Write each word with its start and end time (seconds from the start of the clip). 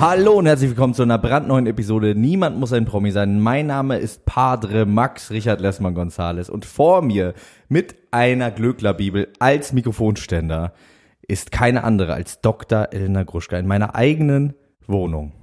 Hallo 0.00 0.32
und 0.38 0.46
herzlich 0.46 0.70
willkommen 0.70 0.94
zu 0.94 1.02
einer 1.02 1.18
brandneuen 1.18 1.66
Episode. 1.66 2.14
Niemand 2.14 2.56
muss 2.56 2.72
ein 2.72 2.86
Promi 2.86 3.10
sein. 3.10 3.38
Mein 3.38 3.66
Name 3.66 3.98
ist 3.98 4.24
Padre 4.24 4.86
Max 4.86 5.30
Richard 5.30 5.60
Lessmann 5.60 5.92
Gonzales 5.92 6.48
und 6.48 6.64
vor 6.64 7.02
mir 7.02 7.34
mit 7.68 7.96
einer 8.10 8.50
Glöcklerbibel 8.50 9.30
als 9.40 9.74
Mikrofonständer 9.74 10.72
ist 11.20 11.52
keine 11.52 11.84
andere 11.84 12.14
als 12.14 12.40
Dr. 12.40 12.88
Elena 12.92 13.24
Gruschka 13.24 13.58
in 13.58 13.66
meiner 13.66 13.94
eigenen 13.94 14.54
Wohnung. 14.86 15.34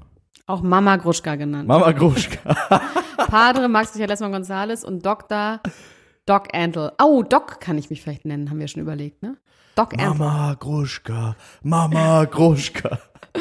Auch 0.48 0.64
Mama 0.64 0.96
Gruschka 0.96 1.36
genannt. 1.36 1.68
Mama 1.68 1.92
Gruschka. 1.92 2.40
Padre 3.28 3.70
Max 3.70 3.94
Richard 3.94 4.10
Lessmann 4.10 4.32
Gonzales 4.32 4.84
und 4.84 5.06
Dr. 5.06 5.60
Doc 6.26 6.48
Antle. 6.56 6.94
Oh, 7.00 7.22
Doc 7.22 7.60
kann 7.60 7.78
ich 7.78 7.92
mich 7.92 8.02
vielleicht 8.02 8.26
nennen, 8.26 8.50
haben 8.50 8.60
wir 8.60 8.68
schon 8.68 8.82
überlegt, 8.82 9.22
ne? 9.22 9.38
Doc 9.76 9.94
Antle. 9.94 10.16
Mama 10.16 10.56
Gruschka. 10.60 11.36
Mama 11.62 12.26
Gruschka. 12.26 12.98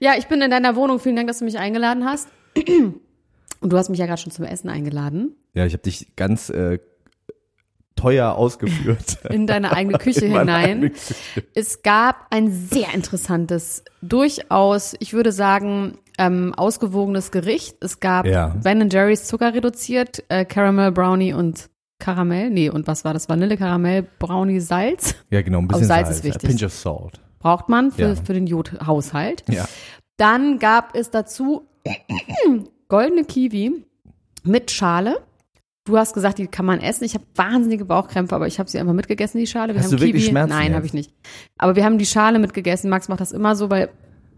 Ja, 0.00 0.12
ich 0.18 0.26
bin 0.26 0.40
in 0.42 0.50
deiner 0.50 0.76
Wohnung. 0.76 0.98
Vielen 1.00 1.16
Dank, 1.16 1.28
dass 1.28 1.38
du 1.38 1.44
mich 1.44 1.58
eingeladen 1.58 2.04
hast. 2.04 2.28
Und 3.60 3.72
du 3.72 3.76
hast 3.76 3.88
mich 3.88 3.98
ja 3.98 4.06
gerade 4.06 4.20
schon 4.20 4.32
zum 4.32 4.44
Essen 4.44 4.68
eingeladen. 4.68 5.34
Ja, 5.54 5.64
ich 5.66 5.72
habe 5.72 5.82
dich 5.82 6.14
ganz 6.16 6.50
äh, 6.50 6.78
teuer 7.96 8.34
ausgeführt. 8.34 9.18
In 9.30 9.46
deine 9.46 9.72
eigene 9.72 9.98
Küche 9.98 10.26
hinein. 10.26 10.48
eigene 10.48 10.90
Küche. 10.90 11.14
Es 11.54 11.82
gab 11.82 12.26
ein 12.30 12.50
sehr 12.52 12.92
interessantes, 12.94 13.82
durchaus, 14.02 14.94
ich 15.00 15.14
würde 15.14 15.32
sagen, 15.32 15.98
ähm, 16.18 16.54
ausgewogenes 16.54 17.30
Gericht. 17.30 17.76
Es 17.82 18.00
gab 18.00 18.26
Ja. 18.26 18.54
Ben 18.62 18.88
Jerry's 18.90 19.24
Zucker 19.26 19.54
reduziert, 19.54 20.22
äh, 20.28 20.44
Caramel 20.44 20.92
Brownie 20.92 21.32
und 21.32 21.68
Karamell. 21.98 22.50
Nee, 22.50 22.68
und 22.68 22.86
was 22.86 23.04
war 23.06 23.14
das? 23.14 23.28
Vanille, 23.28 23.56
Karamell, 23.56 24.06
Brownie, 24.18 24.60
Salz. 24.60 25.14
Ja, 25.30 25.40
genau, 25.40 25.60
ein 25.60 25.68
bisschen 25.68 25.86
Salz 25.86 26.08
Salz. 26.08 26.18
ist 26.18 26.24
wichtig. 26.24 26.44
A 26.44 26.48
pinch 26.52 26.64
of 26.64 26.72
salt. 26.72 27.20
Braucht 27.38 27.68
man 27.68 27.92
für, 27.92 28.02
Ja. 28.02 28.14
für 28.16 28.32
den 28.34 28.46
Jodhaushalt. 28.46 29.44
Ja. 29.48 29.66
Dann 30.16 30.58
gab 30.58 30.94
es 30.96 31.10
dazu 31.10 31.68
goldene 32.88 33.24
Kiwi 33.24 33.84
mit 34.44 34.70
Schale. 34.70 35.20
Du 35.84 35.96
hast 35.96 36.14
gesagt, 36.14 36.38
die 36.38 36.48
kann 36.48 36.66
man 36.66 36.80
essen. 36.80 37.04
Ich 37.04 37.14
habe 37.14 37.24
wahnsinnige 37.36 37.84
Bauchkrämpfe, 37.84 38.34
aber 38.34 38.46
ich 38.48 38.58
habe 38.58 38.68
sie 38.68 38.78
einfach 38.78 38.92
mitgegessen, 38.94 39.38
die 39.38 39.46
Schale. 39.46 39.72
Wir 39.74 39.80
Hast 39.80 39.86
haben 39.92 39.98
du 39.98 40.02
wirklich 40.02 40.24
Kiwi. 40.24 40.30
Schmerzen 40.32 40.50
Nein, 40.50 40.74
habe 40.74 40.84
ich 40.86 40.92
nicht. 40.94 41.12
Aber 41.58 41.76
wir 41.76 41.84
haben 41.84 41.98
die 41.98 42.06
Schale 42.06 42.38
mitgegessen. 42.40 42.90
Max 42.90 43.08
macht 43.08 43.20
das 43.20 43.30
immer 43.32 43.54
so, 43.54 43.70
weil 43.70 43.90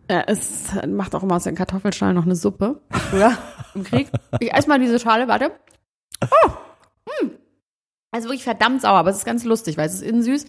äh, 0.08 0.25
es 0.26 0.72
macht 0.87 1.14
auch 1.14 1.22
immer 1.22 1.37
aus 1.37 1.44
den 1.44 1.54
Kartoffelschalen 1.54 2.14
noch 2.14 2.25
eine 2.26 2.37
Suppe. 2.37 2.82
Früher 2.91 3.32
im 3.75 3.84
Krieg. 3.84 4.08
Ich 4.41 4.53
esse 4.53 4.69
mal 4.69 4.78
diese 4.78 4.98
Schale, 4.98 5.26
warte. 5.28 5.53
Oh, 6.22 6.50
hm. 7.20 7.31
Also 8.10 8.28
wirklich 8.28 8.44
verdammt 8.44 8.82
sauer, 8.82 8.98
aber 8.98 9.10
es 9.10 9.19
ist 9.19 9.25
ganz 9.25 9.44
lustig, 9.44 9.76
weil 9.78 9.87
es 9.87 9.94
ist 9.94 10.03
innen 10.03 10.22
süß. 10.22 10.47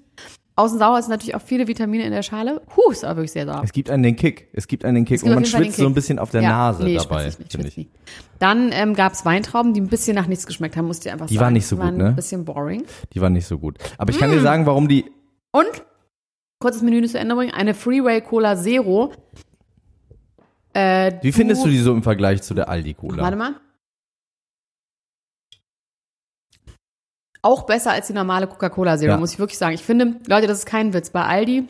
Außen 0.60 0.78
sauer 0.78 1.02
sind 1.02 1.12
natürlich 1.12 1.36
auch 1.36 1.42
viele 1.42 1.68
Vitamine 1.68 2.04
in 2.04 2.12
der 2.12 2.22
Schale. 2.22 2.62
Huh, 2.76 2.92
ist 2.92 3.04
aber 3.06 3.18
wirklich 3.18 3.32
sehr 3.32 3.46
sauer. 3.46 3.62
Es 3.64 3.72
gibt 3.72 3.90
einen 3.90 4.04
den 4.04 4.16
Kick. 4.16 4.50
Es 4.54 4.68
gibt 4.68 4.84
einen 4.86 4.96
den 4.96 5.06
Kick. 5.06 5.24
Und 5.24 5.34
man 5.34 5.46
schwitzt 5.46 5.78
so 5.78 5.86
ein 5.86 5.94
bisschen 5.94 6.20
auf 6.20 6.32
der 6.32 6.42
Ja, 6.42 6.50
Nase 6.50 6.84
nee, 6.84 6.98
dabei, 6.98 7.28
ich 7.28 7.40
nicht, 7.40 7.56
ich. 7.56 7.78
nicht. 7.78 7.90
Dann 8.40 8.72
ähm, 8.74 8.94
gab 8.94 9.14
es 9.14 9.26
Weintrauben, 9.26 9.74
die 9.74 9.82
ein 9.82 9.88
bisschen 9.88 10.16
nach 10.16 10.28
nichts 10.28 10.46
geschmeckt 10.46 10.76
haben, 10.78 10.86
musst 10.88 11.04
du 11.04 11.10
dir 11.10 11.14
einfach 11.14 11.28
Die 11.28 11.36
sagen. 11.36 11.46
waren 11.46 11.54
nicht 11.54 11.68
so 11.68 11.76
Die 11.76 11.82
gut, 11.82 11.88
waren 11.88 11.98
ne? 11.98 12.06
ein 12.08 12.16
bisschen 12.16 12.46
boring. 12.46 12.84
Die 13.14 13.22
waren 13.22 13.34
nicht 13.34 13.48
so 13.48 13.58
gut. 13.58 13.78
Aber 13.98 14.12
ich 14.12 14.20
kann 14.20 14.30
Mm. 14.30 14.34
dir 14.34 14.42
sagen, 14.42 14.66
warum 14.66 14.88
die. 14.88 15.06
Und, 15.52 15.66
kurzes 16.60 16.82
Menü 16.82 17.06
zu 17.08 17.18
Ende 17.20 17.36
bringen, 17.36 17.54
eine 17.54 17.74
Freeway 17.74 18.22
Cola 18.22 18.56
Zero. 18.56 19.12
Äh, 20.74 21.14
Wie 21.22 21.32
findest 21.32 21.64
du 21.66 21.70
die 21.70 21.80
so 21.80 21.92
im 21.94 22.04
Vergleich 22.04 22.42
zu 22.42 22.54
der 22.54 22.70
Aldi 22.70 22.94
Cola? 22.94 23.24
Warte 23.24 23.38
mal. 23.38 23.56
Auch 27.42 27.66
besser 27.66 27.92
als 27.92 28.08
die 28.08 28.14
normale 28.14 28.48
Coca-Cola 28.48 28.98
Zero, 28.98 29.12
Ja. 29.14 29.18
muss 29.18 29.34
ich 29.34 29.40
wirklich 29.40 29.58
sagen. 29.58 29.74
Ich 29.74 29.84
finde, 29.84 30.16
Leute, 30.28 30.48
das 30.48 30.60
ist 30.60 30.66
kein 30.66 30.94
Witz. 30.94 31.10
Bei 31.10 31.24
Aldi, 31.24 31.68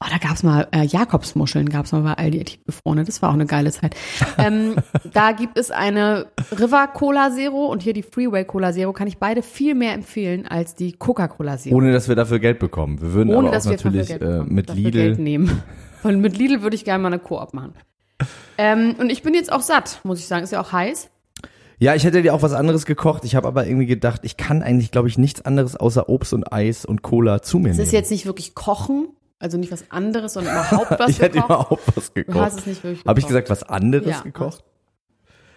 oh, 0.00 0.06
da 0.10 0.18
gab's 0.18 0.42
mal 0.42 0.68
äh, 0.72 0.84
Jakobsmuscheln, 0.84 1.68
gab's 1.68 1.92
mal 1.92 2.00
bei 2.02 2.14
Aldi 2.14 2.44
tiefgefrorene. 2.44 3.04
Das 3.04 3.20
war 3.20 3.28
auch 3.28 3.34
eine 3.34 3.44
geile 3.46 3.70
Zeit. 3.72 3.94
ähm, 4.38 4.76
da 5.12 5.32
gibt 5.32 5.58
es 5.58 5.70
eine 5.70 6.28
River 6.58 6.88
Cola 6.88 7.30
Zero 7.30 7.66
und 7.66 7.82
hier 7.82 7.92
die 7.92 8.02
Freeway 8.02 8.44
Cola 8.44 8.72
Zero. 8.72 8.92
Kann 8.92 9.06
ich 9.06 9.18
beide 9.18 9.42
viel 9.42 9.74
mehr 9.74 9.92
empfehlen 9.92 10.46
als 10.46 10.74
die 10.74 10.92
Coca-Cola 10.92 11.58
Zero. 11.58 11.76
Ohne 11.76 11.92
dass 11.92 12.08
wir 12.08 12.16
dafür 12.16 12.38
Geld 12.38 12.58
bekommen. 12.58 13.00
Wir 13.02 13.12
würden 13.12 13.30
Ohne 13.30 13.38
aber 13.38 13.48
auch 13.48 13.52
dass 13.52 13.68
wir 13.68 13.76
dafür 13.76 13.90
natürlich 13.90 14.18
Geld 14.18 14.22
äh, 14.22 14.42
mit 14.44 14.68
dafür 14.70 14.82
Geld 14.90 14.94
Lidl. 14.94 15.22
nehmen. 15.22 15.62
Und 16.04 16.20
mit 16.20 16.36
Lidl 16.38 16.62
würde 16.62 16.74
ich 16.74 16.84
gerne 16.84 17.02
mal 17.02 17.08
eine 17.08 17.18
Koop 17.18 17.52
machen. 17.54 17.74
Ähm, 18.58 18.94
und 18.98 19.10
ich 19.10 19.22
bin 19.22 19.34
jetzt 19.34 19.50
auch 19.50 19.62
satt, 19.62 20.00
muss 20.04 20.18
ich 20.20 20.26
sagen. 20.28 20.44
Ist 20.44 20.52
ja 20.52 20.60
auch 20.60 20.70
heiß. 20.72 21.08
Ja, 21.82 21.94
ich 21.96 22.04
hätte 22.04 22.22
dir 22.22 22.32
auch 22.32 22.42
was 22.42 22.52
anderes 22.52 22.86
gekocht. 22.86 23.24
Ich 23.24 23.34
habe 23.34 23.48
aber 23.48 23.66
irgendwie 23.66 23.86
gedacht, 23.86 24.20
ich 24.24 24.36
kann 24.36 24.62
eigentlich, 24.62 24.92
glaube 24.92 25.08
ich, 25.08 25.18
nichts 25.18 25.44
anderes 25.44 25.74
außer 25.74 26.08
Obst 26.08 26.32
und 26.32 26.52
Eis 26.52 26.84
und 26.84 27.02
Cola 27.02 27.42
zu 27.42 27.58
mir 27.58 27.70
Es 27.70 27.76
nehmen. 27.76 27.86
ist 27.86 27.92
jetzt 27.92 28.10
nicht 28.12 28.24
wirklich 28.24 28.54
Kochen, 28.54 29.08
also 29.40 29.58
nicht 29.58 29.72
was 29.72 29.90
anderes, 29.90 30.34
sondern 30.34 30.54
überhaupt 30.54 30.90
was 31.00 31.10
ich 31.10 31.18
hätte 31.20 31.40
gekocht. 31.40 31.50
überhaupt 31.50 31.96
was 31.96 32.08
Du 32.12 32.14
gekocht. 32.14 32.40
hast 32.40 32.58
es 32.60 32.66
nicht 32.66 32.84
wirklich 32.84 33.04
Habe 33.04 33.18
ich 33.18 33.26
gesagt, 33.26 33.50
was 33.50 33.64
anderes 33.64 34.06
Ja, 34.06 34.20
gekocht? 34.20 34.62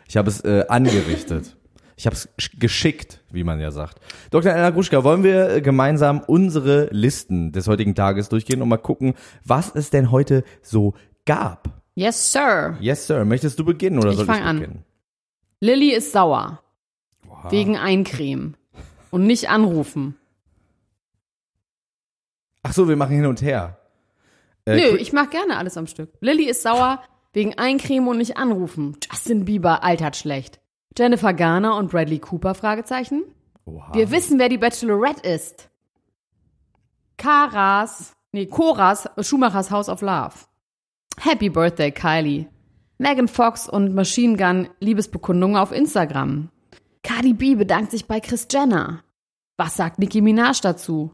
Ich 0.08 0.18
habe 0.18 0.30
es 0.30 0.41
äh, 0.44 0.66
angerichtet. 0.68 1.58
Ich 1.97 2.08
habe 2.08 2.16
es 2.16 2.28
sch- 2.40 2.59
geschickt, 2.59 3.22
wie 3.31 3.44
man 3.44 3.59
ja 3.59 3.69
sagt. 3.72 4.00
Dr. 4.31 4.52
Elena 4.52 4.72
Gruschka, 4.72 5.03
wollen 5.03 5.24
wir 5.24 5.50
äh, 5.50 5.62
gemeinsam 5.62 6.22
unsere 6.25 6.88
Listen 6.92 7.52
des 7.52 7.68
heutigen 7.68 7.94
Tages 7.94 8.30
durchgehen 8.30 8.62
und 8.63 8.68
mal 8.69 8.78
gucken, 8.78 9.13
was 9.46 9.72
es 9.75 9.92
denn 9.92 10.09
heute 10.12 10.44
so 10.63 10.96
gab? 11.25 11.69
Yes, 11.94 12.31
Sir. 12.34 12.78
Yes, 12.81 13.06
Sir. 13.07 13.25
Möchtest 13.25 13.59
du 13.59 13.63
beginnen 13.63 14.00
oder 14.00 14.09
Ich 14.09 14.16
soll 14.18 14.25
ich 14.25 14.31
an. 14.31 14.84
Lilly 15.65 15.91
ist 15.93 16.11
sauer. 16.11 16.61
Wow. 17.23 17.51
Wegen 17.51 17.75
Eincremen. 17.75 18.55
Und 19.09 19.25
nicht 19.25 19.49
anrufen. 19.49 20.15
Ach 22.61 22.73
so, 22.73 22.87
wir 22.87 22.95
machen 22.95 23.15
hin 23.15 23.25
und 23.25 23.41
her. 23.41 23.79
Äh, 24.65 24.75
Nö, 24.75 24.97
ich 24.97 25.11
mach 25.11 25.29
gerne 25.31 25.57
alles 25.57 25.75
am 25.77 25.87
Stück. 25.87 26.13
Lilly 26.21 26.45
ist 26.45 26.61
sauer 26.61 27.01
wegen 27.33 27.57
Eincremen 27.57 28.07
und 28.07 28.17
nicht 28.17 28.37
anrufen. 28.37 28.97
Justin 29.09 29.45
Bieber 29.45 29.83
altert 29.83 30.15
schlecht. 30.15 30.59
Jennifer 30.95 31.33
Garner 31.33 31.75
und 31.77 31.89
Bradley 31.89 32.19
Cooper? 32.19 32.53
Fragezeichen. 32.53 33.23
Oha. 33.65 33.93
Wir 33.93 34.11
wissen, 34.11 34.37
wer 34.37 34.49
die 34.49 34.59
Bachelorette 34.59 35.27
ist. 35.27 35.69
Karas, 37.17 38.15
nee, 38.31 38.45
Koras, 38.45 39.09
Schumachers 39.19 39.71
House 39.71 39.89
of 39.89 40.01
Love. 40.01 40.35
Happy 41.19 41.50
Birthday, 41.50 41.91
Kylie. 41.91 42.47
Megan 42.97 43.27
Fox 43.27 43.68
und 43.68 43.94
Machine 43.94 44.38
Gun 44.38 44.69
Liebesbekundungen 44.80 45.57
auf 45.57 45.71
Instagram. 45.71 46.50
Cardi 47.03 47.33
B 47.33 47.56
bedankt 47.56 47.92
sich 47.92 48.07
bei 48.07 48.19
Chris 48.19 48.47
Jenner. 48.50 49.03
Was 49.57 49.75
sagt 49.75 50.00
Nicki 50.00 50.21
Minaj 50.21 50.62
dazu? 50.62 51.13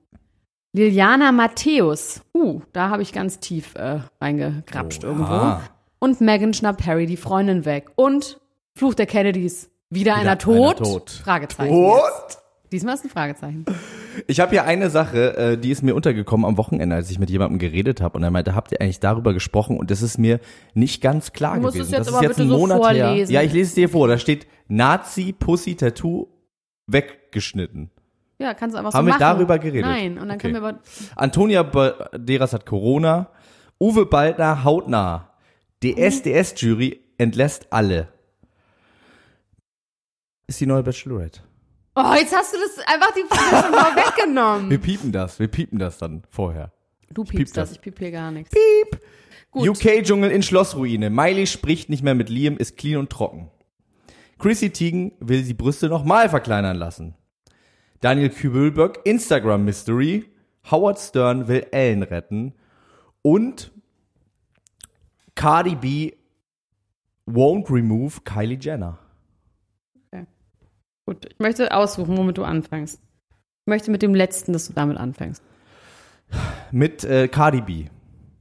Liliana 0.73 1.31
Matthäus. 1.31 2.21
Uh, 2.33 2.61
da 2.71 2.89
habe 2.89 3.01
ich 3.01 3.11
ganz 3.11 3.39
tief 3.39 3.75
äh, 3.75 3.99
reingegrapscht 4.21 5.03
irgendwo. 5.03 5.33
Oha. 5.33 5.61
Und 5.99 6.21
Megan 6.21 6.53
schnappt 6.53 6.85
Harry 6.85 7.05
die 7.05 7.17
Freundin 7.17 7.65
weg. 7.65 7.91
Und 7.95 8.39
Fluch 8.75 8.93
der 8.93 9.05
Kennedys. 9.05 9.69
Wieder, 9.89 10.15
einer, 10.15 10.37
tot? 10.37 10.77
einer 10.77 10.89
tot. 10.89 11.09
Fragezeichen. 11.09 11.73
Tot? 11.73 12.01
jetzt. 12.23 12.40
Diesmal 12.71 12.95
ist 12.95 13.03
ein 13.03 13.09
Fragezeichen. 13.09 13.65
Ich 14.27 14.39
habe 14.39 14.51
hier 14.51 14.63
eine 14.63 14.89
Sache, 14.89 15.35
äh, 15.35 15.57
die 15.57 15.71
ist 15.71 15.83
mir 15.83 15.93
untergekommen 15.93 16.45
am 16.45 16.57
Wochenende, 16.57 16.95
als 16.95 17.11
ich 17.11 17.19
mit 17.19 17.29
jemandem 17.29 17.59
geredet 17.59 17.99
habe 17.99 18.17
und 18.17 18.23
er 18.23 18.31
meinte, 18.31 18.55
habt 18.55 18.71
ihr 18.71 18.79
eigentlich 18.79 18.99
darüber 19.01 19.33
gesprochen? 19.33 19.77
Und 19.77 19.91
das 19.91 20.01
ist 20.01 20.17
mir 20.17 20.39
nicht 20.73 21.01
ganz 21.01 21.33
klar 21.33 21.55
Du 21.55 21.61
musst 21.63 21.73
gewesen. 21.73 21.91
es 21.93 21.97
jetzt 21.97 22.07
das 22.07 22.13
aber 22.13 22.17
ist 22.23 22.29
jetzt 22.29 22.37
bitte 22.37 22.47
ein 22.47 22.49
so 22.51 22.57
Monat 22.57 22.77
her. 22.93 23.05
vorlesen. 23.07 23.33
Ja, 23.33 23.41
ich 23.41 23.51
lese 23.51 23.67
es 23.69 23.73
dir 23.75 23.89
vor. 23.89 24.07
Da 24.07 24.17
steht 24.17 24.47
Nazi 24.69 25.33
Pussy 25.37 25.75
Tattoo 25.75 26.27
weggeschnitten. 26.87 27.89
Ja, 28.39 28.53
kannst 28.53 28.73
du 28.73 28.79
einfach 28.79 28.91
so 28.93 28.97
Haben 28.97 29.05
wir 29.05 29.11
machen. 29.15 29.19
darüber 29.19 29.59
geredet? 29.59 29.85
Nein, 29.85 30.13
und 30.13 30.27
dann 30.29 30.31
Okay. 30.37 30.51
können 30.51 30.53
wir 30.55 30.69
aber 30.69 30.79
Antonia 31.15 31.63
Banderas 31.63 32.53
hat 32.53 32.65
Corona. 32.65 33.29
Uwe 33.79 34.05
Baldner 34.05 34.63
hautnah. 34.63 35.29
DSDS-Jury 35.83 36.99
entlässt 37.17 37.67
alle. 37.71 38.07
Ist 40.47 40.59
die 40.59 40.65
neue 40.65 40.83
Bachelorette. 40.83 41.41
Oh, 41.95 42.13
jetzt 42.15 42.33
hast 42.35 42.53
du 42.53 42.57
das 42.57 42.85
einfach 42.87 43.13
die 43.13 43.25
Frage 43.27 43.63
schon 43.63 43.71
mal 43.71 43.95
weggenommen. 43.95 44.69
Wir 44.69 44.77
piepen 44.77 45.11
das, 45.11 45.39
wir 45.39 45.47
piepen 45.47 45.77
das 45.77 45.97
dann 45.97 46.23
vorher. 46.29 46.71
Du 47.09 47.23
piep 47.23 47.39
piepst 47.39 47.57
das, 47.57 47.69
das. 47.69 47.77
ich 47.77 47.81
piep 47.81 47.99
hier 47.99 48.11
gar 48.11 48.31
nichts. 48.31 48.51
Piep. 48.51 49.01
UK-Dschungel 49.53 50.31
in 50.31 50.43
Schlossruine. 50.43 51.09
Miley 51.09 51.45
spricht 51.47 51.89
nicht 51.89 52.03
mehr 52.03 52.15
mit 52.15 52.29
Liam, 52.29 52.55
ist 52.55 52.77
clean 52.77 52.97
und 52.97 53.09
trocken. 53.09 53.51
Chrissy 54.39 54.71
Teigen 54.71 55.11
will 55.19 55.43
die 55.43 55.53
Brüste 55.53 55.89
nochmal 55.89 56.29
verkleinern 56.29 56.77
lassen. 56.77 57.15
Daniel 57.99 58.29
Kübelberg, 58.29 58.99
Instagram 59.03 59.65
Mystery. 59.65 60.25
Howard 60.69 60.99
Stern 60.99 61.47
will 61.47 61.67
Ellen 61.71 62.03
retten. 62.03 62.53
Und 63.21 63.71
Cardi 65.35 65.75
B 65.75 66.13
won't 67.27 67.69
remove 67.69 68.21
Kylie 68.23 68.57
Jenner. 68.59 68.97
Gut, 71.11 71.25
ich 71.25 71.39
möchte 71.39 71.75
aussuchen, 71.75 72.15
womit 72.15 72.37
du 72.37 72.45
anfängst. 72.45 73.01
Ich 73.31 73.67
möchte 73.67 73.91
mit 73.91 74.01
dem 74.01 74.15
letzten, 74.15 74.53
dass 74.53 74.67
du 74.67 74.73
damit 74.73 74.95
anfängst. 74.95 75.43
Mit 76.71 77.03
äh, 77.03 77.27
Cardi 77.27 77.59
B, 77.59 77.85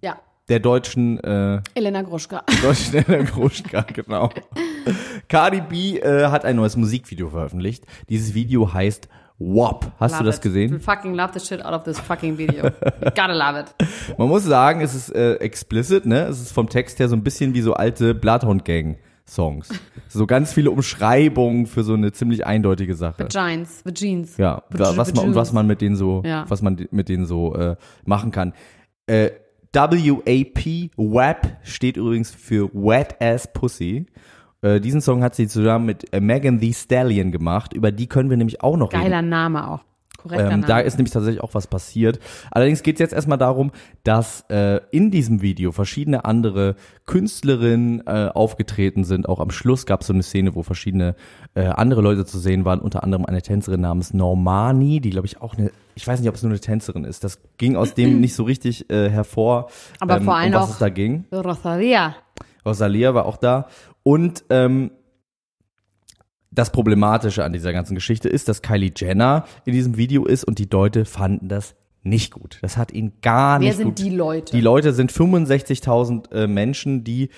Ja. 0.05 0.21
der 0.49 0.61
deutschen 0.61 1.19
äh, 1.19 1.61
Elena 1.75 2.03
Gruschka. 2.03 2.45
Deutsch 2.63 2.91
schneller 2.91 3.25
Gruschka, 3.25 3.81
genau. 3.93 4.31
Cardi 5.29 5.63
B 5.63 5.99
äh, 5.99 6.27
hat 6.29 6.45
ein 6.45 6.55
neues 6.55 6.77
Musikvideo 6.77 7.31
veröffentlicht. 7.31 7.85
Dieses 8.09 8.35
Video 8.35 8.73
heißt 8.73 9.09
WAP. 9.41 9.91
Hast 9.99 10.13
du 10.15 10.19
Love 10.19 10.27
das 10.27 10.37
it. 10.37 10.43
gesehen? 10.43 10.73
We 10.73 10.79
fucking 10.79 11.15
love 11.15 11.31
the 11.37 11.45
shit 11.45 11.65
out 11.65 11.73
of 11.75 11.83
this 11.83 11.99
fucking 11.99 12.39
video. 12.39 12.67
You 12.67 13.11
gotta 13.17 13.33
love 13.33 13.59
it. 13.59 13.75
Man 14.17 14.29
muss 14.29 14.45
sagen, 14.45 14.81
es 14.81 14.95
ist 14.95 15.13
äh, 15.13 15.35
explicit, 15.41 16.07
ne? 16.07 16.27
Es 16.27 16.41
ist 16.41 16.53
vom 16.53 16.69
Text 16.69 17.01
her 17.01 17.09
so 17.09 17.17
ein 17.17 17.25
bisschen 17.25 17.53
wie 17.53 17.63
so 17.63 17.75
alte 17.75 18.15
Bloodhound 18.15 18.65
Gang 18.65 18.97
Songs. 19.31 19.69
So 20.09 20.27
ganz 20.27 20.53
viele 20.53 20.71
Umschreibungen 20.71 21.67
für 21.67 21.83
so 21.85 21.95
eine 21.95 22.13
ziemlich 22.13 22.45
eindeutige 22.47 22.95
Sache. 22.95 23.25
Vagines, 23.33 23.85
Vagines. 23.85 24.37
Ja, 24.37 24.63
Vag- 24.71 24.79
wa- 24.81 24.97
was 24.97 25.15
man, 25.15 25.25
und 25.27 25.35
was 25.35 25.53
man 25.53 25.67
mit 25.67 25.81
denen 25.81 25.97
so, 25.97 26.23
Ja. 26.25 26.45
was 26.49 26.63
man 26.63 26.87
mit 26.91 27.09
denen 27.09 27.27
so 27.27 27.55
äh, 27.55 27.77
machen 28.05 28.31
kann. 28.33 28.53
Äh, 29.07 29.31
WAP, 29.73 30.91
WAP 30.97 31.57
steht 31.63 31.97
übrigens 31.97 32.31
für 32.33 32.69
Wet 32.75 33.17
Ass 33.21 33.53
Pussy. 33.53 34.07
Äh, 34.63 34.81
diesen 34.81 35.01
Song 35.01 35.23
hat 35.23 35.35
sie 35.37 35.47
zusammen 35.49 35.87
mit 35.87 36.07
Megan 36.21 36.59
Thee 36.61 36.73
Stallion 36.75 37.31
gemacht. 37.31 37.73
Über 37.73 37.93
die 37.93 38.09
können 38.09 38.31
wir 38.31 38.37
nämlich 38.37 38.63
auch 38.63 38.77
noch 38.77 38.93
reden. 38.93 39.03
Geiler 39.03 39.23
Name 39.23 39.69
auch. 39.71 39.81
Ähm, 40.31 40.65
da 40.67 40.79
ist 40.81 40.97
nämlich 40.99 41.13
tatsächlich 41.13 41.43
auch 41.43 41.55
was 41.55 41.67
passiert. 41.67 42.19
Allerdings 42.51 42.83
geht 42.83 42.97
es 42.97 43.01
jetzt 43.01 43.13
erstmal 43.13 43.39
darum, 43.39 43.71
dass 44.05 44.45
äh, 44.51 44.81
in 44.91 45.11
diesem 45.11 45.43
Video 45.43 45.73
verschiedene 45.73 46.25
andere 46.25 46.77
Künstlerinnen 47.07 48.07
äh, 48.07 48.31
aufgetreten 48.35 49.05
sind. 49.05 49.29
Auch 49.29 49.41
am 49.41 49.51
Schluss 49.51 49.85
gab 49.87 50.01
es 50.01 50.07
so 50.07 50.13
eine 50.13 50.23
Szene, 50.23 50.55
wo 50.55 50.63
verschiedene 50.63 51.15
äh, 51.55 51.65
andere 51.67 52.01
Leute 52.01 52.25
zu 52.25 52.39
sehen 52.39 52.65
waren, 52.65 52.81
unter 52.81 53.03
anderem 53.05 53.27
eine 53.27 53.43
Tänzerin 53.43 53.81
namens 53.81 54.15
Normani, 54.15 55.01
die 55.01 55.11
glaube 55.11 55.27
ich 55.27 55.41
auch 55.41 55.57
eine, 55.57 55.71
ich 55.95 56.07
weiß 56.07 56.21
nicht, 56.21 56.29
ob 56.29 56.35
es 56.37 56.43
nur 56.43 56.51
eine 56.51 56.61
Tänzerin 56.61 57.05
ist. 57.05 57.25
Das 57.25 57.39
ging 57.59 57.77
aus 57.77 57.95
dem 57.95 58.21
nicht 58.21 58.35
so 58.35 58.45
richtig 58.45 58.89
äh, 58.91 59.11
hervor, 59.11 59.69
Aber 59.99 60.21
vor 60.21 60.37
allem 60.37 60.55
um 60.55 60.61
was 60.61 60.69
auch- 60.69 60.73
es 60.75 60.79
da 60.79 60.89
ging. 60.89 61.25
Rosalia. 61.33 62.15
Rosalia 62.65 63.15
war 63.15 63.27
auch 63.27 63.37
da. 63.37 63.67
Und 64.03 64.45
ähm, 64.51 64.91
das 66.51 66.73
Problematische 66.73 67.45
an 67.45 67.53
dieser 67.53 67.73
ganzen 67.73 67.95
Geschichte 67.95 68.29
ist, 68.29 68.49
dass 68.49 68.63
Kylie 68.63 68.93
Jenner 68.97 69.45
in 69.65 69.73
diesem 69.73 69.97
Video 69.97 70.25
ist 70.25 70.45
und 70.45 70.59
die 70.59 70.69
Leute 70.71 71.05
fanden 71.05 71.49
das 71.49 71.75
nicht 72.03 72.33
gut. 72.33 72.59
Das 72.63 72.77
hat 72.77 72.93
ihn 72.93 73.13
gar 73.23 73.61
Wer 73.61 73.69
nicht 73.69 73.77
sind 73.77 73.89
gut. 73.89 73.99
die 73.99 74.11
Leute? 74.11 74.53
Die 74.53 74.61
Leute 74.61 74.93
sind 74.93 75.13
65.000 75.13 76.33
äh, 76.33 76.47
Menschen, 76.47 77.05
die 77.05 77.29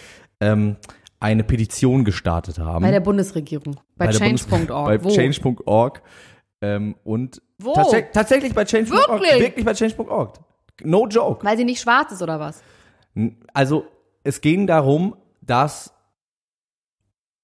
ähm, 0.40 0.76
eine 1.20 1.44
Petition 1.44 2.04
gestartet 2.04 2.58
haben. 2.58 2.82
Bei 2.82 2.90
der 2.90 3.00
Bundesregierung. 3.00 3.76
Bei, 3.96 4.06
Bundes- 4.06 4.18
change.org. 4.48 5.02
Bei 5.02 5.10
change.org. 5.10 6.02
Ähm, 6.60 6.94
und 7.04 7.42
Wo? 7.58 7.74
tats 7.74 7.92
tatsächlich 8.12 8.54
bei 8.54 8.64
change.org. 8.64 9.20
Wirklich? 9.20 9.40
Wirklich 9.40 9.64
bei 9.64 9.74
change.org. 9.74 10.38
No 10.84 11.06
joke. 11.06 11.44
Weil 11.44 11.56
sie 11.56 11.64
nicht 11.64 11.80
schwarz 11.80 12.12
ist 12.12 12.22
oder 12.22 12.40
was? 12.40 12.62
Also 13.52 13.84
es 14.24 14.40
ging 14.40 14.66
darum, 14.66 15.16
dass 15.42 15.92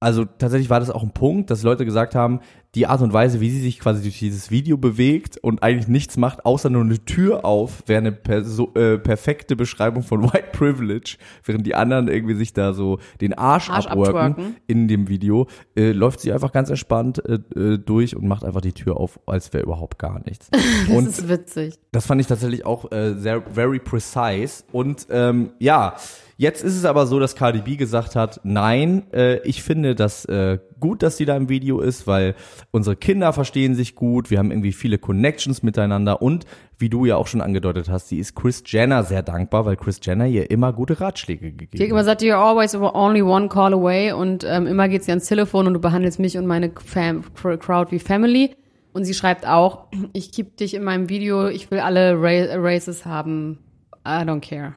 also 0.01 0.25
tatsächlich 0.25 0.71
war 0.71 0.81
das 0.81 0.91
auch 0.91 1.03
ein 1.03 1.13
Punkt, 1.13 1.51
dass 1.51 1.63
Leute 1.63 1.85
gesagt 1.85 2.15
haben, 2.15 2.41
die 2.75 2.87
Art 2.87 3.01
und 3.01 3.13
Weise, 3.13 3.41
wie 3.41 3.51
sie 3.51 3.61
sich 3.61 3.81
quasi 3.81 4.03
durch 4.03 4.19
dieses 4.19 4.51
Video 4.51 4.77
bewegt 4.77 5.39
und 5.39 5.63
eigentlich 5.63 5.89
nichts 5.89 6.19
macht, 6.19 6.45
außer 6.45 6.69
nur 6.69 6.83
eine 6.83 7.03
Tür 7.05 7.45
auf, 7.45 7.83
wäre 7.87 7.99
eine 7.99 8.13
perso 8.13 8.73
äh, 8.75 8.99
perfekte 8.99 9.57
Beschreibung 9.57 10.03
von 10.03 10.23
White 10.33 10.51
Privilege, 10.53 11.17
während 11.45 11.67
die 11.67 11.75
anderen 11.75 12.09
irgendwie 12.09 12.35
sich 12.35 12.53
da 12.53 12.75
so 12.75 12.99
den 13.21 13.33
Arsch, 13.33 13.71
Arsch 13.71 13.87
abworken 13.87 14.57
in 14.67 14.87
dem 14.87 15.09
Video, 15.09 15.47
äh, 15.77 15.93
läuft 15.93 16.21
sie 16.21 16.33
einfach 16.33 16.53
ganz 16.53 16.69
entspannt 16.69 17.23
äh, 17.25 17.39
äh, 17.59 17.79
durch 17.79 18.15
und 18.15 18.29
macht 18.29 18.45
einfach 18.45 18.61
die 18.61 18.73
Tür 18.73 18.99
auf, 18.99 19.19
als 19.27 19.53
wäre 19.53 19.65
überhaupt 19.65 19.99
gar 19.99 20.21
nichts. 20.25 20.49
Das 20.89 20.97
und 20.97 21.09
ist 21.09 21.29
witzig. 21.29 21.75
das 21.93 22.07
fand 22.07 22.21
ich 22.21 22.27
tatsächlich 22.27 22.65
auch 22.65 22.91
äh, 22.93 23.15
sehr 23.15 23.43
very 23.43 23.79
precise. 23.79 24.65
Und 24.73 25.07
ähm, 25.11 25.51
ja, 25.59 25.97
jetzt 26.37 26.63
ist 26.63 26.77
es 26.77 26.85
aber 26.85 27.07
so, 27.07 27.19
dass 27.19 27.35
Cardi 27.35 27.61
B 27.61 27.77
gesagt 27.77 28.17
hat, 28.17 28.41
nein, 28.45 29.03
äh, 29.13 29.39
ich 29.43 29.63
finde 29.63 29.95
das 29.95 30.25
äh, 30.27 30.59
gut, 30.81 31.03
dass 31.03 31.17
sie 31.17 31.25
da 31.25 31.37
im 31.37 31.49
Video 31.49 31.81
ist, 31.81 32.07
weil 32.07 32.35
unsere 32.71 32.97
Kinder 32.97 33.33
verstehen 33.33 33.75
sich 33.75 33.95
gut, 33.95 34.31
wir 34.31 34.39
haben 34.39 34.51
irgendwie 34.51 34.73
viele 34.73 34.99
Connections 34.99 35.63
miteinander 35.63 36.23
und 36.23 36.45
wie 36.79 36.89
du 36.89 37.05
ja 37.05 37.17
auch 37.17 37.27
schon 37.27 37.41
angedeutet 37.41 37.89
hast, 37.89 38.09
sie 38.09 38.19
ist 38.19 38.35
Chris 38.35 38.63
Jenner 38.67 39.03
sehr 39.03 39.23
dankbar, 39.23 39.67
weil 39.67 39.77
Chris 39.77 40.01
Jenner 40.03 40.27
ihr 40.27 40.51
immer 40.51 40.73
gute 40.73 41.01
Ratschläge 41.01 41.51
gegeben 41.53 41.71
Die 41.73 41.83
hat 41.83 41.89
immer 41.89 41.99
hat. 41.99 42.19
gesagt, 42.19 42.23
you're 42.23 42.35
always 42.35 42.75
only 42.75 43.23
one 43.23 43.49
call 43.49 43.73
away 43.73 44.13
und 44.13 44.45
ähm, 44.49 44.67
immer 44.67 44.89
geht 44.89 45.05
sie 45.05 45.11
ans 45.11 45.27
Telefon 45.27 45.67
und 45.67 45.75
du 45.75 45.81
behandelst 45.81 46.19
mich 46.19 46.39
und 46.39 46.47
meine 46.47 46.71
Fam 46.85 47.25
Crowd 47.35 47.91
wie 47.91 47.99
Family. 47.99 48.55
Und 48.93 49.05
sie 49.05 49.15
schreibt 49.15 49.47
auch, 49.47 49.87
ich 50.13 50.33
keep 50.33 50.57
dich 50.57 50.75
in 50.75 50.83
meinem 50.83 51.09
Video, 51.09 51.49
ich 51.49 51.71
will 51.71 51.79
alle 51.79 52.15
Ra 52.15 52.57
Races 52.57 53.05
haben. 53.05 53.59
I 54.07 54.23
don't 54.23 54.41
care. 54.41 54.75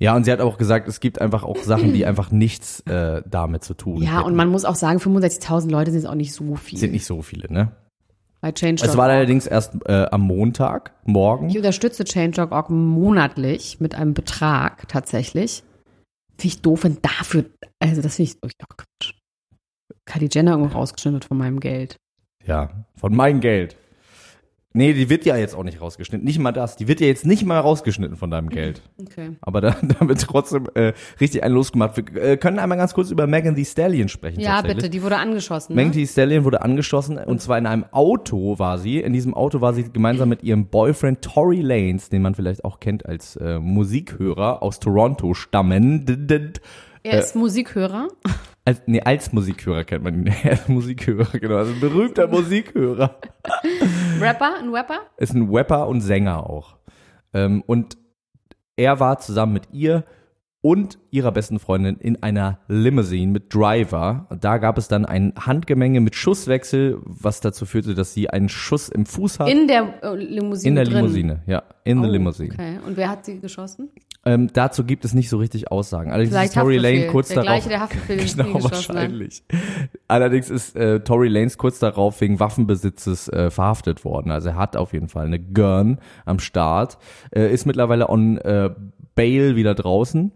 Ja, 0.00 0.14
und 0.14 0.24
sie 0.24 0.32
hat 0.32 0.40
auch 0.40 0.58
gesagt, 0.58 0.86
es 0.88 1.00
gibt 1.00 1.20
einfach 1.20 1.42
auch 1.42 1.58
Sachen, 1.58 1.92
die 1.92 2.06
einfach 2.06 2.30
nichts 2.30 2.80
äh, 2.80 3.22
damit 3.28 3.64
zu 3.64 3.74
tun 3.74 4.02
Ja, 4.02 4.18
hätten. 4.18 4.26
und 4.26 4.36
man 4.36 4.48
muss 4.48 4.64
auch 4.64 4.76
sagen, 4.76 4.98
65.000 4.98 5.70
Leute 5.70 5.90
sind 5.90 6.00
jetzt 6.02 6.10
auch 6.10 6.14
nicht 6.14 6.32
so 6.32 6.54
viel. 6.54 6.78
sind 6.78 6.92
nicht 6.92 7.04
so 7.06 7.22
viele, 7.22 7.52
ne? 7.52 7.72
bei 8.40 8.52
Change. 8.52 8.84
Es 8.84 8.96
war 8.96 9.08
allerdings 9.08 9.46
erst 9.46 9.74
äh, 9.86 10.06
am 10.10 10.20
Montag, 10.20 10.92
morgen. 11.04 11.48
Ich 11.50 11.56
unterstütze 11.56 12.04
Change.org 12.04 12.70
monatlich 12.70 13.80
mit 13.80 13.94
einem 13.96 14.14
Betrag 14.14 14.86
tatsächlich. 14.88 15.64
Finde 16.36 16.54
ich 16.54 16.62
doof, 16.62 16.84
wenn 16.84 16.98
dafür, 17.02 17.46
also 17.80 18.00
das 18.00 18.14
finde 18.16 18.30
ich, 18.30 18.38
oh 18.42 18.48
Quatsch. 18.76 19.14
Kylie 20.06 20.28
Jenner 20.32 20.52
irgendwo 20.52 20.78
rausgeschnitten 20.78 21.22
von 21.22 21.36
meinem 21.36 21.58
Geld. 21.58 21.96
Ja, 22.46 22.70
von 22.94 23.14
meinem 23.14 23.40
Geld. 23.40 23.76
Nee, 24.74 24.92
die 24.92 25.08
wird 25.08 25.24
ja 25.24 25.34
jetzt 25.36 25.54
auch 25.56 25.64
nicht 25.64 25.80
rausgeschnitten. 25.80 26.26
Nicht 26.26 26.38
mal 26.38 26.52
das. 26.52 26.76
Die 26.76 26.88
wird 26.88 27.00
ja 27.00 27.06
jetzt 27.06 27.24
nicht 27.24 27.42
mal 27.44 27.58
rausgeschnitten 27.58 28.16
von 28.18 28.30
deinem 28.30 28.50
Geld. 28.50 28.82
Okay. 29.00 29.30
Aber 29.40 29.62
da, 29.62 29.74
da 29.82 30.06
wird 30.06 30.20
trotzdem 30.20 30.66
äh, 30.74 30.92
richtig 31.20 31.42
einen 31.42 31.54
losgemacht. 31.54 31.96
Wir 31.96 32.22
äh, 32.22 32.36
können 32.36 32.58
einmal 32.58 32.76
ganz 32.76 32.92
kurz 32.92 33.10
über 33.10 33.26
Megan 33.26 33.54
Thee 33.56 33.64
Stallion 33.64 34.08
sprechen. 34.08 34.40
Ja, 34.40 34.60
bitte, 34.60 34.90
die 34.90 35.02
wurde 35.02 35.16
angeschossen. 35.16 35.74
Megan 35.74 35.90
Ne? 35.90 35.94
Thee 35.96 36.06
Stallion 36.06 36.44
wurde 36.44 36.60
angeschossen 36.60 37.16
und 37.16 37.40
zwar 37.40 37.56
in 37.56 37.66
einem 37.66 37.86
Auto 37.92 38.58
war 38.58 38.76
sie. 38.78 39.00
In 39.00 39.14
diesem 39.14 39.32
Auto 39.32 39.62
war 39.62 39.72
sie 39.72 39.84
gemeinsam 39.90 40.28
mit 40.28 40.42
ihrem 40.42 40.66
Boyfriend 40.66 41.22
Tory 41.22 41.62
Lanez, 41.62 42.10
den 42.10 42.20
man 42.20 42.34
vielleicht 42.34 42.62
auch 42.64 42.78
kennt 42.78 43.06
als 43.06 43.36
äh, 43.36 43.58
Musikhörer 43.58 44.62
aus 44.62 44.80
Toronto 44.80 45.32
stammen. 45.32 46.04
D- 46.04 46.16
d- 46.16 46.38
d- 46.40 46.60
Er 47.04 47.20
ist 47.20 47.34
Musikhörer. 47.34 48.08
Als, 48.66 48.82
nee, 48.84 49.00
als 49.00 49.32
Musikhörer 49.32 49.82
kennt 49.84 50.04
man 50.04 50.12
ihn. 50.12 50.26
Er 50.44 50.52
ist 50.52 50.68
Musikhörer, 50.68 51.38
genau. 51.38 51.56
Also 51.56 51.72
ein 51.72 51.80
berühmter 51.80 52.26
Musikhörer. 52.28 53.16
Rapper, 54.22 54.58
ein 54.58 54.74
Rapper. 54.74 55.00
ist 55.16 55.34
ein 55.34 55.48
Rapper 55.50 55.88
und 55.88 56.00
Sänger 56.00 56.48
auch. 56.48 56.76
Ähm, 57.34 57.62
und 57.66 57.96
er 58.76 59.00
war 59.00 59.18
zusammen 59.18 59.52
mit 59.54 59.68
ihr 59.72 60.04
und 60.60 60.98
ihrer 61.12 61.30
besten 61.30 61.60
Freundin 61.60 61.96
in 61.96 62.20
einer 62.22 62.58
Limousine 62.66 63.30
mit 63.30 63.54
Driver. 63.54 64.26
Da 64.40 64.58
gab 64.58 64.76
es 64.76 64.88
dann 64.88 65.04
ein 65.06 65.32
Handgemenge 65.38 66.00
mit 66.00 66.16
Schusswechsel, 66.16 66.98
was 67.04 67.40
dazu 67.40 67.64
führte, 67.64 67.94
dass 67.94 68.12
sie 68.12 68.28
einen 68.28 68.48
Schuss 68.48 68.88
im 68.88 69.06
Fuß 69.06 69.38
hat. 69.38 69.48
In 69.48 69.68
der 69.68 70.02
äh, 70.02 70.14
Limousine 70.16 70.68
In 70.68 70.74
der 70.74 70.84
drin. 70.84 70.94
Limousine, 70.96 71.42
ja, 71.46 71.62
in 71.84 72.00
Oh, 72.00 72.06
Limousine. 72.06 72.52
Okay. 72.54 72.78
Und 72.84 72.96
wer 72.96 73.08
hat 73.08 73.24
sie 73.24 73.38
geschossen? 73.38 73.90
Ähm, 74.26 74.50
dazu 74.52 74.82
gibt 74.84 75.04
es 75.04 75.14
nicht 75.14 75.28
so 75.28 75.38
richtig 75.38 75.70
Aussagen. 75.70 76.10
Allerdings 76.10 76.34
Vielleicht 76.34 76.56
ist 76.56 76.60
Tory. 76.60 76.76
Lane 76.76 77.06
kurz 77.06 77.28
Der 77.28 77.36
darauf. 77.36 77.46
gleiche, 77.48 77.68
der 77.68 77.80
Haftbefehl, 77.80 78.16
genau, 78.44 78.54
hat. 78.64 78.64
wahrscheinlich. 78.72 79.44
Allerdings 80.08 80.50
ist 80.50 80.74
äh, 80.76 81.00
Tory 81.00 81.28
Lanez 81.28 81.56
kurz 81.56 81.78
darauf 81.78 82.20
wegen 82.20 82.40
Waffenbesitzes 82.40 83.28
äh, 83.28 83.50
verhaftet 83.50 84.04
worden. 84.04 84.32
Also 84.32 84.50
er 84.50 84.56
hat 84.56 84.76
auf 84.76 84.92
jeden 84.92 85.08
Fall 85.08 85.26
eine 85.26 85.38
Gun 85.38 85.98
am 86.26 86.40
Start, 86.40 86.98
äh, 87.30 87.50
ist 87.52 87.64
mittlerweile 87.64 88.08
on 88.10 88.38
äh, 88.38 88.70
Bail 89.14 89.54
wieder 89.56 89.74
draußen. 89.76 90.32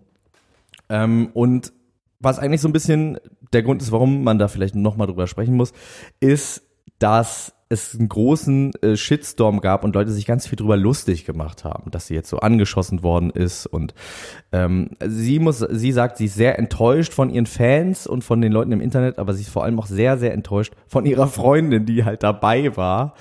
Ähm, 0.92 1.30
und 1.32 1.72
was 2.20 2.38
eigentlich 2.38 2.61
so 2.61 2.68
ein 2.68 2.72
bisschen 2.72 3.18
der 3.52 3.62
Grund 3.62 3.82
ist, 3.82 3.90
warum 3.90 4.22
man 4.22 4.38
da 4.38 4.46
vielleicht 4.46 4.75
noch 4.75 4.96
mal 4.96 5.06
drüber 5.06 5.26
sprechen 5.26 5.56
muss, 5.56 5.72
ist, 6.20 6.62
dass 6.99 7.54
es 7.70 7.99
einen 7.99 8.11
großen 8.11 8.72
äh, 8.82 8.96
Shitstorm 8.96 9.61
gab 9.61 9.82
und 9.82 9.94
Leute 9.94 10.11
sich 10.11 10.26
ganz 10.26 10.46
viel 10.46 10.56
drüber 10.56 10.76
lustig 10.76 11.25
gemacht 11.25 11.64
haben, 11.64 11.90
dass 11.90 12.06
sie 12.06 12.14
jetzt 12.14 12.28
so 12.28 12.38
angeschossen 12.38 13.02
worden 13.02 13.30
ist. 13.30 13.66
Und 13.66 13.94
ähm, 14.52 14.90
sie 15.04 15.38
muss, 15.38 15.61
sie 15.61 15.92
sagt, 15.92 16.18
sie 16.18 16.26
ist 16.26 16.34
sehr 16.34 16.58
enttäuscht 16.58 17.14
von 17.14 17.30
ihren 17.30 17.46
Fans 17.46 18.06
und 18.06 18.22
von 18.22 18.42
den 18.42 18.52
Leuten 18.52 18.72
im 18.72 18.82
Internet, 18.82 19.18
aber 19.18 19.32
sie 19.32 19.42
ist 19.42 19.49
vor 19.49 19.64
allem 19.64 19.78
auch 19.78 19.87
sehr, 19.87 20.18
sehr 20.18 20.34
enttäuscht 20.34 20.75
von 20.87 21.06
ihrer 21.06 21.28
Freundin, 21.28 21.87
die 21.87 22.04
halt 22.04 22.22
dabei 22.22 22.76
war. 22.76 23.14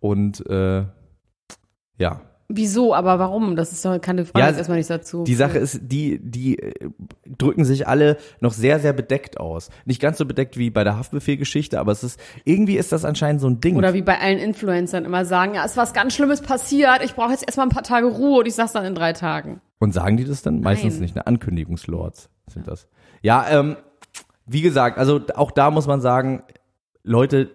Und 0.00 0.46
äh, 0.46 0.84
ja, 1.96 2.20
Wieso, 2.48 2.94
aber 2.94 3.18
warum? 3.18 3.56
Das 3.56 3.72
ist 3.72 3.84
doch 3.84 3.98
keine 4.00 4.26
Frage 4.26 4.40
Ja, 4.40 4.48
jetzt 4.48 4.58
erstmal 4.58 4.76
nicht 4.76 4.90
dazu. 4.90 5.24
Die 5.24 5.34
Sache 5.34 5.58
ist, 5.58 5.80
die, 5.82 6.18
die 6.22 6.58
äh, 6.58 6.90
drücken 7.38 7.64
sich 7.64 7.88
alle 7.88 8.18
noch 8.40 8.52
sehr, 8.52 8.80
sehr 8.80 8.92
bedeckt 8.92 9.40
aus. 9.40 9.70
Nicht 9.86 10.00
ganz 10.00 10.18
so 10.18 10.26
bedeckt 10.26 10.58
wie 10.58 10.68
bei 10.68 10.84
der 10.84 10.98
Haftbefehl-Geschichte, 10.98 11.80
aber 11.80 11.92
es 11.92 12.04
ist, 12.04 12.20
irgendwie 12.44 12.76
ist 12.76 12.92
das 12.92 13.06
anscheinend 13.06 13.40
so 13.40 13.48
ein 13.48 13.60
Ding. 13.60 13.76
Oder 13.76 13.94
wie 13.94 14.02
bei 14.02 14.20
allen 14.20 14.38
Influencern 14.38 15.06
immer 15.06 15.24
sagen, 15.24 15.54
ja, 15.54 15.64
ist 15.64 15.78
was 15.78 15.94
ganz 15.94 16.14
Schlimmes 16.14 16.42
passiert, 16.42 17.02
ich 17.02 17.14
brauche 17.14 17.30
jetzt 17.30 17.44
erstmal 17.46 17.66
ein 17.66 17.70
paar 17.70 17.82
Tage 17.82 18.06
Ruhe 18.08 18.40
und 18.40 18.46
ich 18.46 18.54
sag's 18.54 18.72
dann 18.72 18.84
in 18.84 18.94
drei 18.94 19.14
Tagen. 19.14 19.62
Und 19.78 19.92
sagen 19.92 20.16
die 20.18 20.24
das 20.24 20.42
dann? 20.42 20.60
Meistens 20.60 20.94
Nein. 20.94 21.02
nicht, 21.02 21.16
ne? 21.16 21.26
Ankündigungslords 21.26 22.28
sind 22.48 22.68
das. 22.68 22.88
Ja, 23.22 23.46
ähm, 23.48 23.76
wie 24.46 24.60
gesagt, 24.60 24.98
also 24.98 25.20
auch 25.34 25.50
da 25.50 25.70
muss 25.70 25.86
man 25.86 26.00
sagen, 26.02 26.42
Leute, 27.02 27.50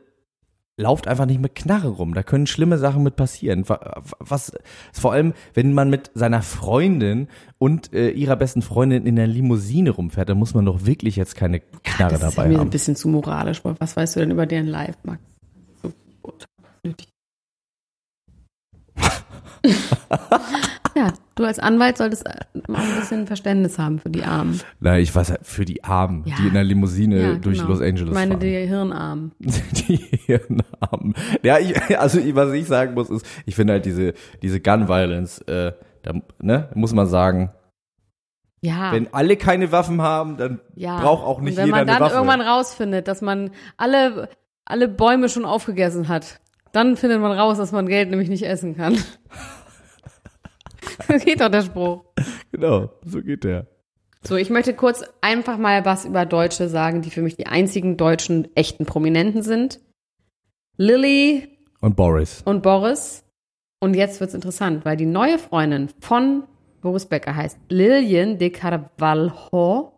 lauft 0.79 1.07
einfach 1.07 1.25
nicht 1.25 1.41
mit 1.41 1.55
Knarre 1.55 1.89
rum. 1.89 2.13
Da 2.13 2.23
können 2.23 2.47
schlimme 2.47 2.77
Sachen 2.77 3.03
mit 3.03 3.15
passieren. 3.17 3.67
Wa- 3.67 4.01
Was, 4.19 4.53
vor 4.93 5.11
allem, 5.11 5.33
wenn 5.53 5.73
man 5.73 5.89
mit 5.89 6.09
seiner 6.13 6.41
Freundin 6.41 7.27
und 7.57 7.91
äh, 7.93 8.09
ihrer 8.11 8.37
besten 8.37 8.61
Freundin 8.61 9.05
in 9.05 9.15
der 9.17 9.27
Limousine 9.27 9.89
rumfährt, 9.91 10.29
dann 10.29 10.37
muss 10.39 10.53
man 10.53 10.65
doch 10.65 10.85
wirklich 10.85 11.15
jetzt 11.17 11.35
keine 11.35 11.59
Knarre 11.59 12.13
das 12.17 12.23
ist 12.29 12.37
dabei 12.37 12.47
mir 12.47 12.55
ein 12.55 12.59
haben. 12.61 12.69
bisschen 12.69 12.95
zu 12.95 13.09
moralisch. 13.09 13.61
Was 13.63 13.97
weißt 13.97 14.15
du 14.15 14.19
denn 14.21 14.31
über 14.31 14.45
deren 14.45 14.67
Live, 14.67 14.95
Max? 15.03 15.21
So 15.83 15.91
ja, 20.95 21.13
du 21.39 21.45
als 21.45 21.57
Anwalt 21.59 21.97
solltest 21.97 22.25
äh, 22.27 22.33
mal 22.67 22.81
ein 22.81 22.99
bisschen 22.99 23.25
Verständnis 23.27 23.79
haben 23.79 23.99
für 23.99 24.09
die 24.09 24.23
Armen. 24.23 24.59
Na, 24.79 24.99
ich 24.99 25.13
weiß 25.15 25.31
halt, 25.31 25.39
für 25.43 25.65
die 25.65 25.83
Armen, 25.83 26.23
Ja. 26.25 26.35
die 26.39 26.47
in 26.47 26.53
der 26.53 26.63
Limousine 26.63 27.21
Ja, 27.21 27.33
durch 27.35 27.57
genau. 27.59 27.69
Los 27.69 27.81
Angeles 27.81 28.09
Ich 28.09 28.13
meine, 28.13 28.31
fahren. 28.31 28.39
die 28.41 28.67
Hirnarmen. 28.67 29.31
die 29.39 29.97
Hirnarmen. 30.25 31.13
Ja, 31.43 31.57
ich, 31.59 31.97
also 31.99 32.19
was 32.35 32.53
ich 32.53 32.67
sagen 32.67 32.93
muss, 32.93 33.09
ist, 33.09 33.25
ich 33.45 33.55
finde 33.55 33.73
halt 33.73 33.85
diese, 33.85 34.13
diese 34.41 34.59
Gun 34.59 34.87
Violence, 34.87 35.39
äh, 35.47 35.71
da 36.03 36.13
ne, 36.41 36.69
muss 36.75 36.93
man 36.93 37.07
sagen, 37.07 37.51
Ja. 38.61 38.91
wenn 38.91 39.13
alle 39.13 39.35
keine 39.37 39.71
Waffen 39.71 40.01
haben, 40.01 40.37
dann 40.37 40.59
ja. 40.75 40.99
braucht 40.99 41.23
auch 41.25 41.39
nicht 41.41 41.53
Und 41.53 41.57
wenn 41.57 41.65
jeder 41.67 41.77
man 41.77 41.87
eine 41.89 41.91
dann 41.93 42.01
Waffe. 42.01 42.15
irgendwann 42.15 42.41
rausfindet, 42.41 43.07
dass 43.07 43.21
man 43.21 43.51
alle, 43.77 44.29
alle 44.65 44.87
Bäume 44.87 45.29
schon 45.29 45.45
aufgegessen 45.45 46.07
hat, 46.09 46.39
dann 46.71 46.97
findet 46.97 47.19
man 47.19 47.31
raus, 47.31 47.57
dass 47.57 47.71
man 47.71 47.87
Geld 47.87 48.09
nämlich 48.11 48.29
nicht 48.29 48.43
essen 48.45 48.75
kann. 48.77 48.95
so 51.07 51.13
geht 51.17 51.41
doch 51.41 51.49
der 51.49 51.63
Spruch. 51.63 52.03
Genau, 52.51 52.89
so 53.05 53.21
geht 53.21 53.43
der. 53.43 53.67
So, 54.23 54.35
ich 54.35 54.49
möchte 54.49 54.73
kurz 54.73 55.03
einfach 55.21 55.57
mal 55.57 55.85
was 55.85 56.05
über 56.05 56.25
Deutsche 56.25 56.67
sagen, 56.69 57.01
die 57.01 57.09
für 57.09 57.21
mich 57.21 57.35
die 57.37 57.47
einzigen 57.47 57.95
deutschen 57.97 58.53
echten 58.55 58.85
Prominenten 58.85 59.41
sind. 59.43 59.79
Lilly 60.77 61.57
Und 61.81 61.95
Boris. 61.95 62.41
und 62.45 62.61
Boris. 62.63 63.23
Und 63.81 63.95
jetzt 63.95 64.19
wird's 64.19 64.33
interessant, 64.33 64.83
weil 64.83 64.97
die 64.97 65.05
neue 65.05 65.39
Freundin 65.39 65.89
von 66.01 66.43
Boris 66.81 67.05
Becker 67.05 67.33
heißt 67.35 67.57
Lilian 67.69 68.37
de 68.37 68.49
Carvalho 68.49 69.93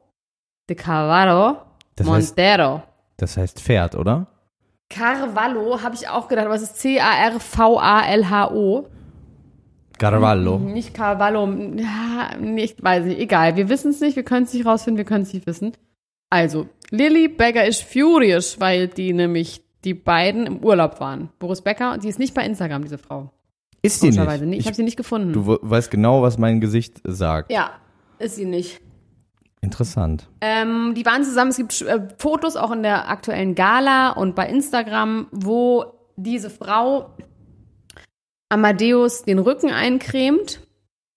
de 0.70 0.76
Carvalho 0.76 1.58
Das 1.96 2.08
heißt- 2.08 2.30
Montero. 2.30 2.84
Das 3.18 3.38
heißt 3.38 3.60
Pferd, 3.60 3.96
oder? 3.96 4.28
Carvalho 4.90 5.82
habe 5.82 5.96
ich 5.96 6.08
auch 6.10 6.28
gedacht, 6.28 6.46
aber 6.46 6.56
es 6.56 6.62
ist 6.64 6.78
C-A-R-V-A-L-H-O. 6.80 8.88
Carvalho. 10.02 10.58
Nicht 10.60 10.94
Carvalho, 10.94 11.46
ja, 11.78 12.36
nicht, 12.40 12.84
weiß 12.84 13.06
ich, 13.06 13.20
egal. 13.20 13.56
Wir 13.56 13.70
wissen 13.70 13.92
es 13.92 14.00
nicht, 14.02 14.16
wir 14.16 14.24
können 14.24 14.46
es 14.46 14.54
nicht 14.54 14.66
rausfinden, 14.66 14.98
wir 14.98 15.06
können 15.06 15.24
es 15.24 15.34
nicht 15.34 15.46
wissen. 15.48 15.72
Also, 16.30 16.68
Lilly 16.90 17.28
Becker 17.28 17.66
ist 17.66 17.84
furious, 17.84 18.60
weil 18.60 18.88
die 18.88 19.14
nämlich 19.14 19.62
die 19.84 19.94
beiden 19.94 20.46
im 20.46 20.58
Urlaub 20.64 21.00
waren. 21.00 21.30
Boris 21.40 21.62
Becker, 21.62 21.98
die 21.98 22.08
ist 22.10 22.20
nicht 22.20 22.34
bei 22.34 22.46
Instagram, 22.46 22.84
diese 22.84 22.98
Frau. 22.98 23.32
Ist 23.82 24.02
die 24.02 24.08
nicht? 24.08 24.18
Komischerweise 24.18 24.46
nicht. 24.46 24.60
Ich, 24.60 24.66
habe 24.68 24.76
sie 24.76 24.84
nicht 24.84 24.98
gefunden. 24.98 25.34
du 25.34 25.48
we- 25.48 25.60
weißt 25.62 25.90
genau, 25.90 26.22
was 26.22 26.38
mein 26.38 26.62
Gesicht 26.62 27.02
sagt. 27.04 27.52
ja, 27.52 27.72
ist 28.20 28.36
sie 28.36 28.46
nicht. 28.46 28.80
Interessant. 29.62 30.28
Ähm, 30.42 30.94
die 30.96 31.06
waren 31.06 31.24
zusammen, 31.24 31.52
es 31.52 31.58
gibt 31.58 31.82
äh, 31.82 32.00
Fotos 32.18 32.56
auch 32.56 32.72
in 32.72 32.82
der 32.84 33.10
aktuellen 33.10 33.54
Gala 33.56 34.10
und 34.12 34.36
bei 34.36 34.48
Instagram, 34.50 35.28
wo 35.32 35.86
diese 36.16 36.50
Frau 36.50 37.12
Amadeus 38.52 39.24
den 39.24 39.40
Rücken 39.40 39.72
eincremt 39.72 40.60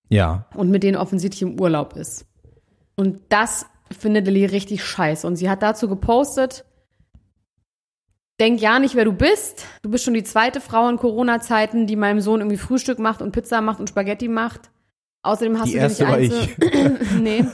Ja. 0.09 0.47
und 0.55 0.71
mit 0.71 0.83
denen 0.83 0.97
offensichtlich 0.97 1.43
im 1.43 1.61
Urlaub 1.61 1.97
ist. 1.97 2.26
Und 2.97 3.21
das 3.29 3.67
findet 3.91 4.26
Lilly 4.26 4.47
richtig 4.47 4.85
scheiße. 4.85 5.26
Und 5.26 5.37
sie 5.37 5.50
hat 5.50 5.62
dazu 5.62 5.88
gepostet, 5.88 6.64
denk 8.41 8.61
ja 8.61 8.79
nicht, 8.79 8.95
wer 8.95 9.05
du 9.05 9.12
bist. 9.12 9.67
Du 9.83 9.91
bist 9.91 10.05
schon 10.05 10.14
die 10.14 10.23
zweite 10.25 10.61
Frau 10.61 10.88
in 10.88 10.97
Corona-Zeiten, 10.97 11.87
die 11.87 11.97
meinem 11.97 12.21
Sohn 12.21 12.41
irgendwie 12.41 12.57
Frühstück 12.57 12.99
macht 12.99 13.23
und 13.23 13.33
Pizza 13.33 13.61
macht 13.61 13.81
und 13.81 13.88
Spaghetti 13.88 14.29
macht. 14.29 14.71
Außerdem 15.23 15.59
hast 15.59 15.69
Die 15.69 15.73
du 15.73 15.79
erste 15.79 16.07
war 16.07 16.19
nämlich 16.19 16.59
eins, 16.59 17.11
nee. 17.21 17.45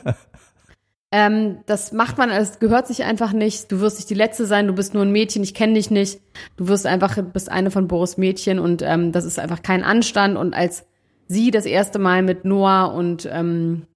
Ähm, 1.13 1.59
das 1.67 1.93
macht 1.93 2.19
man, 2.19 2.31
es 2.31 2.61
gehört 2.61 2.87
sich 2.87 3.03
einfach 3.05 3.33
nicht. 3.33 3.73
Du 3.73 3.81
wirst 3.81 3.99
nicht 3.99 4.11
die 4.11 4.15
Letzte 4.15 4.47
sein, 4.47 4.69
du 4.69 4.75
bist 4.75 4.95
nur 4.95 5.03
ein 5.03 5.11
Mädchen, 5.11 5.43
ich 5.43 5.55
kenne 5.55 5.75
dich 5.75 5.91
nicht. 5.91 6.21
Du 6.57 6.69
wirst 6.69 6.87
einfach, 6.87 7.21
bist 7.23 7.51
eine 7.51 7.71
von 7.71 7.89
Boris 7.89 8.17
Mädchen 8.17 8.61
und 8.61 8.83
ähm, 8.83 9.11
das 9.11 9.25
ist 9.25 9.39
einfach 9.39 9.63
kein 9.63 9.83
Anstand. 9.83 10.37
Und 10.37 10.55
als 10.55 10.87
sie 11.27 11.51
das 11.51 11.67
erste 11.67 11.99
Mal 11.99 12.23
mit 12.23 12.45
Noah 12.45 12.95
und 12.95 13.29
ähm, 13.31 13.87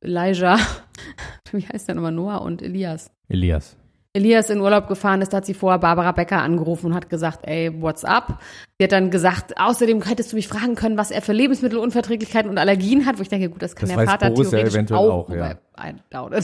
Elijah, 0.00 0.58
wie 1.52 1.66
heißt 1.66 1.88
der 1.88 1.94
nochmal, 1.94 2.12
Noah 2.12 2.42
und 2.42 2.60
Elias, 2.60 3.10
Elias. 3.28 3.76
Elias 4.16 4.50
in 4.50 4.60
Urlaub 4.60 4.88
gefahren 4.88 5.20
ist, 5.20 5.32
hat 5.34 5.44
sie 5.46 5.54
vorher 5.54 5.78
Barbara 5.78 6.10
Becker 6.12 6.40
angerufen 6.42 6.86
und 6.86 6.94
hat 6.94 7.08
gesagt, 7.10 7.40
ey, 7.46 7.70
what's 7.80 8.04
up? 8.04 8.40
Die 8.80 8.84
hat 8.84 8.92
dann 8.92 9.10
gesagt, 9.10 9.58
außerdem 9.60 10.02
hättest 10.02 10.32
du 10.32 10.36
mich 10.36 10.48
fragen 10.48 10.74
können, 10.74 10.96
was 10.96 11.10
er 11.10 11.22
für 11.22 11.32
Lebensmittelunverträglichkeiten 11.32 12.50
und 12.50 12.58
Allergien 12.58 13.06
hat, 13.06 13.18
wo 13.18 13.22
ich 13.22 13.28
denke, 13.28 13.48
gut, 13.50 13.62
das 13.62 13.76
kann 13.76 13.88
Das 13.88 13.96
der 13.96 14.06
Vater 14.06 14.30
Boris 14.30 14.50
theoretisch 14.50 14.74
eventuell 14.74 15.00
auch, 15.00 15.28
auch, 15.28 15.30
ja. 15.30 15.58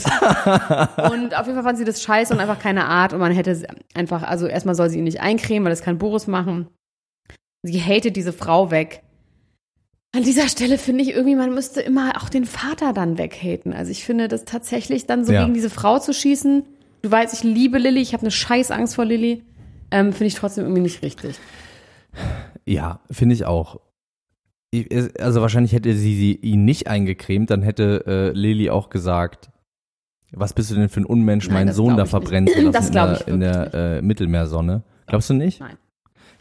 und 1.12 1.34
auf 1.36 1.46
jeden 1.46 1.54
Fall 1.54 1.62
fand 1.64 1.78
sie 1.78 1.84
das 1.84 2.02
scheiße 2.02 2.34
und 2.34 2.40
einfach 2.40 2.58
keine 2.58 2.84
Art 2.84 3.12
und 3.12 3.20
man 3.20 3.32
hätte 3.32 3.54
sie 3.54 3.66
einfach, 3.94 4.22
also 4.22 4.46
erstmal 4.46 4.74
soll 4.74 4.90
sie 4.90 4.98
ihn 4.98 5.04
nicht 5.04 5.20
eincremen, 5.20 5.64
weil 5.64 5.72
das 5.72 5.82
kann 5.82 5.98
Boris 5.98 6.26
machen. 6.26 6.68
Sie 7.62 7.80
hatet 7.80 8.16
diese 8.16 8.32
Frau 8.32 8.70
weg. 8.70 9.02
An 10.14 10.24
dieser 10.24 10.48
Stelle 10.48 10.76
finde 10.76 11.04
ich 11.04 11.10
irgendwie, 11.14 11.36
man 11.36 11.54
müsste 11.54 11.80
immer 11.80 12.12
auch 12.22 12.28
den 12.28 12.44
Vater 12.44 12.92
dann 12.92 13.16
weghaten. 13.16 13.72
Also 13.72 13.90
ich 13.90 14.04
finde 14.04 14.28
das 14.28 14.44
tatsächlich 14.44 15.06
dann 15.06 15.24
so 15.24 15.32
Ja. 15.32 15.40
gegen 15.42 15.54
diese 15.54 15.70
Frau 15.70 15.98
zu 15.98 16.12
schießen. 16.12 16.64
Du 17.02 17.10
weißt, 17.10 17.34
ich 17.34 17.42
liebe 17.42 17.78
Lilly, 17.78 18.00
ich 18.00 18.12
habe 18.12 18.22
eine 18.22 18.30
scheiß 18.30 18.70
Angst 18.70 18.94
vor 18.94 19.04
Lilly. 19.04 19.42
Ähm, 19.90 20.12
finde 20.12 20.26
ich 20.26 20.34
trotzdem 20.34 20.64
irgendwie 20.64 20.82
nicht 20.82 21.02
richtig. 21.02 21.36
Ja, 22.64 23.00
finde 23.10 23.34
ich 23.34 23.44
auch. 23.44 23.80
Ich- 24.70 24.88
Also 25.20 25.40
wahrscheinlich 25.42 25.72
hätte 25.72 25.92
sie, 25.94 26.14
sie 26.16 26.34
ihn 26.36 26.64
nicht 26.64 26.86
eingecremt, 26.86 27.50
dann 27.50 27.62
hätte 27.62 28.04
äh, 28.06 28.30
Lili 28.38 28.70
auch 28.70 28.88
gesagt, 28.88 29.50
was 30.30 30.54
bist 30.54 30.70
du 30.70 30.76
denn 30.76 30.88
für 30.88 31.00
ein 31.00 31.04
Unmensch, 31.06 31.46
Nein, 31.48 31.54
meinen 31.66 31.74
Sohn 31.74 31.96
da 31.96 32.06
verbrennen 32.06 32.44
nicht. 32.54 32.56
zu 32.56 32.62
lassen 32.92 33.28
in 33.28 33.40
der, 33.40 33.64
in 33.66 33.72
der 33.72 33.74
äh, 33.98 34.02
Mittelmeersonne. 34.02 34.82
Glaubst 35.06 35.28
du 35.28 35.34
nicht? 35.34 35.60
Nein. 35.60 35.76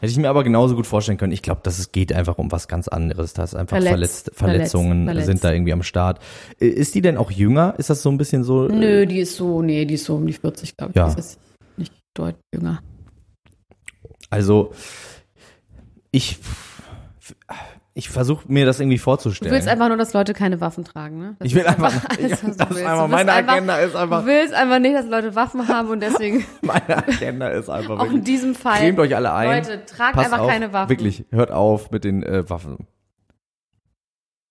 Hätte 0.02 0.10
ich 0.10 0.18
mir 0.18 0.28
aber 0.30 0.42
genauso 0.42 0.74
gut 0.74 0.88
vorstellen 0.88 1.16
können. 1.16 1.32
Ich 1.32 1.42
glaube, 1.42 1.60
dass 1.62 1.78
es 1.78 1.92
geht 1.92 2.12
einfach 2.12 2.36
um 2.36 2.50
was 2.50 2.66
ganz 2.66 2.88
anderes. 2.88 3.34
Da 3.34 3.44
ist 3.44 3.54
einfach 3.54 3.76
Verletzt, 3.76 3.92
verletzt, 3.94 4.30
Verletzungen 4.34 5.04
verletzt, 5.04 5.26
sind 5.26 5.44
da 5.44 5.52
irgendwie 5.52 5.72
am 5.72 5.84
Start. 5.84 6.18
Äh, 6.60 6.66
Ist 6.66 6.96
die 6.96 7.02
denn 7.02 7.16
auch 7.16 7.30
jünger? 7.30 7.76
Ist 7.78 7.88
das 7.88 8.02
so 8.02 8.10
ein 8.10 8.18
bisschen 8.18 8.42
so? 8.42 8.66
äh, 8.68 8.72
Nö, 8.72 9.06
die 9.06 9.20
ist 9.20 9.36
so, 9.36 9.62
nee, 9.62 9.84
die 9.84 9.94
ist 9.94 10.04
so 10.06 10.16
um 10.16 10.26
die 10.26 10.32
40, 10.32 10.76
glaube 10.76 10.90
ich. 10.90 10.96
Ja. 10.96 11.14
Die 11.14 11.20
ist 11.20 11.38
nicht 11.76 11.92
deutlich 12.14 12.42
jünger. 12.52 12.82
Also 14.28 14.72
ich 16.10 16.40
ich 17.94 18.08
versuche 18.08 18.44
mir 18.50 18.64
das 18.64 18.80
irgendwie 18.80 18.96
Du 18.96 19.02
vorzustellen. 19.02 19.52
willst 19.52 19.68
einfach 19.68 19.88
nur, 19.88 19.98
dass 19.98 20.14
Leute 20.14 20.32
keine 20.32 20.60
Waffen 20.62 20.82
tragen, 20.84 21.18
ne? 21.18 21.36
Das 21.38 21.46
ich 21.48 21.54
will 21.54 21.60
ist 21.62 21.68
einfach, 21.68 21.92
alles, 22.08 22.18
ich, 22.24 22.30
was 22.32 22.40
du 22.40 22.46
das 22.46 22.52
ist 22.52 22.70
willst. 22.76 22.84
einfach 22.86 23.04
Du 23.04 23.10
meine 23.10 23.32
einfach- 23.32 23.52
Agenda 23.52 23.76
ist 23.76 23.96
einfach 23.96 24.20
Du 24.22 24.26
willst 24.26 24.54
einfach 24.54 24.78
nicht, 24.78 24.94
dass 24.96 25.06
Leute 25.06 25.34
Waffen 25.34 25.68
haben 25.68 25.88
und 25.90 26.00
deswegen 26.00 26.44
meine 26.62 26.96
Agenda 27.06 27.48
ist 27.48 27.68
einfach 27.68 27.98
auch 27.98 28.10
in 28.10 28.24
diesem 28.24 28.54
Fall. 28.54 28.78
Cremt 28.78 28.98
euch 28.98 29.14
alle 29.14 29.32
ein. 29.34 29.56
Leute, 29.64 29.84
tragt 29.84 30.16
einfach 30.16 30.38
auf, 30.38 30.48
keine 30.48 30.72
Waffen. 30.72 30.88
Wirklich, 30.90 31.24
hört 31.30 31.50
auf 31.50 31.90
mit 31.90 32.04
den 32.04 32.22
äh, 32.22 32.48
Waffen. 32.48 32.86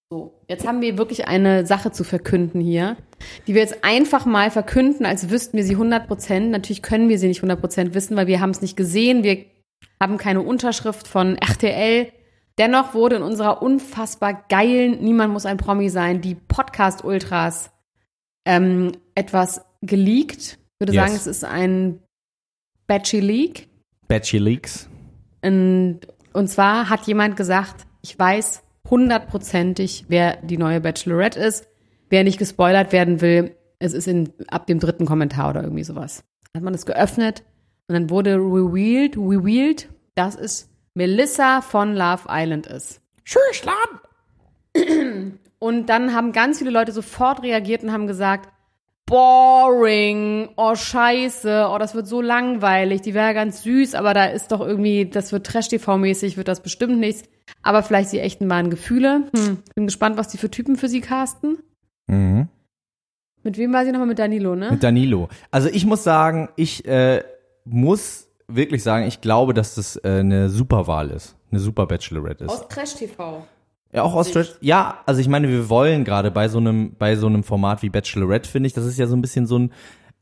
So, 0.09 0.41
jetzt 0.49 0.67
haben 0.67 0.81
wir 0.81 0.97
wirklich 0.97 1.27
eine 1.27 1.65
Sache 1.65 1.91
zu 1.91 2.03
verkünden 2.03 2.59
hier, 2.59 2.97
die 3.47 3.53
wir 3.55 3.61
jetzt 3.61 3.83
einfach 3.83 4.25
mal 4.25 4.51
verkünden, 4.51 5.05
als 5.05 5.29
wüssten 5.29 5.55
wir 5.55 5.63
sie 5.63 5.73
100 5.75 6.05
Prozent. 6.07 6.51
Natürlich 6.51 6.81
können 6.81 7.07
wir 7.07 7.17
sie 7.17 7.27
nicht 7.29 7.37
100 7.39 7.59
Prozent 7.61 7.93
wissen, 7.93 8.17
weil 8.17 8.27
wir 8.27 8.41
haben 8.41 8.49
es 8.49 8.61
nicht 8.61 8.75
gesehen. 8.75 9.23
Wir 9.23 9.45
haben 10.01 10.17
keine 10.17 10.41
Unterschrift 10.41 11.07
von 11.07 11.37
RTL. 11.37 12.11
Dennoch 12.61 12.93
wurde 12.93 13.15
in 13.15 13.23
unserer 13.23 13.63
unfassbar 13.63 14.45
geilen 14.47 15.01
Niemand 15.03 15.33
muss 15.33 15.47
ein 15.47 15.57
Promi 15.57 15.89
sein, 15.89 16.21
die 16.21 16.35
Podcast-Ultras, 16.35 17.71
ähm, 18.45 18.91
etwas 19.15 19.65
geleakt. 19.81 20.59
Ich 20.75 20.79
würde 20.79 20.93
Yes. 20.93 21.03
sagen, 21.03 21.15
es 21.15 21.25
ist 21.25 21.43
ein 21.43 22.03
Batchy 22.85 23.19
Leak. 23.19 23.67
Batchy 24.07 24.37
Leaks. 24.37 24.87
Und, 25.43 26.01
und 26.33 26.49
zwar 26.49 26.87
hat 26.91 27.07
jemand 27.07 27.35
gesagt, 27.35 27.87
ich 28.03 28.19
weiß 28.19 28.61
hundertprozentig, 28.87 30.05
wer 30.09 30.35
die 30.43 30.57
neue 30.59 30.81
Bachelorette 30.81 31.39
ist. 31.39 31.67
Wer 32.11 32.23
nicht 32.23 32.37
gespoilert 32.37 32.91
werden 32.91 33.21
will, 33.21 33.55
es 33.79 33.93
ist 33.93 34.07
in, 34.07 34.33
ab 34.49 34.67
dem 34.67 34.79
dritten 34.79 35.07
Kommentar 35.07 35.49
oder 35.49 35.63
irgendwie 35.63 35.83
sowas. 35.83 36.23
Hat 36.55 36.61
man 36.61 36.75
es 36.75 36.85
geöffnet 36.85 37.41
und 37.87 37.93
dann 37.95 38.11
wurde 38.11 38.35
revealed, 38.35 39.17
revealed, 39.17 39.89
dass 40.13 40.35
es 40.35 40.70
Melissa 40.93 41.61
von 41.61 41.95
Love 41.95 42.23
Island 42.29 42.67
ist. 42.67 43.01
Und 45.59 45.87
dann 45.87 46.13
haben 46.13 46.31
ganz 46.31 46.57
viele 46.57 46.71
Leute 46.71 46.91
sofort 46.91 47.43
reagiert 47.43 47.83
und 47.83 47.91
haben 47.91 48.07
gesagt, 48.07 48.49
boring, 49.05 50.49
oh 50.55 50.73
scheiße, 50.73 51.67
oh 51.69 51.77
das 51.77 51.93
wird 51.93 52.07
so 52.07 52.21
langweilig, 52.21 53.01
die 53.01 53.13
wäre 53.13 53.33
ganz 53.33 53.63
süß, 53.63 53.93
aber 53.93 54.13
da 54.13 54.25
ist 54.25 54.51
doch 54.53 54.61
irgendwie, 54.61 55.05
das 55.05 55.33
wird 55.33 55.45
Trash-TV-mäßig, 55.45 56.37
wird 56.37 56.47
das 56.47 56.63
bestimmt 56.63 56.97
nichts. 56.97 57.23
Aber 57.61 57.83
vielleicht 57.83 58.13
die 58.13 58.19
echten 58.19 58.49
wahren 58.49 58.69
Gefühle. 58.69 59.29
Hm. 59.35 59.59
Bin 59.75 59.85
gespannt, 59.85 60.17
was 60.17 60.29
die 60.29 60.37
für 60.37 60.49
Typen 60.49 60.77
für 60.77 60.87
sie 60.87 61.01
casten. 61.01 61.57
Mhm. 62.07 62.47
Mit 63.43 63.57
wem 63.57 63.73
war 63.73 63.83
sie 63.85 63.91
nochmal? 63.91 64.07
Mit 64.07 64.19
Danilo, 64.19 64.55
ne? 64.55 64.71
Mit 64.71 64.83
Danilo. 64.83 65.29
Also 65.51 65.67
ich 65.67 65.85
muss 65.85 66.03
sagen, 66.03 66.49
ich 66.55 66.85
äh, 66.85 67.23
muss 67.65 68.30
wirklich 68.55 68.83
sagen, 68.83 69.05
ich 69.07 69.21
glaube, 69.21 69.53
dass 69.53 69.75
das 69.75 69.97
äh, 69.97 70.19
eine 70.19 70.49
super 70.49 70.87
Wahl 70.87 71.09
ist. 71.09 71.35
Eine 71.51 71.59
super 71.59 71.85
Bachelorette 71.85 72.45
ist. 72.45 72.51
Aus 72.51 72.67
Trash-TV. 72.67 73.43
Ja, 73.93 74.03
auch 74.03 74.13
aus 74.13 74.31
Trash. 74.31 74.55
Ja, 74.61 74.99
also 75.05 75.19
ich 75.19 75.27
meine, 75.27 75.49
wir 75.49 75.69
wollen 75.69 76.05
gerade 76.05 76.31
bei 76.31 76.47
so 76.47 76.59
einem 76.59 76.95
bei 76.97 77.15
so 77.15 77.27
einem 77.27 77.43
Format 77.43 77.81
wie 77.81 77.89
Bachelorette 77.89 78.49
finde 78.49 78.67
ich, 78.67 78.73
das 78.73 78.85
ist 78.85 78.97
ja 78.97 79.05
so 79.05 79.15
ein 79.15 79.21
bisschen 79.21 79.45
so 79.47 79.59
ein 79.59 79.71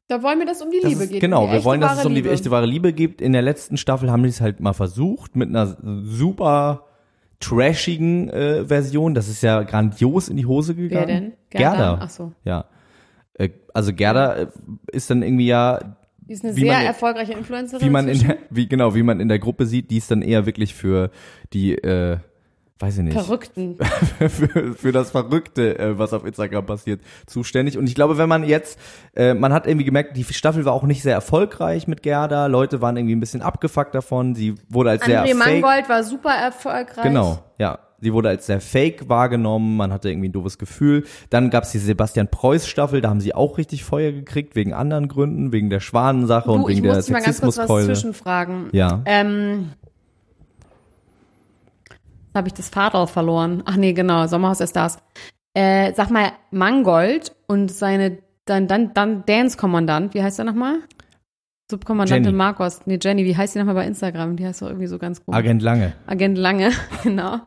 Da 0.07 0.23
wollen 0.23 0.39
wir, 0.39 0.47
dass 0.47 0.57
es 0.57 0.63
um 0.63 0.71
die 0.71 0.79
das 0.81 0.89
Liebe 0.89 1.07
geht. 1.07 1.21
genau, 1.21 1.47
wir 1.47 1.53
echte, 1.53 1.65
wollen, 1.65 1.81
dass 1.81 1.99
es 1.99 2.05
um 2.05 2.15
die 2.15 2.21
Liebe. 2.21 2.33
echte 2.33 2.49
wahre 2.49 2.65
Liebe 2.65 2.93
geht. 2.93 3.21
In 3.21 3.33
der 3.33 3.43
letzten 3.43 3.77
Staffel 3.77 4.11
haben 4.11 4.23
die 4.23 4.29
es 4.29 4.41
halt 4.41 4.59
mal 4.59 4.73
versucht 4.73 5.35
mit 5.35 5.49
einer 5.49 5.77
super 6.03 6.85
trashigen 7.39 8.29
äh, 8.29 8.65
Version. 8.65 9.13
Das 9.13 9.27
ist 9.27 9.43
ja 9.43 9.61
grandios 9.63 10.29
in 10.29 10.37
die 10.37 10.45
Hose 10.45 10.73
gegangen. 10.73 11.07
Wer 11.07 11.15
denn? 11.15 11.33
Gerda. 11.51 11.75
Gerda? 11.75 11.99
Ach 12.01 12.09
so. 12.09 12.31
Ja. 12.43 12.65
Äh, 13.35 13.49
also 13.73 13.93
Gerda 13.93 14.35
äh, 14.35 14.47
ist 14.91 15.11
dann 15.11 15.21
irgendwie 15.21 15.47
ja 15.47 15.79
Die 16.29 16.33
ist 16.33 16.45
eine 16.45 16.55
wie 16.55 16.61
sehr 16.61 16.73
man- 16.73 16.85
erfolgreiche 16.85 17.33
Influencerin. 17.33 17.85
wie 17.85 17.89
man 17.89 18.07
in 18.07 18.19
der, 18.19 18.37
wie 18.51 18.67
genau, 18.67 18.93
wie 18.95 19.03
man 19.03 19.19
in 19.19 19.27
der 19.27 19.39
Gruppe 19.39 19.65
sieht, 19.65 19.89
die 19.91 19.97
ist 19.97 20.09
dann 20.11 20.21
eher 20.21 20.45
wirklich 20.45 20.75
für 20.75 21.09
die, 21.53 21.73
äh, 21.75 22.17
weiß 22.77 22.99
ich 22.99 23.03
nicht, 23.03 23.13
Verrückten. 23.13 23.77
für, 24.29 24.73
für 24.75 24.91
das 24.91 25.11
Verrückte, 25.11 25.77
äh, 25.79 25.97
was 25.97 26.13
auf 26.13 26.23
Instagram 26.25 26.65
passiert, 26.67 27.01
zuständig. 27.25 27.77
Und 27.77 27.87
ich 27.89 27.95
glaube, 27.95 28.17
wenn 28.19 28.29
man 28.29 28.43
jetzt, 28.43 28.79
äh, 29.15 29.33
man 29.33 29.51
hat 29.51 29.65
irgendwie 29.67 29.85
gemerkt, 29.85 30.15
die 30.15 30.23
Staffel 30.23 30.63
war 30.65 30.73
auch 30.73 30.83
nicht 30.83 31.01
sehr 31.01 31.13
erfolgreich 31.15 31.87
mit 31.87 32.03
Gerda. 32.03 32.45
Leute 32.45 32.79
waren 32.79 32.95
irgendwie 32.95 33.15
ein 33.15 33.19
bisschen 33.19 33.41
abgefuckt 33.41 33.95
davon. 33.95 34.35
Sie 34.35 34.55
wurde 34.69 34.91
als 34.91 35.03
sehr 35.03 35.25
André. 35.25 35.33
Mangold 35.35 35.89
war 35.89 36.03
super 36.03 36.31
erfolgreich. 36.31 37.03
Genau, 37.03 37.39
ja. 37.57 37.79
Sie 38.01 38.13
wurde 38.13 38.29
als 38.29 38.45
sehr 38.45 38.61
fake 38.61 39.09
wahrgenommen, 39.09 39.77
man 39.77 39.91
hatte 39.91 40.09
irgendwie 40.09 40.29
ein 40.29 40.31
doofes 40.31 40.57
Gefühl. 40.57 41.05
Dann 41.29 41.49
gab's 41.49 41.71
die 41.71 41.79
Sebastian 41.79 42.29
Preuß 42.29 42.67
Staffel, 42.67 43.01
da 43.01 43.09
haben 43.09 43.21
sie 43.21 43.35
auch 43.35 43.57
richtig 43.57 43.83
Feuer 43.83 44.11
gekriegt, 44.11 44.55
wegen 44.55 44.73
anderen 44.73 45.07
Gründen, 45.07 45.51
wegen 45.51 45.69
der 45.69 45.79
Schwanensache 45.79 46.49
und 46.49 46.61
Du, 46.61 46.69
ich 46.69 46.77
wegen 46.77 46.87
der 46.87 46.95
muss 46.95 47.05
dich 47.05 47.13
mal 47.13 47.21
ganz 47.21 47.41
kurz 47.41 47.57
was 47.57 47.67
Sexismuskeule. 47.67 47.85
zwischenfragen. 47.85 48.69
Ja. 48.71 49.01
Ähm, 49.05 49.69
habe 52.35 52.47
ich 52.47 52.53
das 52.53 52.69
Fahrrad 52.69 53.09
verloren. 53.09 53.63
Ach 53.65 53.75
nee, 53.75 53.93
genau, 53.93 54.27
Sommerhaus 54.27 54.59
der 54.59 54.67
Stars. 54.67 54.97
Äh, 55.53 55.93
sag 55.95 56.11
mal, 56.11 56.31
Mangold 56.51 57.35
und 57.47 57.71
seine 57.71 58.19
dann, 58.45 58.67
dann, 58.67 58.93
dann 58.93 59.25
Dance-Kommandant, 59.25 60.13
wie 60.13 60.23
heißt 60.23 60.39
er 60.39 60.45
nochmal? 60.45 60.79
Subkommandantin 61.69 62.23
Jenny. 62.25 62.35
Marcos. 62.37 62.81
Nee, 62.85 62.97
Jenny, 63.01 63.25
wie 63.25 63.37
heißt 63.37 63.53
die 63.53 63.59
nochmal 63.59 63.75
bei 63.75 63.85
Instagram? 63.85 64.35
Die 64.35 64.45
heißt 64.45 64.61
doch 64.61 64.67
irgendwie 64.67 64.87
so 64.87 64.97
ganz 64.97 65.23
komisch. 65.23 65.37
Agent 65.37 65.61
Lange. 65.61 65.93
Agent 66.07 66.37
Lange, 66.37 66.71
genau. 67.03 67.37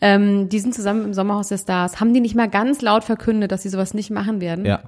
Ähm, 0.00 0.48
die 0.48 0.58
sind 0.58 0.74
zusammen 0.74 1.04
im 1.04 1.14
Sommerhaus 1.14 1.48
der 1.48 1.58
Stars. 1.58 2.00
Haben 2.00 2.12
die 2.12 2.20
nicht 2.20 2.34
mal 2.34 2.48
ganz 2.48 2.82
laut 2.82 3.04
verkündet, 3.04 3.52
dass 3.52 3.62
sie 3.62 3.68
sowas 3.68 3.94
nicht 3.94 4.10
machen 4.10 4.40
werden? 4.40 4.64
Ja. 4.64 4.82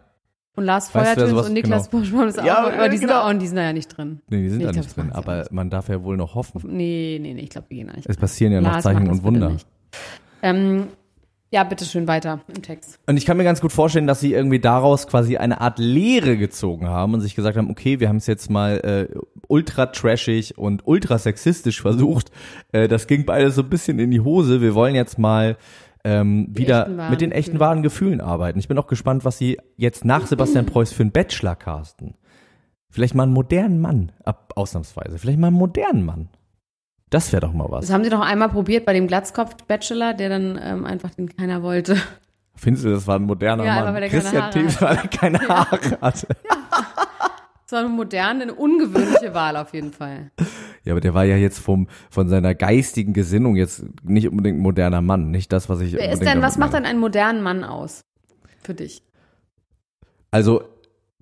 Und 0.56 0.64
Lars 0.64 0.94
Weißt 0.94 1.16
du, 1.16 1.20
Feuertöns 1.22 1.46
und 1.48 1.52
Niklas 1.52 1.90
genau. 1.90 2.00
Buschmann 2.00 2.28
ist 2.28 2.36
Ja, 2.44 2.64
auch, 2.64 2.72
aber 2.72 2.88
die 2.88 2.96
sind, 2.98 3.08
genau. 3.08 3.22
auch, 3.22 3.32
die 3.32 3.46
sind 3.46 3.56
da 3.56 3.62
ja 3.62 3.72
nicht 3.72 3.88
drin. 3.96 4.20
Nee, 4.28 4.42
die 4.42 4.48
sind 4.50 4.58
Nee, 4.58 4.64
da 4.64 4.70
ich 4.70 4.76
nicht 4.76 4.94
glaub, 4.94 5.06
drin, 5.06 5.14
aber 5.14 5.46
man 5.50 5.68
darf 5.70 5.88
ja 5.88 6.02
wohl 6.04 6.16
noch 6.16 6.34
hoffen. 6.37 6.60
Nee, 6.64 7.18
nee, 7.20 7.34
nee, 7.34 7.40
ich 7.42 7.50
glaube, 7.50 7.66
die 7.70 7.76
gehen 7.76 7.88
da 7.88 7.94
nicht. 7.94 8.08
Es 8.08 8.16
passieren 8.16 8.52
ja 8.52 8.60
noch 8.60 8.72
Lars, 8.72 8.84
Zeichen 8.84 9.08
und 9.08 9.22
Wunder. 9.24 9.50
nicht. 9.50 9.66
Ähm, 10.42 10.88
ja, 11.54 11.62
bitteschön 11.62 12.08
weiter 12.08 12.40
im 12.48 12.62
Text. 12.62 12.98
Und 13.06 13.16
ich 13.16 13.24
kann 13.24 13.36
mir 13.36 13.44
ganz 13.44 13.60
gut 13.60 13.70
vorstellen, 13.70 14.08
dass 14.08 14.18
sie 14.18 14.32
irgendwie 14.32 14.58
daraus 14.58 15.06
quasi 15.06 15.36
eine 15.36 15.60
Art 15.60 15.78
Lehre 15.78 16.36
gezogen 16.36 16.88
haben 16.88 17.14
und 17.14 17.20
sich 17.20 17.36
gesagt 17.36 17.56
haben, 17.56 17.70
okay, 17.70 18.00
wir 18.00 18.08
haben 18.08 18.16
es 18.16 18.26
jetzt 18.26 18.50
mal 18.50 18.78
äh, 19.12 19.18
ultra 19.46 19.86
trashig 19.86 20.58
und 20.58 20.84
ultra 20.84 21.16
sexistisch 21.16 21.80
versucht. 21.80 22.32
Äh, 22.72 22.88
das 22.88 23.06
ging 23.06 23.24
beides 23.24 23.54
so 23.54 23.62
ein 23.62 23.70
bisschen 23.70 24.00
in 24.00 24.10
die 24.10 24.20
Hose. 24.20 24.60
Wir 24.60 24.74
wollen 24.74 24.96
jetzt 24.96 25.16
mal 25.16 25.56
ähm, 26.02 26.48
wieder 26.50 27.08
mit 27.08 27.20
den 27.20 27.30
echten 27.30 27.60
wahren 27.60 27.84
Gefühlen 27.84 28.20
arbeiten. 28.20 28.58
Ich 28.58 28.66
bin 28.66 28.76
auch 28.76 28.88
gespannt, 28.88 29.24
was 29.24 29.38
sie 29.38 29.58
jetzt 29.76 30.04
nach 30.04 30.26
Sebastian 30.26 30.66
Preuß 30.66 30.92
für 30.92 31.04
einen 31.04 31.12
Bachelor 31.12 31.54
casten. 31.54 32.14
Vielleicht 32.90 33.14
mal 33.14 33.22
einen 33.22 33.32
modernen 33.32 33.80
Mann, 33.80 34.10
ab, 34.24 34.52
ausnahmsweise. 34.56 35.18
Vielleicht 35.18 35.38
mal 35.38 35.48
einen 35.48 35.56
modernen 35.56 36.04
Mann. 36.04 36.30
Das 37.14 37.31
wäre 37.33 37.42
doch 37.42 37.53
mal 37.53 37.70
was. 37.70 37.87
Das 37.87 37.94
haben 37.94 38.03
sie 38.03 38.11
doch 38.11 38.20
einmal 38.20 38.48
probiert 38.48 38.85
bei 38.85 38.92
dem 38.92 39.07
Glatzkopf-Bachelor, 39.07 40.14
der 40.14 40.29
dann 40.31 40.59
ähm, 40.61 40.85
einfach 40.85 41.11
den 41.11 41.29
keiner 41.29 41.62
wollte. 41.62 41.96
Findest 42.57 42.87
du, 42.87 42.90
das 42.90 43.07
war 43.07 43.20
ein 43.20 43.22
moderner 43.22 43.64
Ja, 43.64 43.85
Mann? 43.85 43.94
weil 43.94 44.00
der 44.00 44.11
keine 44.11 44.22
Christian 44.22 44.42
Haare 44.42 44.53
Thies, 44.53 44.83
weil 44.83 44.96
er 44.96 45.07
keine 45.07 45.38
Haare 45.48 45.98
hatte. 46.00 46.27
Das 47.66 47.72
war 47.72 47.79
eine 47.79 47.88
moderne, 47.88 48.42
eine 48.42 48.55
ungewöhnliche 48.55 49.33
Wahl 49.33 49.57
auf 49.57 49.72
jeden 49.72 49.92
Fall. 49.92 50.31
Ja, 50.85 50.92
aber 50.92 51.00
der 51.00 51.14
war 51.14 51.24
ja 51.24 51.37
jetzt 51.37 51.59
vom, 51.61 51.88
von 52.11 52.29
seiner 52.29 52.55
geistigen 52.55 53.14
Gesinnung 53.14 53.57
jetzt 53.57 53.87
nicht 54.03 54.29
unbedingt 54.29 54.59
ein 54.59 54.62
moderner 54.62 55.00
Mann. 55.00 55.31
Nicht 55.31 55.50
das, 55.50 55.70
was 55.70 55.81
ich 55.81 55.94
Wer 55.94 56.12
ist 56.12 56.22
denn, 56.22 56.42
was 56.42 56.59
macht 56.59 56.74
denn 56.74 56.85
einen 56.85 57.00
modernen 57.00 57.42
Mann 57.42 57.64
aus? 57.64 58.03
Für 58.62 58.74
dich. 58.74 59.03
Also, 60.31 60.64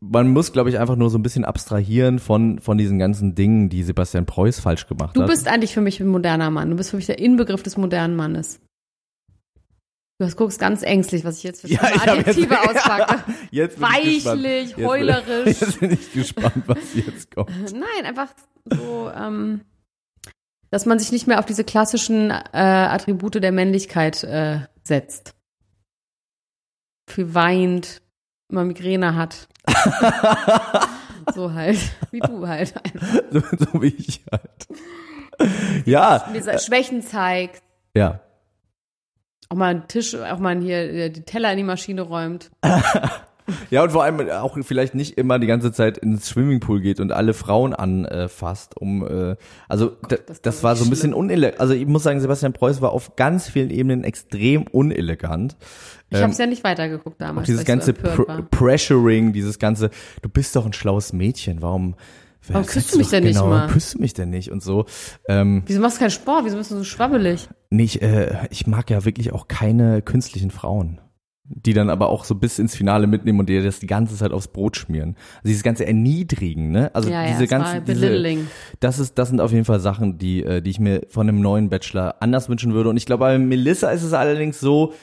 man 0.04 0.28
muss, 0.30 0.52
glaube 0.52 0.68
ich, 0.68 0.78
einfach 0.80 0.96
nur 0.96 1.10
so 1.10 1.18
ein 1.18 1.22
bisschen 1.22 1.44
abstrahieren 1.44 2.18
von, 2.18 2.58
von 2.58 2.76
diesen 2.76 2.98
ganzen 2.98 3.36
Dingen, 3.36 3.68
die 3.68 3.84
Sebastian 3.84 4.26
Preuß 4.26 4.58
falsch 4.58 4.88
gemacht 4.88 5.16
Du 5.16 5.22
hat. 5.22 5.28
bist 5.30 5.46
eigentlich 5.46 5.72
für 5.72 5.80
mich 5.80 6.00
ein 6.00 6.08
moderner 6.08 6.50
Mann. 6.50 6.70
Du 6.70 6.76
bist 6.76 6.90
für 6.90 6.96
mich 6.96 7.06
der 7.06 7.20
Inbegriff 7.20 7.62
des 7.62 7.76
modernen 7.76 8.16
Mannes. 8.16 8.58
Du 10.18 10.26
hast- 10.26 10.36
guckst 10.36 10.58
ganz 10.58 10.82
ängstlich, 10.82 11.24
was 11.24 11.38
ich 11.38 11.44
jetzt 11.44 11.60
für 11.60 11.68
Ja, 11.68 11.80
hab 11.82 11.94
jetzt- 11.94 12.08
Adjektive 12.28 12.60
auspacke. 12.68 13.24
jetzt 13.52 13.78
bin 13.78 13.88
ich 13.94 14.14
gespannt. 14.24 14.42
Weichlich, 14.42 14.70
Jetzt- 14.76 14.84
heulerisch. 14.86 15.46
Jetzt 15.60 15.80
bin 15.80 15.92
ich 15.92 16.12
gespannt, 16.12 16.62
was 16.66 16.94
jetzt 16.94 17.34
kommt. 17.34 17.50
Nein, 17.72 18.04
einfach 18.04 18.34
so, 18.64 19.08
ähm, 19.14 19.60
dass 20.70 20.84
man 20.84 20.98
sich 20.98 21.12
nicht 21.12 21.28
mehr 21.28 21.38
auf 21.38 21.46
diese 21.46 21.62
klassischen 21.64 22.30
äh, 22.32 22.36
Attribute 22.52 23.36
der 23.36 23.52
Männlichkeit 23.52 24.24
äh, 24.24 24.60
setzt. 24.82 25.34
Viel 27.08 27.34
weint, 27.34 28.01
immer 28.52 28.64
Migräne 28.64 29.16
hat. 29.16 29.48
so 31.34 31.52
halt, 31.52 31.78
wie 32.10 32.20
du 32.20 32.46
halt. 32.46 32.74
So, 33.30 33.40
so 33.40 33.82
wie 33.82 33.94
ich 33.96 34.22
halt. 34.30 35.86
Ja, 35.86 36.24
Schwächen 36.58 37.02
zeigt, 37.02 37.62
ja. 37.94 38.20
auch 39.48 39.56
mal 39.56 39.70
einen 39.70 39.88
Tisch, 39.88 40.14
auch 40.14 40.38
mal 40.38 40.60
hier 40.60 40.78
äh, 40.78 41.10
die 41.10 41.22
Teller 41.22 41.50
in 41.50 41.56
die 41.56 41.64
Maschine 41.64 42.02
räumt. 42.02 42.50
Ja, 43.70 43.82
und 43.82 43.90
vor 43.90 44.04
allem 44.04 44.28
auch 44.30 44.56
vielleicht 44.62 44.94
nicht 44.94 45.18
immer 45.18 45.38
die 45.38 45.46
ganze 45.46 45.72
Zeit 45.72 45.98
ins 45.98 46.26
Swimmingpool 46.26 46.80
geht 46.80 47.00
und 47.00 47.12
alle 47.12 47.34
Frauen 47.34 47.74
anfasst, 47.74 48.76
um 48.76 49.06
äh, 49.06 49.36
also 49.68 49.96
da, 50.08 50.16
das 50.16 50.42
das, 50.42 50.56
ist 50.56 50.62
war 50.62 50.76
so 50.76 50.84
ein 50.84 50.90
bisschen 50.90 51.14
unelegant. 51.14 51.60
Also 51.60 51.74
ich 51.74 51.86
muss 51.86 52.02
sagen, 52.02 52.20
Sebastian 52.20 52.52
Preuß 52.52 52.80
war 52.80 52.92
auf 52.92 53.16
ganz 53.16 53.48
vielen 53.48 53.70
Ebenen 53.70 54.04
extrem 54.04 54.64
unelegant. 54.64 55.56
Ich 56.10 56.20
habe 56.20 56.32
es 56.32 56.38
ja 56.38 56.46
nicht 56.46 56.62
weitergeguckt 56.62 57.20
damals. 57.20 57.44
Auch 57.44 57.46
dieses 57.46 57.62
so 57.62 57.66
ganze 57.66 57.90
empört 57.90 58.26
Pr. 58.26 58.42
Pressuring, 58.50 59.32
dieses 59.32 59.58
ganze, 59.58 59.90
du 60.20 60.28
bist 60.28 60.54
doch 60.56 60.66
ein 60.66 60.72
schlaues 60.72 61.12
Mädchen, 61.12 61.62
warum 61.62 61.94
Warum 62.48 62.66
küsst 62.66 62.92
du 62.92 62.98
mich 62.98 63.08
denn 63.08 63.22
nicht 63.22 63.34
genau, 63.34 63.46
mal? 63.48 63.60
Warum 63.60 63.72
küsst 63.72 63.94
du 63.94 63.98
mich 64.00 64.14
denn 64.14 64.30
nicht 64.30 64.50
und 64.50 64.64
so. 64.64 64.86
Ähm, 65.28 65.62
Wieso 65.66 65.80
machst 65.80 65.98
du 65.98 66.00
keinen 66.00 66.10
Sport? 66.10 66.44
Wieso 66.44 66.56
bist 66.56 66.72
du 66.72 66.76
so 66.76 66.82
schwabbelig? 66.82 67.48
nicht, 67.72 68.02
äh, 68.02 68.46
ich 68.50 68.66
mag 68.66 68.90
ja 68.90 69.04
wirklich 69.04 69.32
auch 69.32 69.48
keine 69.48 70.02
künstlichen 70.02 70.50
Frauen. 70.50 71.00
Die 71.44 71.72
dann 71.74 71.90
aber 71.90 72.08
auch 72.08 72.24
so 72.24 72.36
bis 72.36 72.58
ins 72.60 72.76
Finale 72.76 73.06
mitnehmen 73.08 73.40
und 73.40 73.48
dir 73.48 73.62
das 73.62 73.80
die 73.80 73.88
ganze 73.88 74.14
Zeit 74.16 74.30
aufs 74.32 74.48
Brot 74.48 74.76
schmieren. 74.76 75.16
Also 75.38 75.48
dieses 75.48 75.62
ganze 75.64 75.84
Erniedrigen, 75.84 76.70
ne? 76.70 76.94
Also 76.94 77.10
Ja, 77.10 77.22
ja, 77.24 77.28
diese 77.32 77.44
es 77.44 77.50
war 77.50 77.58
ganzen, 77.58 77.84
diese, 77.84 78.46
das 78.78 78.98
ist, 79.00 79.18
das 79.18 79.28
sind 79.28 79.40
auf 79.40 79.50
jeden 79.50 79.64
Fall 79.64 79.80
Sachen, 79.80 80.18
die, 80.18 80.44
äh, 80.44 80.62
die 80.62 80.70
ich 80.70 80.78
mir 80.78 81.02
von 81.08 81.28
einem 81.28 81.40
neuen 81.40 81.68
Bachelor 81.68 82.16
anders 82.20 82.48
wünschen 82.48 82.74
würde. 82.74 82.90
Und 82.90 82.96
ich 82.96 83.06
glaube, 83.06 83.20
bei 83.24 83.38
Melissa 83.38 83.90
ist 83.90 84.04
es 84.04 84.12
allerdings 84.12 84.60
so, 84.60 84.94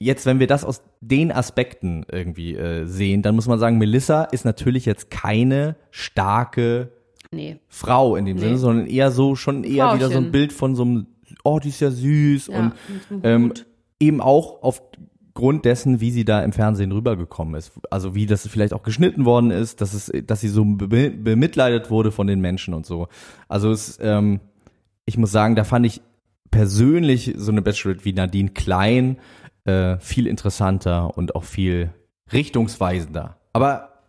jetzt, 0.00 0.26
wenn 0.26 0.40
wir 0.40 0.46
das 0.48 0.64
aus 0.64 0.82
den 1.00 1.30
Aspekten 1.32 2.04
irgendwie 2.10 2.54
äh, 2.56 2.84
sehen, 2.84 3.22
dann 3.22 3.34
muss 3.36 3.46
man 3.46 3.58
sagen, 3.60 3.78
Melissa 3.78 4.24
ist 4.24 4.44
natürlich 4.44 4.84
jetzt 4.84 5.10
keine 5.10 5.76
starke 5.90 6.90
Nee. 7.30 7.58
Frau 7.68 8.16
in 8.16 8.24
dem 8.24 8.36
Nee. 8.36 8.42
Sinne, 8.42 8.58
sondern 8.58 8.86
eher 8.86 9.10
so, 9.10 9.36
schon 9.36 9.62
eher 9.62 9.94
wieder 9.94 10.06
so 10.08 10.16
ein 10.16 10.24
Frauchen. 10.24 10.32
Bild 10.32 10.52
von 10.52 10.74
so 10.74 10.82
einem, 10.82 11.06
oh, 11.44 11.58
die 11.58 11.68
ist 11.68 11.80
ja 11.80 11.90
süß 11.90 12.46
Ja, 12.48 12.58
und 12.58 12.72
ähm. 13.22 13.52
Eben 14.00 14.20
auch 14.20 14.62
aufgrund 14.62 15.64
dessen, 15.64 16.00
wie 16.00 16.10
sie 16.10 16.24
da 16.24 16.42
im 16.42 16.52
Fernsehen 16.52 16.92
rübergekommen 16.92 17.54
ist. 17.54 17.72
Also 17.90 18.14
wie 18.14 18.26
das 18.26 18.46
vielleicht 18.46 18.72
auch 18.72 18.82
geschnitten 18.82 19.24
worden 19.24 19.50
ist, 19.50 19.80
dass 19.80 19.94
es, 19.94 20.12
dass 20.26 20.40
sie 20.40 20.48
so 20.48 20.64
be 20.64 21.10
bemitleidet 21.10 21.90
wurde 21.90 22.12
von 22.12 22.26
den 22.26 22.40
Menschen 22.40 22.74
und 22.74 22.86
so. 22.86 23.08
Also 23.48 23.70
es, 23.70 23.98
ähm, 24.00 24.40
ich 25.04 25.16
muss 25.16 25.32
sagen, 25.32 25.56
da 25.56 25.64
fand 25.64 25.86
ich 25.86 26.00
persönlich 26.50 27.34
so 27.36 27.52
eine 27.52 27.62
Bachelorette 27.62 28.04
wie 28.04 28.12
Nadine 28.12 28.50
Klein 28.50 29.18
äh, 29.64 29.98
viel 29.98 30.26
interessanter 30.26 31.16
und 31.16 31.34
auch 31.34 31.44
viel 31.44 31.90
richtungsweisender. 32.32 33.36
Aber 33.52 34.02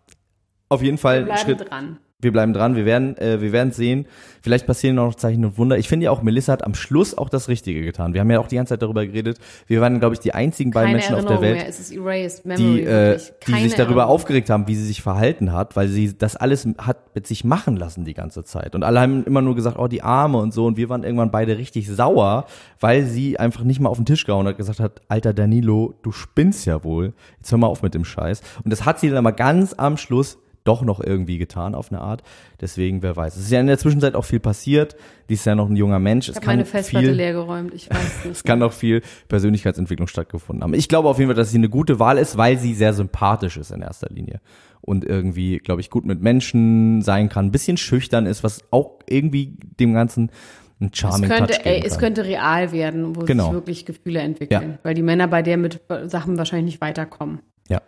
auf 0.69 0.81
jeden 0.81 0.97
Fall 0.97 1.23
Bleiben 1.25 1.39
Schritt, 1.39 1.69
dran. 1.69 1.99
Wir 2.21 2.33
bleiben 2.33 2.51
dran, 2.51 2.75
wir 2.75 2.85
werden, 2.85 3.17
äh, 3.17 3.39
wir 3.39 3.53
werden 3.53 3.71
sehen. 3.71 4.05
Vielleicht 4.41 4.67
passieren 4.67 4.95
noch 4.95 5.15
Zeichen 5.15 5.45
und 5.45 5.57
Wunder. 5.57 5.77
Ich 5.77 5.87
finde 5.87 6.05
ja 6.05 6.11
auch, 6.11 6.21
Melissa 6.21 6.51
hat 6.51 6.65
am 6.65 6.73
Schluss 6.73 7.17
auch 7.17 7.29
das 7.29 7.47
Richtige 7.47 7.81
getan. 7.81 8.13
Wir 8.13 8.19
haben 8.19 8.29
ja 8.29 8.39
auch 8.39 8.47
die 8.47 8.57
ganze 8.57 8.73
Zeit 8.73 8.81
darüber 8.81 9.05
geredet. 9.05 9.37
Wir 9.67 9.79
waren, 9.79 9.99
glaube 9.99 10.15
ich, 10.15 10.19
die 10.19 10.33
einzigen 10.33 10.71
beiden 10.71 10.87
Keine 10.87 10.97
Menschen 10.97 11.15
auf 11.15 11.23
Erinnerung 11.23 11.41
der 11.41 11.49
Welt, 11.49 11.57
mehr. 11.59 11.69
Es 11.69 11.79
ist 11.79 11.91
erased 11.95 12.45
memory. 12.45 12.73
die, 12.73 12.83
äh, 12.83 13.19
die 13.47 13.53
sich 13.53 13.75
darüber 13.75 14.01
Erinnerung. 14.01 14.15
aufgeregt 14.15 14.49
haben, 14.49 14.67
wie 14.67 14.75
sie 14.75 14.85
sich 14.85 15.01
verhalten 15.01 15.53
hat, 15.53 15.77
weil 15.77 15.87
sie 15.87 16.17
das 16.17 16.35
alles 16.35 16.67
hat 16.77 17.15
mit 17.15 17.25
sich 17.25 17.45
machen 17.45 17.77
lassen 17.77 18.03
die 18.03 18.13
ganze 18.13 18.43
Zeit. 18.43 18.75
Und 18.75 18.83
alle 18.83 18.99
haben 18.99 19.23
immer 19.23 19.41
nur 19.41 19.55
gesagt, 19.55 19.79
oh, 19.79 19.87
die 19.87 20.01
Arme 20.01 20.39
und 20.39 20.53
so. 20.53 20.65
Und 20.65 20.75
wir 20.75 20.89
waren 20.89 21.03
irgendwann 21.03 21.31
beide 21.31 21.57
richtig 21.57 21.87
sauer, 21.87 22.45
weil 22.81 23.05
sie 23.05 23.39
einfach 23.39 23.63
nicht 23.63 23.79
mal 23.79 23.89
auf 23.89 23.97
den 23.97 24.05
Tisch 24.05 24.25
gehauen 24.25 24.45
hat, 24.45 24.57
gesagt 24.57 24.81
hat, 24.81 25.01
alter 25.07 25.33
Danilo, 25.33 25.93
du 26.01 26.11
spinnst 26.11 26.65
ja 26.65 26.83
wohl. 26.83 27.13
Jetzt 27.37 27.51
hör 27.51 27.59
mal 27.59 27.67
auf 27.67 27.81
mit 27.81 27.93
dem 27.93 28.03
Scheiß. 28.03 28.41
Und 28.63 28.71
das 28.71 28.83
hat 28.83 28.99
sie 28.99 29.07
dann 29.07 29.19
aber 29.19 29.31
ganz 29.31 29.73
am 29.77 29.95
Schluss 29.95 30.37
doch 30.69 30.83
noch 30.83 30.99
irgendwie 31.03 31.39
getan 31.39 31.73
auf 31.73 31.91
eine 31.91 31.99
Art. 31.99 32.21
Deswegen, 32.61 33.01
wer 33.01 33.15
weiß. 33.15 33.35
Es 33.35 33.45
ist 33.45 33.51
ja 33.51 33.59
in 33.59 33.65
der 33.67 33.79
Zwischenzeit 33.79 34.13
auch 34.13 34.25
viel 34.25 34.39
passiert. 34.39 34.95
Die 35.29 35.33
ist 35.33 35.45
ja 35.45 35.55
noch 35.55 35.67
ein 35.67 35.75
junger 35.75 35.97
Mensch. 35.97 36.25
Ich 36.27 36.31
es 36.31 36.35
habe 36.37 36.45
meine 36.45 36.65
Festplatte 36.65 37.07
viel, 37.07 37.15
leer 37.15 37.33
geräumt. 37.33 37.73
Ich 37.73 37.89
weiß 37.89 38.25
nicht. 38.25 38.35
es 38.35 38.43
kann 38.43 38.61
auch 38.61 38.71
viel 38.73 39.01
Persönlichkeitsentwicklung 39.27 40.07
stattgefunden 40.07 40.63
haben. 40.63 40.75
Ich 40.75 40.87
glaube 40.87 41.09
auf 41.09 41.17
jeden 41.17 41.29
Fall, 41.29 41.35
dass 41.35 41.49
sie 41.49 41.57
eine 41.57 41.69
gute 41.69 41.99
Wahl 41.99 42.19
ist, 42.19 42.37
weil 42.37 42.57
sie 42.59 42.75
sehr 42.75 42.93
sympathisch 42.93 43.57
ist 43.57 43.71
in 43.71 43.81
erster 43.81 44.09
Linie. 44.11 44.41
Und 44.81 45.03
irgendwie, 45.03 45.57
glaube 45.57 45.81
ich, 45.81 45.89
gut 45.89 46.05
mit 46.05 46.21
Menschen 46.21 47.01
sein 47.01 47.29
kann, 47.29 47.47
ein 47.47 47.51
bisschen 47.51 47.77
schüchtern 47.77 48.25
ist, 48.27 48.43
was 48.43 48.61
auch 48.71 48.99
irgendwie 49.07 49.57
dem 49.79 49.93
Ganzen 49.93 50.31
es 50.79 50.97
charming 50.97 51.29
könnte, 51.29 51.53
Touch 51.53 51.63
geben 51.63 51.75
ey, 51.75 51.83
es 51.85 51.97
könnte 51.97 52.23
real 52.25 52.71
werden, 52.71 53.15
wo 53.15 53.21
Genau. 53.21 53.45
sich 53.45 53.53
wirklich 53.53 53.85
Gefühle 53.85 54.19
entwickeln. 54.19 54.71
Ja. 54.71 54.79
Weil 54.83 54.93
die 54.93 55.01
Männer 55.01 55.27
bei 55.27 55.41
der 55.41 55.57
mit 55.57 55.81
Sachen 56.05 56.37
wahrscheinlich 56.37 56.73
nicht 56.75 56.81
weiterkommen. 56.81 57.39
Ja. 57.67 57.81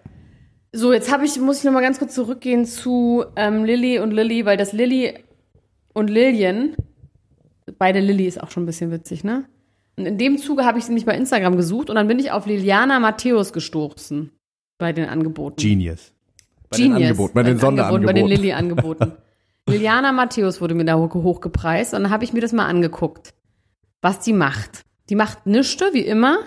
So, 0.74 0.94
jetzt 0.94 1.12
habe 1.12 1.26
ich, 1.26 1.40
muss 1.40 1.60
ich 1.60 1.64
noch 1.66 1.74
mal 1.74 1.82
ganz 1.82 2.00
kurz 2.00 2.16
zurückgehen 2.16 2.66
zu 2.66 3.26
ähm, 3.36 3.66
Lilly 3.66 4.00
und 4.00 4.12
Lilly, 4.12 4.46
weil 4.46 4.56
das 4.58 4.72
Lilly 4.72 5.14
und 5.94 6.10
Lillian, 6.10 6.76
beide 7.78 8.00
Lilly 8.00 8.26
ist 8.26 8.42
auch 8.42 8.52
schon 8.52 8.64
ein 8.64 8.68
bisschen 8.68 8.90
witzig, 8.92 9.24
ne? 9.24 9.46
Und 9.98 10.06
in 10.06 10.18
dem 10.18 10.38
Zuge 10.38 10.64
habe 10.66 10.80
ich 10.80 10.86
sie 10.86 10.94
nicht 10.94 11.06
bei 11.06 11.16
Instagram 11.16 11.58
gesucht 11.58 11.90
und 11.90 11.96
dann 11.98 12.08
bin 12.08 12.18
ich 12.20 12.32
auf 12.32 12.46
Liliana 12.46 13.00
Matthäus 13.02 13.52
gestoßen 13.52 14.32
bei 14.78 14.94
den 14.94 15.10
Angeboten. 15.10 15.58
Genius. 15.62 16.14
Bei 16.70 16.78
Genius. 16.78 16.98
den 17.00 17.06
Angeboten, 17.08 17.34
bei 17.34 17.44
den 17.44 17.52
Angeboten, 17.60 17.76
Bei 18.06 18.14
den 18.14 18.24
Sonderangeboten. 18.24 18.28
Lilly-Angeboten. 18.28 19.12
Liliana 19.68 20.12
Matthäus 20.14 20.62
wurde 20.62 20.74
mir 20.74 20.86
da 20.86 20.96
hoch- 20.96 21.14
hochgepreist 21.14 21.94
und 21.94 22.04
dann 22.04 22.12
habe 22.12 22.24
ich 22.24 22.32
mir 22.32 22.40
das 22.42 22.54
mal 22.54 22.66
angeguckt, 22.68 23.34
was 24.02 24.22
die 24.22 24.34
macht. 24.34 24.84
Die 25.10 25.16
macht 25.16 25.46
nichts, 25.46 25.84
wie 25.92 26.00
immer, 26.06 26.40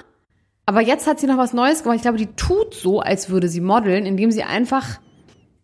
aber 0.66 0.80
jetzt 0.80 1.06
hat 1.06 1.20
sie 1.20 1.26
noch 1.26 1.38
was 1.38 1.52
Neues 1.52 1.82
gemacht. 1.82 1.96
Ich 1.96 2.02
glaube, 2.02 2.18
die 2.18 2.34
tut 2.34 2.74
so, 2.74 3.00
als 3.00 3.28
würde 3.28 3.48
sie 3.48 3.60
modeln, 3.60 4.06
indem 4.06 4.30
sie 4.30 4.42
einfach 4.42 5.00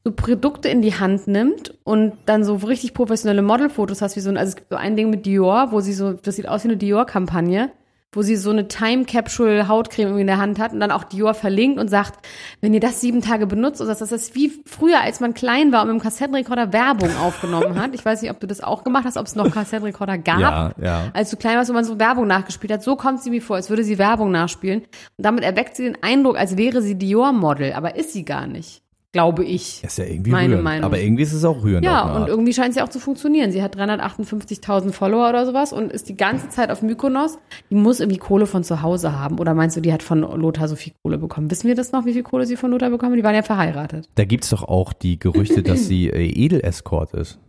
so 0.04 0.12
Produkte 0.12 0.68
in 0.68 0.82
die 0.82 0.94
Hand 0.94 1.26
nimmt 1.26 1.74
und 1.84 2.14
dann 2.26 2.44
so 2.44 2.54
richtig 2.56 2.94
professionelle 2.94 3.42
Modelfotos 3.42 4.02
hast, 4.02 4.16
wie 4.16 4.20
so 4.20 4.30
ein, 4.30 4.36
also 4.36 4.50
es 4.50 4.56
gibt 4.56 4.70
so 4.70 4.76
ein 4.76 4.96
Ding 4.96 5.10
mit 5.10 5.26
Dior, 5.26 5.72
wo 5.72 5.80
sie 5.80 5.92
so, 5.92 6.14
das 6.14 6.36
sieht 6.36 6.48
aus 6.48 6.64
wie 6.64 6.68
eine 6.68 6.76
Dior-Kampagne, 6.76 7.70
wo 8.12 8.22
sie 8.22 8.34
so 8.36 8.50
eine 8.50 8.66
Time 8.66 9.04
Capsule 9.04 9.68
Hautcreme 9.68 10.08
irgendwie 10.08 10.22
in 10.22 10.26
der 10.26 10.38
Hand 10.38 10.58
hat 10.58 10.72
und 10.72 10.80
dann 10.80 10.90
auch 10.90 11.04
Dior 11.04 11.32
verlinkt 11.34 11.78
und 11.78 11.88
sagt, 11.88 12.26
wenn 12.60 12.74
ihr 12.74 12.80
das 12.80 13.00
sieben 13.00 13.22
Tage 13.22 13.46
benutzt, 13.46 13.80
das 13.80 14.00
ist 14.00 14.34
wie 14.34 14.50
früher, 14.66 15.00
als 15.00 15.20
man 15.20 15.32
klein 15.32 15.70
war 15.70 15.82
und 15.82 15.88
mit 15.88 16.00
dem 16.00 16.02
Kassettenrekorder 16.02 16.72
Werbung 16.72 17.16
aufgenommen 17.18 17.80
hat. 17.80 17.94
Ich 17.94 18.04
weiß 18.04 18.22
nicht, 18.22 18.30
ob 18.30 18.40
du 18.40 18.48
das 18.48 18.60
auch 18.62 18.82
gemacht 18.82 19.04
hast, 19.04 19.16
ob 19.16 19.26
es 19.26 19.36
noch 19.36 19.50
Kassettenrekorder 19.52 20.18
gab. 20.18 20.40
Ja, 20.40 20.72
ja. 20.82 21.10
Als 21.12 21.30
du 21.30 21.36
klein 21.36 21.56
warst, 21.56 21.70
wo 21.70 21.74
man 21.74 21.84
so 21.84 22.00
Werbung 22.00 22.26
nachgespielt 22.26 22.72
hat, 22.72 22.82
so 22.82 22.96
kommt 22.96 23.22
sie 23.22 23.30
mir 23.30 23.42
vor, 23.42 23.56
als 23.56 23.70
würde 23.70 23.84
sie 23.84 23.98
Werbung 23.98 24.32
nachspielen. 24.32 24.80
Und 24.80 25.24
damit 25.24 25.44
erweckt 25.44 25.76
sie 25.76 25.84
den 25.84 26.02
Eindruck, 26.02 26.36
als 26.36 26.56
wäre 26.56 26.82
sie 26.82 26.96
Dior-Model, 26.96 27.74
aber 27.74 27.94
ist 27.94 28.12
sie 28.12 28.24
gar 28.24 28.46
nicht. 28.46 28.82
Glaube 29.12 29.44
ich. 29.44 29.82
Ist 29.82 29.98
ja 29.98 30.04
irgendwie 30.04 30.30
Meine 30.30 30.50
rührend. 30.52 30.64
Meinung. 30.64 30.84
Aber 30.84 31.00
irgendwie 31.00 31.24
ist 31.24 31.32
es 31.32 31.44
auch 31.44 31.64
rührend. 31.64 31.84
Ja, 31.84 32.14
und 32.14 32.28
irgendwie 32.28 32.52
scheint 32.52 32.70
es 32.70 32.76
ja 32.76 32.84
auch 32.84 32.88
zu 32.88 33.00
funktionieren. 33.00 33.50
Sie 33.50 33.60
hat 33.60 33.76
358.000 33.76 34.92
Follower 34.92 35.28
oder 35.28 35.44
sowas 35.46 35.72
und 35.72 35.90
ist 35.90 36.08
die 36.08 36.16
ganze 36.16 36.48
Zeit 36.48 36.70
auf 36.70 36.80
Mykonos. 36.82 37.36
Die 37.70 37.74
muss 37.74 37.98
irgendwie 37.98 38.18
Kohle 38.20 38.46
von 38.46 38.62
zu 38.62 38.82
Hause 38.82 39.18
haben. 39.18 39.40
Oder 39.40 39.54
meinst 39.54 39.76
du, 39.76 39.80
die 39.80 39.92
hat 39.92 40.04
von 40.04 40.20
Lothar 40.20 40.68
so 40.68 40.76
viel 40.76 40.92
Kohle 41.02 41.18
bekommen? 41.18 41.50
Wissen 41.50 41.66
wir 41.66 41.74
das 41.74 41.90
noch, 41.90 42.04
wie 42.06 42.12
viel 42.12 42.22
Kohle 42.22 42.46
sie 42.46 42.54
von 42.56 42.70
Lothar 42.70 42.90
bekommen? 42.90 43.16
Die 43.16 43.24
waren 43.24 43.34
ja 43.34 43.42
verheiratet. 43.42 44.08
Da 44.14 44.24
gibt's 44.24 44.50
doch 44.50 44.62
auch 44.62 44.92
die 44.92 45.18
Gerüchte, 45.18 45.64
dass 45.64 45.88
sie 45.88 46.08
äh, 46.08 46.26
Edel-Escort 46.44 47.14
ist. 47.14 47.40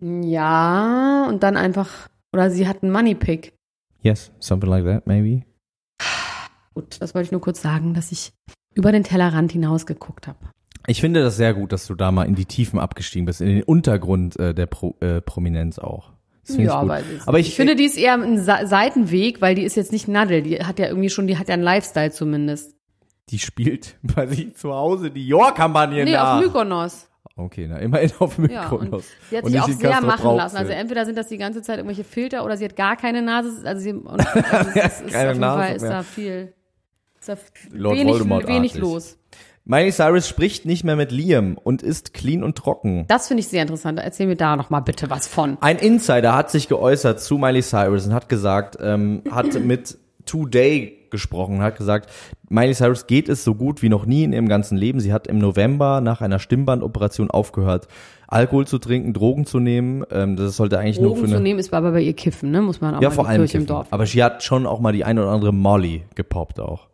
Ja, 0.00 1.26
und 1.28 1.42
dann 1.42 1.56
einfach, 1.56 2.08
oder 2.32 2.50
sie 2.50 2.68
hat 2.68 2.82
einen 2.82 2.92
Moneypick. 2.92 3.54
Yes, 4.02 4.30
something 4.38 4.68
like 4.70 4.84
that, 4.84 5.06
maybe. 5.06 5.44
Gut, 6.74 6.96
das 7.00 7.14
wollte 7.14 7.26
ich 7.26 7.32
nur 7.32 7.40
kurz 7.40 7.62
sagen, 7.62 7.94
dass 7.94 8.12
ich 8.12 8.32
über 8.74 8.92
den 8.92 9.04
Tellerrand 9.04 9.52
hinaus 9.52 9.86
geguckt 9.86 10.26
habe. 10.26 10.38
Ich 10.86 11.00
finde 11.00 11.22
das 11.22 11.36
sehr 11.36 11.54
gut, 11.54 11.72
dass 11.72 11.86
du 11.86 11.94
da 11.94 12.12
mal 12.12 12.24
in 12.24 12.34
die 12.34 12.44
Tiefen 12.44 12.78
abgestiegen 12.78 13.24
bist, 13.24 13.40
in 13.40 13.46
den 13.48 13.62
Untergrund 13.62 14.38
äh, 14.38 14.52
der 14.54 14.66
Pro, 14.66 14.96
äh, 15.00 15.20
Prominenz 15.20 15.78
auch. 15.78 16.12
Das 16.46 16.56
ich 16.58 16.70
Aber 16.70 16.98
nicht. 16.98 17.16
ich, 17.38 17.48
ich 17.48 17.56
finde, 17.56 17.74
die 17.74 17.84
ist 17.84 17.96
eher 17.96 18.12
ein 18.14 18.38
Sa 18.38 18.66
Seitenweg, 18.66 19.40
weil 19.40 19.54
die 19.54 19.62
ist 19.62 19.76
jetzt 19.76 19.92
nicht 19.92 20.08
Nadel. 20.08 20.42
Die 20.42 20.58
hat 20.62 20.78
ja 20.78 20.88
irgendwie 20.88 21.08
schon, 21.08 21.26
die 21.26 21.38
hat 21.38 21.48
ja 21.48 21.54
einen 21.54 21.62
Lifestyle 21.62 22.10
zumindest. 22.10 22.74
die 23.30 23.38
spielt 23.38 23.96
bei 24.02 24.26
sich 24.26 24.54
zu 24.56 24.74
Hause 24.74 25.10
die 25.10 25.26
Jahr-Kampagne 25.26 26.04
Nee, 26.04 26.12
nach. 26.12 26.36
auf 26.36 26.42
Mykonos. 26.44 27.08
Okay, 27.36 27.66
na, 27.68 27.78
immerhin 27.78 28.12
auf 28.18 28.36
Ja, 28.38 28.68
und 28.68 28.82
Mykonos. 28.82 29.06
sie 29.30 29.38
hat 29.38 29.46
sich 29.46 29.58
auch 29.60 29.68
sehr 29.68 29.90
Castro 29.90 30.06
machen 30.06 30.36
lassen. 30.36 30.56
Also 30.58 30.72
entweder 30.72 31.06
sind 31.06 31.16
das 31.16 31.28
die 31.28 31.38
ganze 31.38 31.62
Zeit 31.62 31.78
irgendwelche 31.78 32.04
Filter 32.04 32.44
oder 32.44 32.58
sie 32.58 32.66
hat 32.66 32.76
gar 32.76 32.96
keine 32.96 33.22
Nase. 33.22 33.62
Also, 33.66 33.80
sie, 33.80 33.92
und, 33.94 34.06
also 34.52 34.70
es 34.74 35.00
ist 35.00 35.12
Keine 35.14 35.30
auf 35.30 35.34
jeden 35.34 35.40
Nase 35.40 35.58
Fall 35.64 35.76
ist 35.76 35.82
mehr. 35.82 35.90
da 35.90 36.02
viel, 36.02 36.52
ist 37.28 37.52
Lord 37.72 37.96
wenig, 37.96 38.12
Voldemort-artig. 38.12 38.54
wenig 38.54 38.74
los. 38.76 39.16
Miley 39.66 39.92
Cyrus 39.92 40.28
spricht 40.28 40.66
nicht 40.66 40.84
mehr 40.84 40.94
mit 40.96 41.10
Liam 41.10 41.56
und 41.56 41.82
ist 41.82 42.12
clean 42.12 42.42
und 42.42 42.56
trocken. 42.56 43.06
Das 43.08 43.28
finde 43.28 43.40
ich 43.40 43.48
sehr 43.48 43.62
interessant. 43.62 43.98
Erzähl 43.98 44.26
mir 44.26 44.36
da 44.36 44.56
noch 44.56 44.68
mal 44.68 44.80
bitte 44.80 45.08
was 45.08 45.26
von. 45.26 45.56
Ein 45.62 45.78
Insider 45.78 46.36
hat 46.36 46.50
sich 46.50 46.68
geäußert 46.68 47.20
zu 47.20 47.38
Miley 47.38 47.62
Cyrus 47.62 48.06
und 48.06 48.12
hat 48.12 48.28
gesagt, 48.28 48.76
ähm, 48.80 49.22
hat 49.30 49.54
mit 49.64 49.96
Today 50.26 50.98
gesprochen, 51.10 51.62
hat 51.62 51.76
gesagt, 51.76 52.10
Miley 52.50 52.74
Cyrus 52.74 53.06
geht 53.06 53.30
es 53.30 53.42
so 53.42 53.54
gut 53.54 53.80
wie 53.80 53.88
noch 53.88 54.04
nie 54.04 54.24
in 54.24 54.34
ihrem 54.34 54.48
ganzen 54.48 54.76
Leben. 54.76 55.00
Sie 55.00 55.14
hat 55.14 55.26
im 55.28 55.38
November 55.38 56.02
nach 56.02 56.20
einer 56.20 56.38
Stimmbandoperation 56.38 57.30
aufgehört, 57.30 57.88
Alkohol 58.28 58.66
zu 58.66 58.78
trinken, 58.78 59.14
Drogen 59.14 59.46
zu 59.46 59.60
nehmen. 59.60 60.04
Ähm, 60.10 60.36
das 60.36 60.56
sollte 60.56 60.78
eigentlich 60.78 61.00
nur 61.00 61.10
Drogen 61.10 61.22
für 61.22 61.28
zu 61.28 61.34
eine 61.36 61.42
nehmen 61.42 61.60
ist 61.60 61.72
aber 61.72 61.92
bei 61.92 62.00
ihr 62.00 62.14
Kiffen, 62.14 62.50
ne? 62.50 62.60
Muss 62.60 62.82
man 62.82 62.96
auch 62.96 63.00
ja 63.00 63.08
mal 63.08 63.14
vor 63.14 63.28
allem 63.28 63.46
im. 63.50 63.66
Dorf. 63.66 63.86
Aber 63.90 64.04
sie 64.04 64.22
hat 64.22 64.42
schon 64.42 64.66
auch 64.66 64.80
mal 64.80 64.92
die 64.92 65.04
ein 65.04 65.18
oder 65.18 65.30
andere 65.30 65.54
Molly 65.54 66.02
gepoppt 66.14 66.60
auch. 66.60 66.88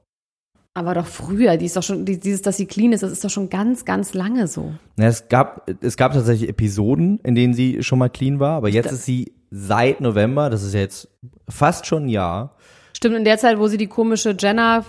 Aber 0.72 0.94
doch 0.94 1.06
früher, 1.06 1.56
die 1.56 1.66
ist 1.66 1.76
doch 1.76 1.82
schon, 1.82 2.04
die, 2.04 2.18
dieses, 2.20 2.42
dass 2.42 2.56
sie 2.56 2.66
clean 2.66 2.92
ist, 2.92 3.02
das 3.02 3.10
ist 3.10 3.24
doch 3.24 3.30
schon 3.30 3.50
ganz, 3.50 3.84
ganz 3.84 4.14
lange 4.14 4.46
so. 4.46 4.72
Ja, 4.98 5.06
es 5.06 5.28
gab 5.28 5.68
es 5.82 5.96
gab 5.96 6.12
tatsächlich 6.12 6.48
Episoden, 6.48 7.18
in 7.24 7.34
denen 7.34 7.54
sie 7.54 7.82
schon 7.82 7.98
mal 7.98 8.08
clean 8.08 8.38
war, 8.38 8.56
aber 8.56 8.68
jetzt 8.68 8.92
ist 8.92 9.04
sie 9.04 9.32
seit 9.50 10.00
November, 10.00 10.48
das 10.48 10.62
ist 10.62 10.74
jetzt 10.74 11.08
fast 11.48 11.86
schon 11.86 12.04
ein 12.04 12.08
Jahr, 12.08 12.56
Stimmt, 13.00 13.16
in 13.16 13.24
der 13.24 13.38
Zeit, 13.38 13.58
wo 13.58 13.66
sie 13.66 13.78
die 13.78 13.86
komische 13.86 14.36
Jenna, 14.38 14.84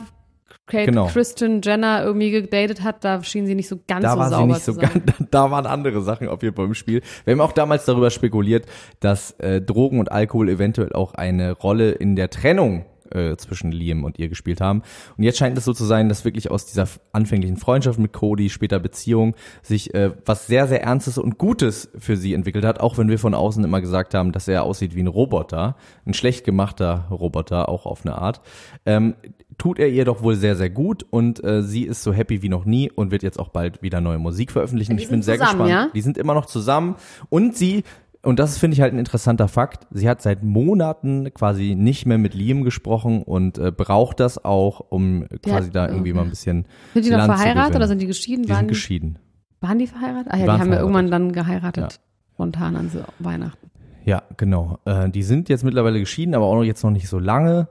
Kate 0.68 0.86
Genau. 0.86 1.08
Kristen 1.08 1.62
Jenner 1.62 2.04
irgendwie 2.04 2.30
gedatet 2.32 2.84
hat, 2.84 3.04
da 3.04 3.24
schien 3.24 3.46
sie 3.46 3.56
nicht 3.56 3.68
so 3.70 3.78
ganz 3.88 4.04
da 4.04 4.12
so 4.12 4.20
war 4.20 4.30
sauber 4.30 4.42
sie 4.42 4.54
nicht 4.54 4.66
so 4.66 4.74
zu 4.74 4.80
sein. 4.82 5.04
ganz, 5.06 5.28
da 5.32 5.50
waren 5.50 5.66
andere 5.66 6.02
Sachen 6.02 6.28
auf 6.28 6.44
jeden 6.44 6.56
Fall 6.56 6.66
im 6.66 6.74
Spiel. 6.74 7.02
Wir 7.24 7.32
haben 7.32 7.42
auch 7.42 7.54
damals 7.54 7.86
darüber 7.86 8.10
spekuliert, 8.10 8.66
dass 9.00 9.32
äh, 9.40 9.62
Drogen 9.62 10.00
und 10.00 10.12
Alkohol 10.12 10.50
eventuell 10.50 10.94
auch 10.94 11.14
eine 11.14 11.54
Rolle 11.54 11.92
in 11.92 12.16
der 12.16 12.30
Trennung 12.30 12.86
äh, 13.14 13.38
zwischen 13.38 13.72
Liam 13.72 14.04
und 14.04 14.20
ihr 14.20 14.30
gespielt 14.30 14.62
haben. 14.62 14.84
Und 15.18 15.24
jetzt 15.24 15.38
scheint 15.38 15.58
es 15.58 15.66
so 15.66 15.74
zu 15.74 15.86
sein, 15.86 16.10
dass 16.10 16.26
wirklich 16.26 16.52
aus 16.52 16.66
dieser 16.66 16.88
anfänglichen 17.12 17.58
Freundschaft 17.58 18.00
mit 18.00 18.14
Cody, 18.14 18.50
später 18.50 18.80
Beziehung, 18.80 19.36
sich 19.62 19.94
äh, 19.94 20.12
was 20.26 20.48
sehr, 20.48 20.68
sehr 20.68 20.84
Ernstes 20.84 21.18
und 21.18 21.38
Gutes 21.38 21.90
für 21.98 22.18
sie 22.18 22.34
entwickelt 22.34 22.66
hat, 22.66 22.80
auch 22.80 22.98
wenn 22.98 23.10
wir 23.10 23.20
von 23.20 23.34
außen 23.34 23.64
immer 23.64 23.82
gesagt 23.82 24.14
haben, 24.14 24.32
dass 24.32 24.48
er 24.48 24.64
aussieht 24.64 24.96
wie 24.96 25.04
ein 25.04 25.08
Roboter, 25.08 25.76
ein 26.06 26.14
schlecht 26.14 26.46
gemachter 26.46 27.08
Roboter, 27.10 27.70
auch 27.70 27.86
auf 27.86 28.06
eine 28.06 28.18
Art. 28.18 28.42
Ähm, 28.86 29.16
tut 29.58 29.80
er 29.80 29.90
ihr 29.90 30.06
doch 30.06 30.24
wohl 30.24 30.36
sehr, 30.36 30.56
sehr 30.56 30.70
gut 30.70 31.06
und 31.10 31.44
äh, 31.44 31.62
sie 31.62 31.84
ist 31.84 32.04
so 32.04 32.14
happy 32.14 32.42
wie 32.42 32.50
noch 32.50 32.66
nie 32.66 32.90
und 32.92 33.12
wird 33.12 33.24
jetzt 33.24 33.40
auch 33.40 33.50
bald 33.50 33.82
wieder 33.84 34.02
neue 34.02 34.18
Musik 34.18 34.52
veröffentlichen. 34.52 34.98
Die 34.98 35.04
ich 35.04 35.10
bin 35.10 35.22
sehr 35.22 35.38
zusammen, 35.38 35.66
gespannt. 35.66 35.70
ja? 35.70 35.92
Die 35.94 36.02
sind 36.02 36.18
immer 36.18 36.34
noch 36.34 36.46
zusammen 36.46 36.96
und 37.30 37.56
sie 37.56 37.84
und 38.24 38.40
das 38.40 38.58
finde 38.58 38.76
ich 38.76 38.82
halt 38.82 38.94
ein 38.94 39.00
interessanter 39.00 39.48
Fakt. 39.48 39.88
Sie 39.92 40.08
hat 40.10 40.22
seit 40.22 40.44
Monaten 40.44 41.34
quasi 41.34 41.76
nicht 41.76 42.06
mehr 42.06 42.18
mit 42.18 42.34
Liam 42.34 42.64
gesprochen 42.64 43.24
und 43.24 43.58
äh, 43.58 43.72
braucht 43.72 44.20
das 44.20 44.44
auch, 44.44 44.80
um 44.90 45.26
quasi 45.44 45.68
hat- 45.68 45.76
da 45.76 45.88
irgendwie 45.90 46.14
mal 46.14 46.24
ein 46.24 46.30
bisschen. 46.30 46.66
Sind 46.94 47.06
die 47.06 47.10
noch 47.10 47.18
Land 47.20 47.34
verheiratet 47.36 47.76
oder 47.76 47.88
sind 47.88 48.02
die 48.02 48.08
geschieden? 48.08 48.44
Die 48.44 48.50
waren, 48.50 48.60
sind 48.60 48.68
geschieden. 48.68 49.20
waren 49.60 49.80
die 49.80 49.88
verheiratet? 49.88 50.28
Ah 50.32 50.38
ja, 50.38 50.46
Die 50.46 50.52
die, 50.52 50.60
haben 50.60 50.72
ja 50.74 50.80
irgendwann 50.80 51.10
dann 51.12 51.32
geheiratet. 51.32 52.00
Spontan 52.34 52.76
an 52.76 52.92
Weihnachten. 53.20 53.70
Ja, 54.06 54.24
genau. 54.38 54.80
Äh, 54.86 55.10
die 55.10 55.24
sind 55.24 55.48
jetzt 55.50 55.64
mittlerweile 55.64 56.00
geschieden, 56.00 56.34
aber 56.36 56.46
auch 56.46 56.56
noch 56.56 56.64
jetzt 56.64 56.84
noch 56.84 56.92
nicht 56.92 57.08
so 57.08 57.20
lange. 57.20 57.68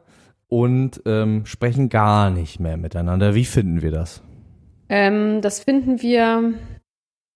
und 0.48 1.00
ähm, 1.06 1.46
sprechen 1.46 1.88
gar 1.88 2.30
nicht 2.30 2.58
mehr 2.58 2.76
miteinander. 2.76 3.34
Wie 3.36 3.44
finden 3.44 3.82
wir 3.82 3.92
das? 3.92 4.20
Ähm, 4.88 5.40
das 5.42 5.60
finden 5.60 6.02
wir 6.02 6.54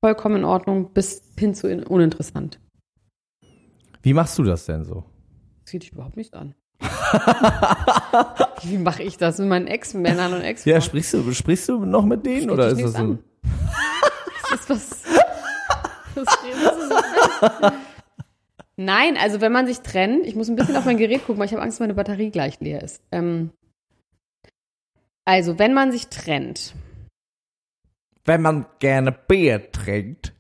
vollkommen 0.01 0.37
in 0.39 0.45
Ordnung 0.45 0.93
bis 0.93 1.23
hin 1.39 1.55
zu 1.55 1.69
in- 1.69 1.85
uninteressant. 1.85 2.59
Wie 4.05 4.13
machst 4.13 4.39
du 4.39 4.43
das 4.43 4.67
denn 4.67 4.85
so? 4.85 5.03
Das 5.63 5.73
geht 5.73 5.83
dich 5.83 5.93
überhaupt 5.93 6.19
nicht 6.19 6.35
an. 6.35 6.55
Wie 8.63 8.77
mache 8.77 9.03
ich 9.03 9.17
das 9.17 9.39
mit 9.39 9.49
meinen 9.49 9.67
Ex-Männern 9.67 10.35
und 10.35 10.43
ex 10.43 10.67
Ja, 10.67 10.83
sprichst 10.83 11.15
du, 11.15 11.33
sprichst 11.33 11.71
du 11.71 11.87
noch 11.87 12.05
mit 12.05 12.27
denen 12.27 12.51
oder 12.51 12.69
ist 12.69 12.83
das 12.83 12.93
so? 12.93 12.99
an. 12.99 13.19
Das 14.51 14.61
ist 14.61 14.71
was. 14.71 15.03
Das 16.15 16.29
ist 16.29 17.73
Nein, 18.77 19.17
also 19.17 19.41
wenn 19.41 19.51
man 19.51 19.67
sich 19.67 19.81
trennt, 19.81 20.27
ich 20.27 20.37
muss 20.37 20.49
ein 20.49 20.55
bisschen 20.55 20.77
auf 20.77 20.85
mein 20.85 20.97
Gerät 20.97 21.25
gucken, 21.27 21.39
weil 21.39 21.47
ich 21.47 21.53
habe 21.53 21.63
Angst, 21.63 21.77
dass 21.77 21.81
meine 21.81 21.95
Batterie 21.95 22.31
gleich 22.31 22.61
leer 22.61 22.83
ist. 22.85 23.03
Ähm, 23.11 23.51
also, 25.25 25.59
wenn 25.59 25.75
man 25.75 25.91
sich 25.91 26.07
trennt, 26.09 26.75
Wenn 28.25 28.43
man 28.43 28.67
gerne 28.79 29.11
Bier 29.11 29.73
trinkt. 29.73 30.35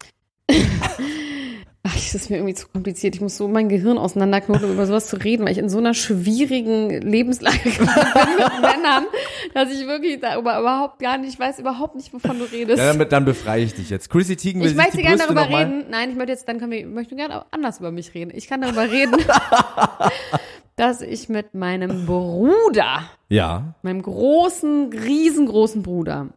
Ach, 1.86 1.94
das 1.94 2.14
ist 2.14 2.30
mir 2.30 2.36
irgendwie 2.36 2.54
zu 2.54 2.66
kompliziert. 2.68 3.14
Ich 3.14 3.20
muss 3.20 3.36
so 3.36 3.46
mein 3.46 3.68
Gehirn 3.68 3.98
auseinanderknoten, 3.98 4.64
um 4.64 4.72
über 4.72 4.86
sowas 4.86 5.06
zu 5.06 5.16
reden, 5.16 5.44
weil 5.44 5.52
ich 5.52 5.58
in 5.58 5.68
so 5.68 5.78
einer 5.78 5.92
schwierigen 5.94 6.88
Lebenslage 6.90 7.58
bin 7.62 7.74
mit 7.76 8.60
Männern, 8.62 9.04
dass 9.52 9.70
ich 9.70 9.86
wirklich 9.86 10.18
darüber 10.20 10.58
überhaupt 10.58 10.98
gar 10.98 11.18
nicht, 11.18 11.34
ich 11.34 11.38
weiß 11.38 11.58
überhaupt 11.58 11.94
nicht, 11.94 12.12
wovon 12.14 12.38
du 12.38 12.44
redest. 12.46 12.78
Ja, 12.78 12.86
damit, 12.92 13.12
dann 13.12 13.26
befreie 13.26 13.64
ich 13.64 13.74
dich 13.74 13.90
jetzt. 13.90 14.08
Chrissy 14.10 14.34
Teigen 14.36 14.60
will 14.62 14.70
Ich 14.70 14.74
möchte 14.76 14.98
gerne 15.02 15.18
darüber 15.18 15.46
reden. 15.48 15.84
Nein, 15.90 16.10
ich 16.10 16.16
möchte 16.16 16.32
jetzt, 16.32 16.48
dann 16.48 16.58
können 16.58 16.72
wir, 16.72 16.78
ich 16.80 16.86
möchte 16.86 17.16
gerne 17.16 17.40
auch 17.42 17.46
anders 17.50 17.78
über 17.80 17.92
mich 17.92 18.14
reden. 18.14 18.32
Ich 18.34 18.48
kann 18.48 18.62
darüber 18.62 18.90
reden, 18.90 19.16
dass 20.76 21.02
ich 21.02 21.28
mit 21.28 21.54
meinem 21.54 22.06
Bruder, 22.06 23.02
Ja. 23.28 23.74
meinem 23.82 24.02
großen, 24.02 24.90
riesengroßen 24.92 25.82
Bruder, 25.82 26.30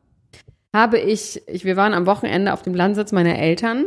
habe 0.76 1.00
ich, 1.00 1.42
ich, 1.48 1.64
wir 1.66 1.78
waren 1.78 1.94
am 1.94 2.06
Wochenende 2.06 2.52
auf 2.54 2.62
dem 2.62 2.76
Landsitz 2.76 3.12
meiner 3.14 3.40
Eltern, 3.40 3.86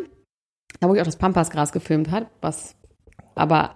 da 0.80 0.88
wo 0.88 0.94
ich 0.94 1.00
auch 1.00 1.06
das 1.06 1.16
Pampasgras 1.16 1.72
gefilmt 1.72 2.10
hat, 2.10 2.26
was 2.40 2.74
aber 3.34 3.74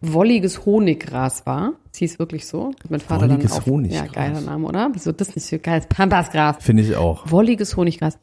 wolliges 0.00 0.64
Honiggras 0.64 1.44
war. 1.46 1.72
Es 1.92 1.98
hieß 1.98 2.18
wirklich 2.18 2.46
so. 2.46 2.68
Hat 2.68 2.90
Mein 2.90 3.00
Vater 3.00 3.28
Wolliges 3.28 3.50
dann 3.50 3.58
auf, 3.60 3.66
Honiggras. 3.66 4.06
Ja, 4.06 4.12
geiler 4.12 4.40
Name, 4.40 4.66
oder? 4.66 4.90
Wieso 4.92 5.12
das 5.12 5.34
nicht 5.34 5.46
so 5.46 5.58
geil? 5.58 5.82
Pampasgras. 5.88 6.56
Finde 6.60 6.82
ich 6.84 6.94
auch. 6.94 7.30
Wolliges 7.30 7.76
Honiggras. 7.76 8.18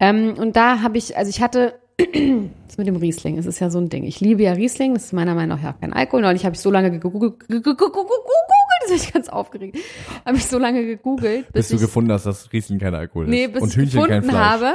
Ähm, 0.00 0.34
und 0.36 0.56
da 0.56 0.82
habe 0.82 0.98
ich, 0.98 1.16
also 1.16 1.30
ich 1.30 1.40
hatte, 1.40 1.78
das 1.98 2.76
mit 2.76 2.86
dem 2.86 2.96
Riesling, 2.96 3.38
es 3.38 3.46
ist 3.46 3.60
ja 3.60 3.70
so 3.70 3.78
ein 3.78 3.88
Ding. 3.88 4.04
Ich 4.04 4.20
liebe 4.20 4.42
ja 4.42 4.52
Riesling, 4.52 4.94
das 4.94 5.04
ist 5.04 5.12
meiner 5.12 5.34
Meinung 5.34 5.56
nach 5.56 5.64
ja 5.64 5.72
kein 5.72 5.92
Alkohol. 5.92 6.22
Neulich 6.22 6.44
habe 6.44 6.56
ich 6.56 6.60
so 6.60 6.70
lange 6.70 6.90
gegoogelt, 6.90 7.34
das 7.48 7.62
bin 7.62 8.96
ich 8.96 9.12
ganz 9.12 9.28
aufgeregt, 9.28 9.78
habe 10.26 10.36
ich 10.36 10.44
so 10.46 10.58
lange 10.58 10.84
gegoogelt, 10.84 11.46
bis 11.52 11.68
Bis 11.68 11.78
du 11.78 11.86
gefunden 11.86 12.12
hast, 12.12 12.26
dass 12.26 12.52
Riesling 12.52 12.80
kein 12.80 12.94
Alkohol 12.94 13.26
ist. 13.26 13.30
nee, 13.30 13.46
bis 13.46 13.62
und 13.62 13.68
ich 13.68 13.76
Hühnchen 13.76 14.00
kein 14.00 14.22
gefunden 14.22 14.30
Fleisch. 14.30 14.44
habe, 14.44 14.74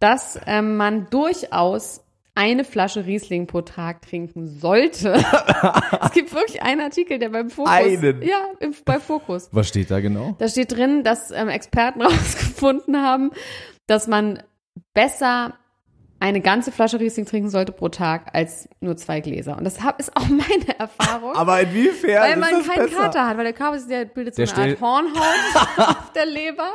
dass 0.00 0.38
ähm, 0.46 0.76
man 0.76 1.06
durchaus 1.10 2.04
eine 2.38 2.62
Flasche 2.62 3.04
Riesling 3.04 3.48
pro 3.48 3.62
Tag 3.62 4.00
trinken 4.02 4.46
sollte. 4.46 5.14
es 6.02 6.12
gibt 6.12 6.32
wirklich 6.32 6.62
einen 6.62 6.80
Artikel, 6.80 7.18
der 7.18 7.30
beim 7.30 7.50
Fokus, 7.50 7.72
Einen? 7.72 8.22
ja, 8.22 8.36
im, 8.60 8.72
bei 8.84 9.00
Fokus, 9.00 9.48
Was 9.50 9.66
steht 9.66 9.90
da 9.90 9.98
genau? 9.98 10.36
da 10.38 10.46
steht 10.48 10.70
drin, 10.70 11.02
dass 11.02 11.32
ähm, 11.32 11.48
Experten 11.48 12.00
herausgefunden 12.00 13.02
haben, 13.02 13.32
dass 13.88 14.06
man 14.06 14.40
besser 14.94 15.54
eine 16.20 16.40
ganze 16.40 16.70
Flasche 16.70 17.00
Riesling 17.00 17.26
trinken 17.26 17.50
sollte 17.50 17.72
pro 17.72 17.88
Tag 17.88 18.30
als 18.34 18.68
nur 18.80 18.96
zwei 18.96 19.18
Gläser. 19.20 19.58
Und 19.58 19.64
das 19.64 19.82
hab, 19.82 19.98
ist 19.98 20.16
auch 20.16 20.28
meine 20.28 20.78
Erfahrung. 20.78 21.34
Aber 21.34 21.60
inwiefern 21.60 22.22
weil 22.22 22.36
man 22.36 22.50
keinen 22.62 22.86
besser? 22.86 23.02
Kater 23.02 23.26
hat, 23.26 23.36
weil 23.36 23.44
der 23.44 23.52
Kater 23.52 23.80
der 23.88 24.04
bildet 24.04 24.36
so 24.36 24.44
Der 24.44 24.56
eine 24.56 24.72
Art 24.74 24.80
Hornhaut 24.80 25.88
auf 25.88 26.12
der 26.12 26.26
Leber, 26.26 26.70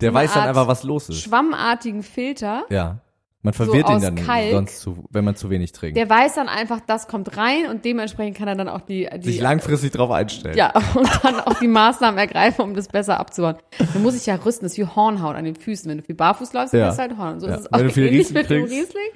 Der 0.00 0.14
weiß 0.14 0.34
dann 0.34 0.48
einfach, 0.48 0.68
was 0.68 0.84
los 0.84 1.08
ist. 1.08 1.20
schwammartigen 1.22 2.04
Filter. 2.04 2.64
Ja. 2.70 3.00
Man 3.42 3.54
verwirrt 3.54 3.88
ihn 3.88 3.94
aus 3.96 4.02
dann 4.02 4.16
Kalk. 4.16 4.50
sonst 4.50 4.80
zu, 4.80 5.04
wenn 5.10 5.24
man 5.24 5.34
zu 5.34 5.48
wenig 5.48 5.72
trinkt. 5.72 5.96
Der 5.96 6.10
weiß 6.10 6.34
dann 6.34 6.48
einfach, 6.50 6.80
das 6.86 7.08
kommt 7.08 7.38
rein 7.38 7.68
und 7.70 7.86
dementsprechend 7.86 8.36
kann 8.36 8.48
er 8.48 8.54
dann 8.54 8.68
auch 8.68 8.82
die, 8.82 9.08
die 9.16 9.32
Sich 9.32 9.40
langfristig 9.40 9.92
drauf 9.92 10.10
einstellen. 10.10 10.54
Ja, 10.58 10.72
und 10.94 11.08
dann 11.22 11.40
auch 11.40 11.54
die 11.58 11.66
Maßnahmen 11.68 12.18
ergreifen, 12.18 12.62
um 12.62 12.74
das 12.74 12.88
besser 12.88 13.18
abzubauen. 13.18 13.56
Man 13.94 14.02
muss 14.02 14.12
sich 14.14 14.26
ja 14.26 14.34
rüsten, 14.34 14.66
das 14.66 14.72
ist 14.72 14.78
wie 14.78 14.84
Hornhaut 14.84 15.36
an 15.36 15.44
den 15.46 15.56
Füßen. 15.56 15.90
Wenn 15.90 15.98
du 15.98 16.04
viel 16.04 16.16
barfuß 16.16 16.52
läufst, 16.52 16.74
dann 16.74 16.80
Ja. 16.80 16.90
du 16.90 16.98
halt 16.98 17.16
Hornhaut. 17.16 17.40
So 17.40 17.46
Ja. 17.48 17.54
ist 17.54 17.60
es 17.60 17.72
auch 17.72 17.78
Wenn 17.78 17.86
du 17.86 17.92
viel 17.94 18.08
Riesling 18.08 18.34
mit 18.42 18.50
dem 18.50 18.66
trinkst, 18.66 18.74
Riesling. 18.74 19.08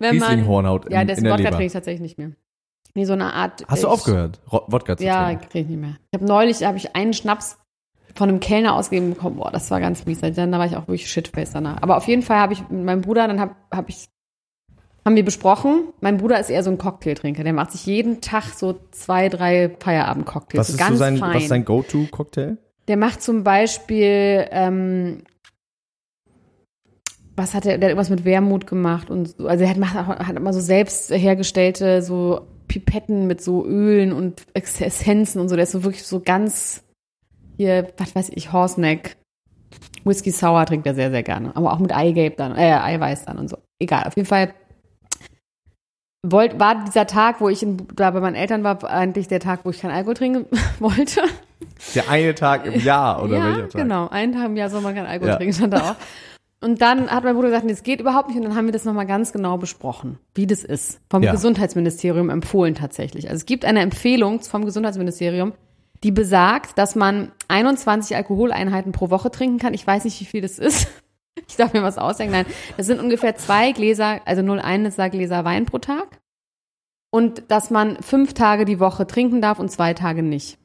Wenn 0.00 0.16
man, 0.18 0.28
Riesling-Hornhaut 0.30 0.86
in, 0.86 0.92
ja, 0.92 1.04
das 1.04 1.22
Wodka 1.22 1.36
trinke 1.50 1.64
ich 1.66 1.72
tatsächlich 1.72 2.00
nicht 2.00 2.18
mehr. 2.18 2.32
Nee, 2.94 3.04
so 3.04 3.12
eine 3.12 3.32
Art. 3.34 3.62
Hast 3.68 3.84
du 3.84 3.86
ich- 3.86 3.92
aufgehört, 3.92 4.40
Ro- 4.50 4.64
Wodka 4.66 4.96
zu 4.96 5.04
Ja, 5.04 5.26
trinken? 5.26 5.44
kriege 5.48 5.60
ich 5.60 5.70
nicht 5.70 5.80
mehr. 5.80 5.94
Ich 6.10 6.18
habe 6.18 6.24
neulich, 6.26 6.64
habe 6.64 6.76
ich 6.76 6.96
einen 6.96 7.12
Schnaps 7.12 7.56
von 8.14 8.28
einem 8.28 8.40
Kellner 8.40 8.74
ausgegeben 8.74 9.10
bekommen. 9.10 9.36
Boah, 9.36 9.50
das 9.50 9.70
war 9.70 9.80
ganz 9.80 10.04
mies. 10.06 10.20
Dann 10.20 10.52
da 10.52 10.58
war 10.58 10.66
ich 10.66 10.76
auch 10.76 10.88
wirklich 10.88 11.10
shitface 11.10 11.52
danach. 11.52 11.82
Aber 11.82 11.96
auf 11.96 12.06
jeden 12.06 12.22
Fall 12.22 12.38
habe 12.38 12.52
ich 12.52 12.68
mit 12.68 12.84
meinem 12.84 13.02
Bruder, 13.02 13.26
dann 13.26 13.40
habe 13.40 13.54
hab 13.70 13.88
ich, 13.88 14.08
haben 15.04 15.16
wir 15.16 15.24
besprochen. 15.24 15.88
Mein 16.00 16.18
Bruder 16.18 16.38
ist 16.38 16.50
eher 16.50 16.62
so 16.62 16.70
ein 16.70 16.78
Cocktailtrinker. 16.78 17.44
Der 17.44 17.52
macht 17.52 17.72
sich 17.72 17.86
jeden 17.86 18.20
Tag 18.20 18.44
so 18.54 18.78
zwei, 18.90 19.28
drei 19.28 19.76
Feierabend-Cocktails. 19.78 20.58
Was 20.58 20.70
ist 20.70 20.78
ganz 20.78 20.92
so 20.92 20.96
sein, 20.96 21.16
fein. 21.18 21.34
was 21.34 21.42
ist 21.42 21.48
sein 21.48 21.64
Go-To-Cocktail? 21.64 22.58
Der 22.88 22.96
macht 22.96 23.22
zum 23.22 23.44
Beispiel, 23.44 24.46
ähm, 24.50 25.22
was 27.36 27.54
hat 27.54 27.64
er, 27.64 27.78
der 27.78 27.86
hat 27.86 27.90
irgendwas 27.90 28.10
mit 28.10 28.24
Wermut 28.24 28.66
gemacht 28.66 29.10
und 29.10 29.36
so. 29.36 29.46
Also 29.46 29.64
er 29.64 29.70
hat, 29.70 29.76
macht, 29.76 29.94
hat 29.94 30.36
immer 30.36 30.52
so 30.52 30.60
selbst 30.60 31.10
hergestellte 31.10 32.02
so 32.02 32.46
Pipetten 32.66 33.26
mit 33.26 33.42
so 33.42 33.64
Ölen 33.64 34.12
und 34.12 34.42
Essenzen 34.54 35.40
und 35.40 35.48
so. 35.48 35.56
Der 35.56 35.64
ist 35.64 35.72
so 35.72 35.82
wirklich 35.84 36.04
so 36.04 36.20
ganz 36.20 36.84
hier, 37.60 37.88
was 37.98 38.14
weiß 38.14 38.30
ich, 38.34 38.52
Horseneck. 38.54 39.16
Whisky 40.04 40.30
Sour 40.30 40.64
trinkt 40.64 40.86
er 40.86 40.94
sehr, 40.94 41.10
sehr 41.10 41.22
gerne. 41.22 41.54
Aber 41.54 41.74
auch 41.74 41.78
mit 41.78 41.94
Eigelb 41.94 42.38
dann, 42.38 42.56
äh, 42.56 42.72
Eiweiß 42.72 43.26
dann 43.26 43.38
und 43.38 43.48
so. 43.48 43.58
Egal, 43.78 44.04
auf 44.06 44.16
jeden 44.16 44.26
Fall 44.26 44.54
wollt, 46.22 46.58
war 46.58 46.84
dieser 46.86 47.06
Tag, 47.06 47.40
wo 47.40 47.48
ich 47.50 47.62
in, 47.62 47.86
da 47.96 48.10
bei 48.10 48.20
meinen 48.20 48.34
Eltern 48.34 48.64
war, 48.64 48.82
eigentlich 48.84 49.28
der 49.28 49.40
Tag, 49.40 49.60
wo 49.64 49.70
ich 49.70 49.80
keinen 49.80 49.92
Alkohol 49.92 50.14
trinken 50.14 50.46
wollte. 50.80 51.20
Der 51.94 52.08
eine 52.08 52.34
Tag 52.34 52.64
im 52.64 52.80
Jahr 52.80 53.22
oder 53.22 53.36
ja, 53.36 53.44
welcher 53.44 53.68
Tag? 53.68 53.82
genau. 53.82 54.08
Einen 54.08 54.32
Tag 54.32 54.46
im 54.46 54.56
Jahr 54.56 54.70
soll 54.70 54.80
man 54.80 54.94
kein 54.94 55.06
Alkohol 55.06 55.28
Ja. 55.30 55.36
trinken, 55.36 55.52
stand 55.54 55.74
da 55.74 55.90
auch. 55.90 55.96
Und 56.62 56.80
dann 56.82 57.10
hat 57.10 57.24
mein 57.24 57.34
Bruder 57.34 57.48
gesagt, 57.48 57.64
nee, 57.66 57.72
das 57.72 57.82
geht 57.82 58.00
überhaupt 58.00 58.28
nicht. 58.28 58.36
Und 58.38 58.44
dann 58.44 58.54
haben 58.56 58.66
wir 58.66 58.72
das 58.72 58.84
nochmal 58.86 59.06
ganz 59.06 59.32
genau 59.32 59.56
besprochen, 59.58 60.18
wie 60.34 60.46
das 60.46 60.64
ist. 60.64 61.00
Vom 61.10 61.22
Ja. 61.22 61.32
Gesundheitsministerium 61.32 62.28
empfohlen 62.30 62.74
tatsächlich. 62.74 63.26
Also 63.28 63.36
es 63.36 63.46
gibt 63.46 63.64
eine 63.66 63.80
Empfehlung 63.80 64.40
vom 64.40 64.64
Gesundheitsministerium, 64.64 65.52
die 66.02 66.10
besagt, 66.10 66.78
dass 66.78 66.94
man 66.94 67.32
21 67.48 68.16
Alkoholeinheiten 68.16 68.92
pro 68.92 69.10
Woche 69.10 69.30
trinken 69.30 69.58
kann. 69.58 69.74
Ich 69.74 69.86
weiß 69.86 70.04
nicht, 70.04 70.20
wie 70.20 70.24
viel 70.24 70.40
das 70.40 70.58
ist. 70.58 70.88
Ich 71.48 71.56
darf 71.56 71.72
mir 71.72 71.82
was 71.82 71.96
ausdenken. 71.96 72.32
Nein, 72.32 72.46
das 72.76 72.86
sind 72.86 73.00
ungefähr 73.00 73.34
zwei 73.36 73.72
Gläser, 73.72 74.20
also 74.26 74.42
0,1 74.42 75.10
Gläser 75.10 75.44
Wein 75.44 75.64
pro 75.64 75.78
Tag. 75.78 76.20
Und 77.10 77.44
dass 77.48 77.70
man 77.70 78.02
fünf 78.02 78.34
Tage 78.34 78.64
die 78.64 78.78
Woche 78.78 79.06
trinken 79.06 79.40
darf 79.40 79.58
und 79.58 79.70
zwei 79.70 79.94
Tage 79.94 80.22
nicht. 80.22 80.58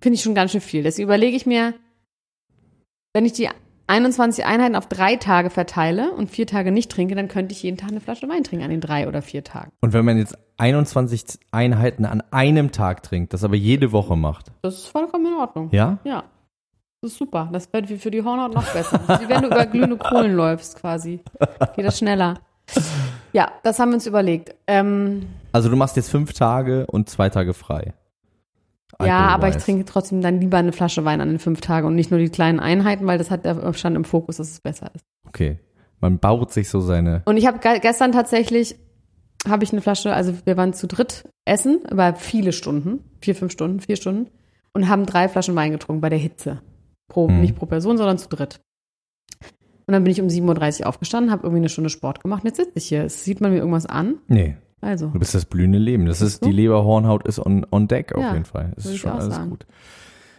Finde 0.00 0.14
ich 0.14 0.22
schon 0.22 0.34
ganz 0.34 0.52
schön 0.52 0.60
viel. 0.60 0.82
Deswegen 0.82 1.08
überlege 1.08 1.36
ich 1.36 1.46
mir, 1.46 1.74
wenn 3.12 3.26
ich 3.26 3.32
die 3.32 3.48
21 3.86 4.44
Einheiten 4.44 4.76
auf 4.76 4.86
drei 4.88 5.16
Tage 5.16 5.50
verteile 5.50 6.12
und 6.12 6.30
vier 6.30 6.46
Tage 6.46 6.72
nicht 6.72 6.90
trinke, 6.90 7.14
dann 7.14 7.28
könnte 7.28 7.52
ich 7.52 7.62
jeden 7.62 7.76
Tag 7.76 7.90
eine 7.90 8.00
Flasche 8.00 8.28
Wein 8.28 8.44
trinken 8.44 8.64
an 8.64 8.70
den 8.70 8.80
drei 8.80 9.08
oder 9.08 9.20
vier 9.20 9.44
Tagen. 9.44 9.72
Und 9.80 9.92
wenn 9.92 10.04
man 10.04 10.16
jetzt 10.16 10.36
21 10.62 11.24
Einheiten 11.50 12.04
an 12.04 12.22
einem 12.30 12.70
Tag 12.70 13.02
trinkt, 13.02 13.32
das 13.34 13.42
aber 13.42 13.56
jede 13.56 13.90
Woche 13.90 14.16
macht, 14.16 14.52
Das 14.62 14.74
ist 14.74 14.86
vollkommen 14.86 15.26
in 15.26 15.34
Ordnung. 15.34 15.68
ja? 15.72 15.98
Ja. 16.04 16.22
Das 17.00 17.10
ist 17.10 17.18
super. 17.18 17.48
Das 17.52 17.72
wird 17.72 17.88
für 17.90 18.12
die 18.12 18.22
Hornhaut 18.22 18.54
noch 18.54 18.72
besser. 18.72 19.00
Wie 19.20 19.28
wenn 19.28 19.42
du 19.42 19.48
über 19.48 19.66
glühende 19.66 19.96
Kohlen 19.96 20.34
läufst 20.36 20.76
quasi. 20.80 21.18
Geht 21.74 21.84
das 21.84 21.98
schneller. 21.98 22.34
Ja, 23.32 23.50
das 23.64 23.80
haben 23.80 23.88
wir 23.90 23.94
uns 23.94 24.06
überlegt. 24.06 24.54
Ähm, 24.68 25.26
Also 25.50 25.68
du 25.68 25.74
machst 25.74 25.96
jetzt 25.96 26.10
fünf 26.10 26.32
Tage 26.32 26.86
und 26.86 27.10
zwei 27.10 27.28
Tage 27.28 27.54
frei. 27.54 27.92
ja, 29.02 29.18
aber 29.30 29.48
ich 29.48 29.56
trinke 29.56 29.84
trotzdem 29.84 30.20
dann 30.20 30.40
lieber 30.40 30.58
eine 30.58 30.70
Flasche 30.72 31.04
Wein 31.04 31.20
an 31.20 31.28
den 31.28 31.40
fünf 31.40 31.60
Tagen 31.60 31.88
und 31.88 31.96
nicht 31.96 32.12
nur 32.12 32.20
die 32.20 32.28
kleinen 32.28 32.60
Einheiten, 32.60 33.04
weil 33.08 33.18
das 33.18 33.32
hat 33.32 33.44
der 33.44 33.72
stand 33.74 33.96
im 33.96 34.04
Fokus, 34.04 34.36
dass 34.36 34.48
es 34.52 34.60
besser 34.60 34.92
ist. 34.94 35.04
Okay. 35.26 35.58
Man 36.00 36.20
baut 36.20 36.52
sich 36.52 36.68
so 36.68 36.78
seine. 36.80 37.22
Und 37.24 37.36
ich 37.36 37.48
habe 37.48 37.58
ge 37.58 37.80
gestern 37.80 38.12
tatsächlich 38.12 38.76
habe 39.48 39.64
ich 39.64 39.72
eine 39.72 39.80
Flasche, 39.82 40.12
also 40.14 40.34
wir 40.44 40.56
waren 40.56 40.72
zu 40.72 40.86
dritt 40.86 41.24
essen 41.44 41.80
über 41.90 42.14
viele 42.14 42.52
Stunden, 42.52 43.00
vier, 43.20 43.34
fünf 43.34 43.52
Stunden, 43.52 43.80
vier 43.80 43.96
Stunden 43.96 44.30
und 44.72 44.88
haben 44.88 45.06
drei 45.06 45.28
Flaschen 45.28 45.54
Wein 45.56 45.72
getrunken 45.72 46.00
bei 46.00 46.08
der 46.08 46.18
Hitze. 46.18 46.62
Pro, 47.08 47.28
Hm. 47.28 47.40
Nicht 47.40 47.56
pro 47.56 47.66
Person, 47.66 47.96
sondern 47.98 48.18
zu 48.18 48.28
dritt. 48.28 48.60
Und 49.86 49.92
dann 49.94 50.04
bin 50.04 50.12
ich 50.12 50.20
um 50.20 50.28
7.30 50.28 50.80
Uhr 50.82 50.86
aufgestanden, 50.86 51.32
habe 51.32 51.42
irgendwie 51.42 51.58
eine 51.60 51.68
Stunde 51.68 51.90
Sport 51.90 52.22
gemacht. 52.22 52.44
Und 52.44 52.48
jetzt 52.48 52.56
sitze 52.58 52.72
ich 52.76 52.86
hier. 52.86 53.04
Es 53.04 53.24
sieht 53.24 53.40
man 53.40 53.50
mir 53.50 53.58
irgendwas 53.58 53.84
an. 53.86 54.14
Nee, 54.28 54.56
Also, 54.80 55.08
du 55.08 55.18
bist 55.18 55.34
das 55.34 55.44
blühende 55.44 55.78
Leben. 55.78 56.06
Das 56.06 56.22
ist, 56.22 56.44
die 56.44 56.52
Leberhornhaut 56.52 57.26
ist 57.26 57.40
on, 57.44 57.66
on 57.70 57.88
deck 57.88 58.14
auf 58.14 58.22
Ja, 58.22 58.32
jeden 58.32 58.44
Fall. 58.44 58.72
Das 58.76 58.86
ist 58.86 58.98
schon 58.98 59.10
alles 59.10 59.34
sagen. 59.34 59.50
gut. 59.50 59.66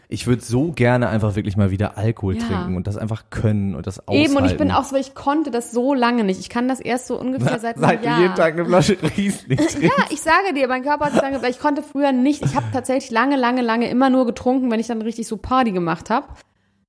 Ich 0.10 0.28
würde 0.28 0.44
so 0.44 0.72
gerne 0.72 1.10
einfach 1.10 1.36
wirklich 1.36 1.58
mal 1.58 1.72
wieder 1.72 1.98
Alkohol 1.98 2.38
Ja. 2.38 2.46
trinken 2.46 2.76
und 2.76 2.86
das 2.88 2.98
einfach 2.98 3.26
können 3.30 3.74
und 3.74 3.88
das 3.88 4.00
aushalten. 4.08 4.24
Eben, 4.32 4.36
und 4.38 4.46
ich 4.46 4.58
bin 4.58 4.72
auch 4.72 4.84
so, 4.84 4.96
ich 4.96 5.16
konnte 5.16 5.50
das 5.50 5.72
so 5.72 5.94
lange 5.94 6.24
nicht. 6.24 6.40
Ich 6.40 6.50
kann 6.50 6.68
das 6.68 6.80
erst 6.80 7.08
so 7.08 7.20
ungefähr 7.20 7.60
seit 7.60 7.78
einem 7.78 7.86
Seit 7.86 8.02
du 8.02 8.06
Jahr. 8.08 8.20
jeden 8.22 8.36
Tag 8.36 8.54
eine 8.54 8.66
Flasche 8.66 8.98
Riesling 9.18 9.58
trinkst. 9.58 9.82
Ja, 9.82 9.92
ich 10.12 10.22
sage 10.22 10.54
dir, 10.54 10.68
mein 10.68 10.84
Körper 10.84 11.06
hat 11.06 11.14
sich 11.14 11.22
dann, 11.22 11.42
weil 11.42 11.52
ich 11.52 11.60
konnte 11.60 11.82
früher 11.82 12.12
nicht. 12.12 12.46
Ich 12.46 12.56
habe 12.56 12.66
tatsächlich 12.72 13.12
lange, 13.12 13.38
lange, 13.38 13.62
lange 13.62 13.90
immer 13.90 14.10
nur 14.10 14.26
getrunken, 14.26 14.70
wenn 14.70 14.80
ich 14.80 14.88
dann 14.88 15.02
richtig 15.02 15.28
so 15.28 15.38
Party 15.38 15.72
gemacht 15.72 16.10
habe. 16.10 16.28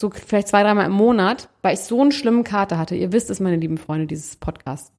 So 0.01 0.11
vielleicht 0.11 0.49
zwei, 0.49 0.63
dreimal 0.63 0.87
im 0.87 0.93
Monat, 0.93 1.49
weil 1.63 1.75
ich 1.75 1.81
so 1.81 2.01
einen 2.03 2.13
schlimmen 2.13 2.45
Kater 2.45 2.79
hatte. 2.79 2.97
Ihr 2.97 3.13
wisst 3.13 3.31
es, 3.31 3.41
meine 3.41 3.57
lieben 3.57 3.79
Freunde, 3.79 4.07
dieses 4.07 4.37
Podcast. 4.37 4.93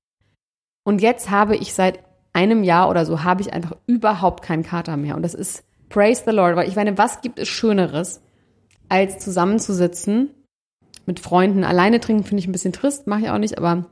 Und 0.84 1.02
jetzt 1.02 1.30
habe 1.30 1.56
ich 1.58 1.74
seit 1.74 2.00
einem 2.34 2.64
Jahr 2.64 2.90
oder 2.90 3.06
so, 3.06 3.24
habe 3.24 3.42
ich 3.42 3.54
einfach 3.54 3.76
überhaupt 3.88 4.44
keinen 4.44 4.64
Kater 4.64 4.98
mehr. 4.98 5.16
Und 5.16 5.22
das 5.24 5.34
ist 5.34 5.64
praise 5.96 6.24
the 6.26 6.32
Lord, 6.32 6.56
weil 6.58 6.68
ich 6.68 6.76
meine, 6.76 6.98
was 6.98 7.22
gibt 7.22 7.40
es 7.40 7.48
Schöneres, 7.48 8.22
als 8.90 9.18
zusammenzusitzen 9.20 10.30
mit 11.06 11.20
Freunden. 11.20 11.64
Alleine 11.64 12.00
trinken 12.02 12.24
finde 12.24 12.42
ich 12.42 12.48
ein 12.48 12.52
bisschen 12.52 12.74
trist, 12.74 13.08
mache 13.08 13.22
ich 13.22 13.30
auch 13.30 13.38
nicht, 13.38 13.58
aber 13.58 13.86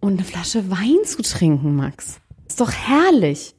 und 0.00 0.12
eine 0.14 0.24
Flasche 0.24 0.70
Wein 0.70 1.04
zu 1.04 1.22
trinken, 1.22 1.74
Max. 1.76 2.20
Ist 2.48 2.60
doch 2.60 2.70
herrlich. 2.72 3.54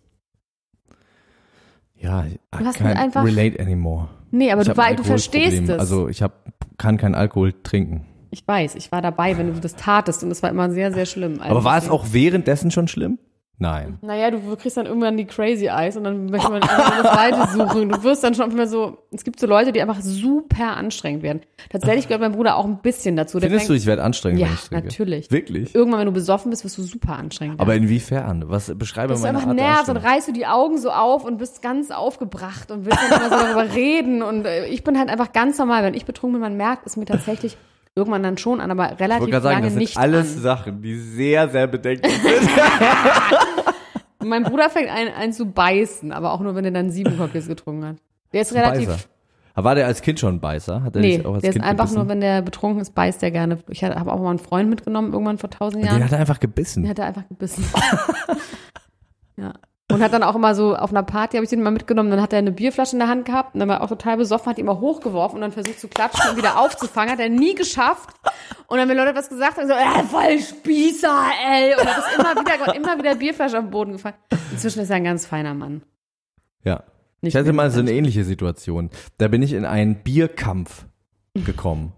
Ja, 1.96 2.26
I 2.26 2.40
Du 2.58 2.66
hast 2.66 2.80
can't 2.80 2.96
einfach- 2.96 3.24
relate 3.26 3.60
anymore. 3.60 4.10
Nee, 4.32 4.52
aber 4.52 4.64
du, 4.64 4.74
du 4.74 5.04
verstehst 5.04 5.70
es. 5.70 5.80
Also 5.80 6.08
ich 6.10 6.22
hab, 6.22 6.44
kann 6.78 6.98
kein 6.98 7.16
Alkohol 7.16 7.54
trinken. 7.64 8.06
ich 8.32 8.48
weiß, 8.48 8.76
ich 8.76 8.92
war 8.92 9.02
dabei, 9.02 9.38
wenn 9.38 9.54
du 9.54 9.60
das 9.60 9.76
tatest 9.76 10.24
und 10.24 10.32
es 10.32 10.42
war 10.42 10.50
immer 10.50 10.70
sehr, 10.72 10.92
sehr 10.92 11.06
schlimm. 11.06 11.34
Also 11.40 11.52
Aber 11.56 11.64
war 11.64 11.78
es 11.78 11.84
deswegen- 11.84 12.02
auch 12.02 12.14
währenddessen 12.14 12.72
schon 12.72 12.88
schlimm? 12.88 13.20
Nein. 13.60 14.00
Naja, 14.02 14.32
du 14.32 14.40
kriegst 14.58 14.76
dann 14.78 14.88
irgendwann 14.88 15.16
die 15.16 15.26
Crazy 15.26 15.68
Eyes 15.68 15.96
und 15.96 16.04
dann 16.04 16.26
möchte 16.26 16.50
man 16.52 16.62
einfach 16.64 17.02
das 17.04 17.16
Weite 17.18 17.48
suchen. 17.54 17.90
Du 17.90 18.04
wirst 18.04 18.24
dann 18.24 18.34
schon 18.34 18.52
immer 18.52 18.68
so, 18.68 18.98
es 19.12 19.24
gibt 19.24 19.40
so 19.40 19.46
Leute, 19.48 19.72
die 19.72 19.82
einfach 19.82 20.02
super 20.02 20.76
anstrengend 20.76 21.22
werden. 21.24 21.42
Tatsächlich 21.70 22.08
gehört 22.08 22.22
mein 22.22 22.34
Bruder 22.34 22.58
auch 22.58 22.66
ein 22.66 22.80
bisschen 22.82 23.16
dazu. 23.16 23.40
Der 23.40 23.50
Findest 23.50 23.70
du, 23.70 23.74
fängt- 23.74 23.82
ich 23.82 23.86
werde 23.88 24.04
anstrengend, 24.04 24.42
Ja, 24.42 24.48
wenn 24.48 24.54
ich 24.56 24.62
trinke? 24.62 24.86
natürlich. 24.88 25.32
Wirklich? 25.32 25.76
Irgendwann, 25.76 26.00
wenn 26.00 26.08
du 26.08 26.12
besoffen 26.14 26.50
bist, 26.50 26.66
wirst 26.66 26.78
du 26.78 26.82
super 26.82 27.16
anstrengend. 27.16 27.60
Aber 27.62 27.76
inwiefern? 27.76 28.44
Was 28.48 28.74
beschreibe 28.76 29.10
dass 29.14 29.22
du 29.22 29.28
meine 29.28 29.38
einfach 29.38 29.50
Art 29.52 29.60
der 29.60 29.66
nervst 29.66 29.90
und 29.90 29.96
Anstrengung? 29.98 30.16
reißt 30.18 30.28
du 30.28 30.32
die 30.34 30.46
Augen 30.48 30.78
so 30.80 30.90
auf 30.90 31.24
und 31.24 31.38
bist 31.38 31.62
ganz 31.62 31.92
aufgebracht 31.92 32.72
und 32.72 32.86
willst 32.86 33.00
dann 33.10 33.22
immer 33.22 33.30
so 33.38 33.46
darüber 33.46 33.74
reden. 33.76 34.24
Und 34.24 34.46
äh, 34.46 34.66
ich 34.66 34.84
bin 34.84 34.98
halt 34.98 35.10
einfach 35.10 35.32
ganz 35.32 35.58
normal. 35.60 35.84
Wenn 35.84 35.94
ich 35.94 36.06
betrunken 36.06 36.34
bin, 36.34 36.42
man 36.42 36.58
merkt 36.58 36.86
es 36.88 36.98
mir 36.98 37.06
tatsächlich 37.06 37.56
irgendwann 37.96 38.24
dann 38.24 38.38
schon 38.38 38.60
an, 38.60 38.72
aber 38.72 38.94
Ich 38.94 39.00
relativ 39.00 39.22
wollte 39.22 39.32
gerade 39.32 39.44
sagen, 39.44 39.54
lange 39.56 39.66
das 39.66 39.74
sind 39.74 39.80
nicht 39.82 39.98
alles 39.98 40.36
an. 40.38 40.42
Sachen, 40.42 40.82
die 40.82 40.98
sehr, 40.98 41.50
sehr 41.50 41.68
bedenklich 41.68 42.14
sind. 42.22 42.50
Mein 44.26 44.44
Bruder 44.44 44.70
fängt 44.70 44.90
ein, 44.90 45.10
ein 45.14 45.34
zu 45.34 45.46
beißen, 45.46 46.12
aber 46.12 46.32
auch 46.34 46.40
nur, 46.40 46.56
wenn 46.56 46.66
er 46.66 46.72
dann 46.72 46.92
sieben 46.92 47.18
Cocktails 47.18 47.48
getrunken 47.48 47.86
hat. 47.86 47.96
Der 48.32 48.42
ist 48.42 48.54
relativ, 48.54 48.88
Beißer. 48.88 49.04
Aber 49.54 49.66
war 49.66 49.76
der 49.76 49.86
als 49.86 50.02
Kind 50.02 50.20
schon 50.20 50.36
ein 50.36 50.40
Beißer? 50.40 50.82
Hat 50.82 50.96
er 50.96 51.02
nee, 51.02 51.24
auch 51.24 51.34
als 51.34 51.42
der 51.42 51.50
ist 51.50 51.54
kind 51.56 51.66
einfach 51.66 51.86
gebissen? 51.86 52.00
nur, 52.00 52.08
wenn 52.08 52.22
der 52.22 52.42
betrunken 52.42 52.82
ist, 52.82 52.96
beißt 52.96 53.22
der 53.22 53.32
gerne. 53.32 53.60
Ich 53.70 53.84
habe 53.84 54.12
auch 54.12 54.20
mal 54.20 54.32
einen 54.32 54.40
Freund 54.40 54.70
mitgenommen, 54.70 55.14
irgendwann 55.14 55.38
vor 55.38 55.50
tausend 55.50 55.84
Den 55.84 55.90
Jahren. 55.90 56.04
hat 56.04 56.12
er 56.12 56.20
einfach 56.20 56.40
gebissen. 56.40 56.84
Den 56.84 56.90
hat 56.90 57.00
er 57.00 57.06
einfach 57.06 57.28
gebissen. 57.28 57.64
ja. 59.38 59.54
Und 59.94 60.04
hat 60.04 60.14
dann 60.14 60.24
auch 60.24 60.36
immer 60.36 60.56
so, 60.56 60.76
auf 60.76 60.90
einer 60.90 61.04
Party 61.04 61.38
habe 61.38 61.44
ich 61.44 61.50
den 61.50 61.62
mal 61.62 61.72
mitgenommen, 61.72 62.10
dann 62.10 62.22
hat 62.22 62.34
er 62.34 62.40
eine 62.40 62.52
Bierflasche 62.52 62.94
in 62.94 63.00
der 63.00 63.08
Hand 63.08 63.26
gehabt 63.26 63.54
und 63.54 63.60
dann 63.60 63.70
war 63.70 63.78
er 63.78 63.84
auch 63.84 63.90
total 63.90 64.18
besoffen, 64.18 64.50
hat 64.50 64.58
die 64.58 64.62
immer 64.62 64.80
hochgeworfen 64.80 65.36
und 65.36 65.42
dann 65.42 65.52
versucht 65.52 65.80
zu 65.80 65.88
klatschen 65.88 66.32
und 66.32 66.38
wieder 66.38 66.60
aufzufangen, 66.60 67.12
hat 67.12 67.20
er 67.20 67.30
nie 67.30 67.56
geschafft. 67.56 68.10
Und 68.68 68.78
dann, 68.78 68.90
wenn 68.90 68.98
Leute 68.98 69.16
was 69.16 69.30
gesagt 69.30 69.58
haben, 69.58 69.68
so, 69.68 69.74
äh, 69.74 70.04
voll 70.04 70.40
Spießer, 70.40 71.24
ey. 71.50 71.76
Und 71.76 71.86
dann 71.86 72.00
ist 72.00 72.18
immer 72.18 72.36
wieder, 72.36 72.76
immer 72.76 72.98
wieder 72.98 73.16
Bierflasche 73.16 73.58
auf 73.58 73.66
den 73.66 73.72
Boden 73.72 73.92
gefallen. 73.94 74.16
Inzwischen 74.52 74.82
ist 74.82 74.90
er 74.90 74.96
ein 74.98 75.04
ganz 75.04 75.26
feiner 75.26 75.54
Mann. 75.54 75.84
Ja. 76.64 76.84
Nicht 77.22 77.36
ich 77.36 77.40
hatte 77.40 77.54
mal 77.54 77.72
so 77.72 77.80
eine 77.80 77.92
ähnliche 77.92 78.26
Situation. 78.26 78.90
Da 79.18 79.30
bin 79.30 79.42
ich 79.42 79.54
in 79.54 79.64
einen 79.64 79.96
Bierkampf 80.04 80.86
gekommen. 81.34 81.94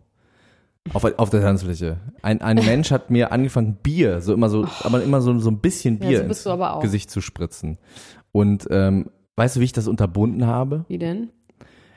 Auf, 0.93 1.03
auf 1.03 1.29
der 1.29 1.41
Tanzfläche. 1.41 1.97
Ein, 2.21 2.41
ein 2.41 2.57
Mensch 2.65 2.91
hat 2.91 3.09
mir 3.09 3.31
angefangen, 3.31 3.77
Bier, 3.81 4.21
so 4.21 4.33
immer 4.33 4.49
so, 4.49 4.67
aber 4.83 5.01
immer 5.03 5.21
so, 5.21 5.37
so 5.39 5.49
ein 5.49 5.59
bisschen 5.59 5.99
Ja, 5.99 6.07
Bier 6.09 6.17
so 6.19 6.27
bist 6.27 6.39
ins 6.39 6.43
du 6.43 6.49
aber 6.51 6.75
auch. 6.75 6.81
Gesicht 6.81 7.09
zu 7.09 7.21
spritzen. 7.21 7.77
Und 8.31 8.67
ähm, 8.69 9.09
weißt 9.35 9.55
du, 9.55 9.59
wie 9.61 9.65
ich 9.65 9.73
das 9.73 9.87
unterbunden 9.87 10.45
habe? 10.45 10.85
Wie 10.87 10.97
denn? 10.97 11.29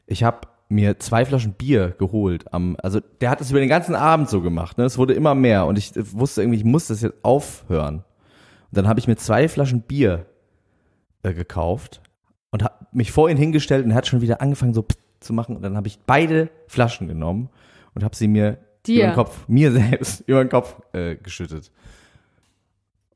Ich 0.06 0.24
habe 0.24 0.48
mir 0.68 0.98
zwei 0.98 1.24
Flaschen 1.24 1.52
Bier 1.52 1.94
geholt. 1.98 2.52
Am, 2.52 2.76
also 2.82 3.00
der 3.20 3.30
hat 3.30 3.40
es 3.40 3.50
über 3.50 3.60
den 3.60 3.68
ganzen 3.68 3.94
Abend 3.94 4.28
so 4.28 4.40
gemacht. 4.40 4.78
Ne? 4.78 4.84
Es 4.84 4.98
wurde 4.98 5.14
immer 5.14 5.34
mehr 5.34 5.66
und 5.66 5.78
ich 5.78 5.92
wusste 5.96 6.42
irgendwie, 6.42 6.58
ich 6.58 6.64
muss 6.64 6.88
das 6.88 7.02
jetzt 7.02 7.24
aufhören. 7.24 7.96
Und 7.96 8.76
dann 8.76 8.88
habe 8.88 9.00
ich 9.00 9.08
mir 9.08 9.16
zwei 9.16 9.48
Flaschen 9.48 9.82
Bier 9.82 10.26
äh, 11.22 11.32
gekauft 11.32 12.02
und 12.50 12.62
habe 12.62 12.74
mich 12.92 13.12
vor 13.12 13.30
ihn 13.30 13.36
hingestellt 13.36 13.84
und 13.84 13.92
er 13.92 13.96
hat 13.96 14.06
schon 14.06 14.20
wieder 14.20 14.40
angefangen 14.40 14.74
so 14.74 14.84
zu 15.20 15.32
machen. 15.32 15.56
Und 15.56 15.62
dann 15.62 15.76
habe 15.76 15.88
ich 15.88 15.98
beide 16.06 16.50
Flaschen 16.66 17.08
genommen 17.08 17.48
und 17.94 18.04
habe 18.04 18.14
sie 18.14 18.28
mir 18.28 18.58
Dir? 18.86 19.04
über 19.04 19.12
den 19.12 19.14
Kopf, 19.14 19.48
mir 19.48 19.72
selbst 19.90 20.20
über 20.26 20.44
den 20.44 20.48
Kopf 20.48 20.76
äh, 20.92 21.16
geschüttet. 21.16 21.70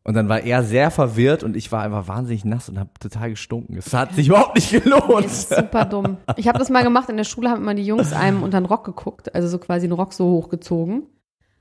Und 0.05 0.15
dann 0.15 0.29
war 0.29 0.41
er 0.41 0.65
sehr 0.65 0.91
verwirrt 0.91 1.45
und 1.45 1.57
ich 1.57 1.71
war 1.71 1.83
einfach 1.83 2.09
wahnsinnig 2.09 2.45
nass 2.45 2.69
und 2.69 2.79
habe 2.79 2.91
total 2.99 3.31
gestunken. 3.31 3.77
Es 3.77 3.95
hat 3.95 4.15
sich 4.15 4.29
überhaupt 4.29 4.57
nicht 4.57 4.71
gelohnt. 4.71 5.25
Das 5.25 5.45
ist 5.45 5.55
super 5.55 5.85
dumm. 5.85 6.17
Ich 6.37 6.49
habe 6.49 6.59
das 6.59 6.71
mal 6.71 6.83
gemacht, 6.83 7.09
in 7.09 7.17
der 7.17 7.25
Schule 7.25 7.51
haben 7.51 7.63
immer 7.63 7.75
die 7.75 7.87
Jungs 7.87 8.13
einem 8.13 8.43
unter 8.43 8.61
den 8.61 8.67
Rock 8.67 8.85
geguckt, 8.85 9.33
also 9.35 9.47
so 9.47 9.59
quasi 9.59 9.87
den 9.87 9.93
Rock 9.93 10.13
so 10.13 10.25
hochgezogen. 10.27 11.07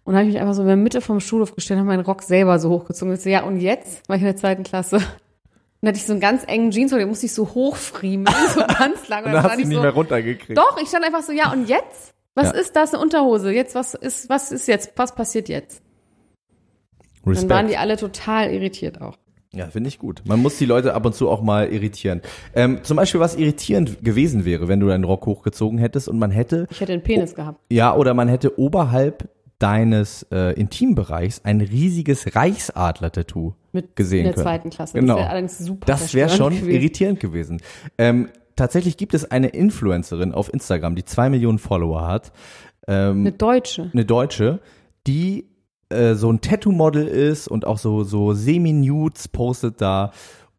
Und 0.04 0.16
habe 0.16 0.26
ich 0.26 0.34
mich 0.34 0.42
einfach 0.42 0.56
so 0.56 0.64
in 0.64 0.68
der 0.68 0.78
Mitte 0.78 1.02
vom 1.02 1.20
Schulhof 1.20 1.54
gestellt, 1.54 1.80
habe 1.80 1.88
meinen 1.88 2.04
Rock 2.04 2.24
selber 2.24 2.58
so 2.58 2.72
hochgezogen. 2.72 3.12
Und 3.12 3.18
ich 3.18 3.24
so, 3.24 3.30
ja, 3.30 3.44
und 3.44 3.60
jetzt? 3.60 4.10
War 4.10 4.16
ich 4.16 4.24
in 4.24 4.28
der 4.28 4.36
zweiten 4.36 4.64
Klasse. 4.64 4.96
Und 4.96 5.88
hatte 5.88 5.98
ich 5.98 6.06
so 6.06 6.14
einen 6.14 6.22
ganz 6.22 6.44
engen 6.48 6.72
Jeans, 6.72 6.92
und 6.94 7.00
den 7.00 7.08
musste 7.08 7.28
ich 7.28 7.34
so 7.34 7.54
hochfriemen, 7.54 8.28
so 8.54 8.62
ganz 8.80 9.08
lang. 9.08 9.26
Und 9.26 9.34
dann 9.34 9.44
hast 9.44 9.52
stand 9.52 9.60
du 9.60 9.62
ich 9.62 9.68
nicht 9.68 9.76
so, 9.76 9.82
mehr 9.82 9.92
runtergekriegt. 9.92 10.58
Doch, 10.58 10.78
ich 10.82 10.88
stand 10.90 11.06
einfach 11.06 11.22
so, 11.22 11.32
ja, 11.32 11.52
und 11.52 11.70
jetzt? 11.70 12.14
Was 12.36 12.48
Ja. 12.48 12.52
ist 12.54 12.76
das, 12.76 12.94
eine 12.94 13.04
Unterhose? 13.04 13.52
Jetzt, 13.52 13.76
was 13.76 13.94
ist, 13.94 14.30
was 14.30 14.52
ist 14.52 14.68
jetzt? 14.68 14.94
Was 14.96 15.14
passiert 15.16 15.50
jetzt? 15.50 15.82
Dann 17.24 17.34
Respekt. 17.34 17.50
waren 17.52 17.68
die 17.68 17.78
alle 17.78 17.98
total 17.98 18.52
irritiert 18.52 19.02
auch. 19.02 19.18
Ja, 19.54 19.68
finde 19.68 19.90
ich 19.90 20.00
gut. 20.00 20.24
Man 20.26 20.42
muss 20.42 20.58
die 20.58 20.66
Leute 20.66 20.94
ab 20.94 21.06
und 21.06 21.14
zu 21.14 21.30
auch 21.30 21.42
mal 21.42 21.68
irritieren. 21.68 22.22
Ähm, 22.56 22.80
zum 22.84 22.96
Beispiel, 22.96 23.20
was 23.20 23.36
irritierend 23.36 24.02
gewesen 24.04 24.46
wäre, 24.46 24.70
wenn 24.70 24.80
du 24.80 24.88
deinen 24.88 25.04
Rock 25.04 25.26
hochgezogen 25.26 25.78
hättest 25.78 26.08
und 26.08 26.18
man 26.20 26.32
hätte, 26.32 26.68
Ich 26.72 26.80
hätte 26.80 26.94
einen 26.94 27.04
Penis 27.04 27.36
gehabt. 27.36 27.60
ja, 27.70 27.94
oder 27.94 28.14
man 28.14 28.30
hätte 28.30 28.58
oberhalb 28.58 29.30
deines 29.60 30.24
äh, 30.32 30.54
Intimbereichs 30.60 31.42
ein 31.44 31.60
riesiges 31.62 32.34
Reichsadler-Tattoo 32.34 33.54
gesehen 33.96 34.20
in 34.20 34.24
der 34.26 34.34
können. 34.34 34.44
zweiten 34.46 34.70
Klasse. 34.70 34.94
Genau. 34.98 35.16
Das 35.16 35.20
wäre 35.22 35.30
allerdings 35.30 35.58
super. 35.60 35.86
Das 35.86 36.14
wäre 36.14 36.30
schon 36.30 36.54
gewesen. 36.56 36.72
irritierend 36.72 37.20
gewesen. 37.20 37.62
Ähm, 37.98 38.30
tatsächlich 38.56 38.98
gibt 38.98 39.14
es 39.14 39.30
eine 39.30 39.48
Influencerin 39.50 40.34
auf 40.34 40.54
Instagram, 40.54 40.96
die 40.96 41.06
zwei 41.06 41.30
Millionen 41.30 41.60
Follower 41.60 42.08
hat. 42.08 42.32
Ähm, 42.88 43.22
Eine 43.22 43.32
Deutsche. 43.32 43.90
eine 43.94 44.06
Deutsche, 44.06 44.60
die 45.08 45.48
äh, 45.90 46.16
so 46.16 46.32
ein 46.32 46.42
Tattoo-Model 46.42 47.08
ist 47.08 47.48
und 47.48 47.66
auch 47.68 47.78
so, 47.78 48.04
so 48.04 48.34
Semi-Nudes 48.34 49.28
postet 49.28 49.82
da. 49.82 50.12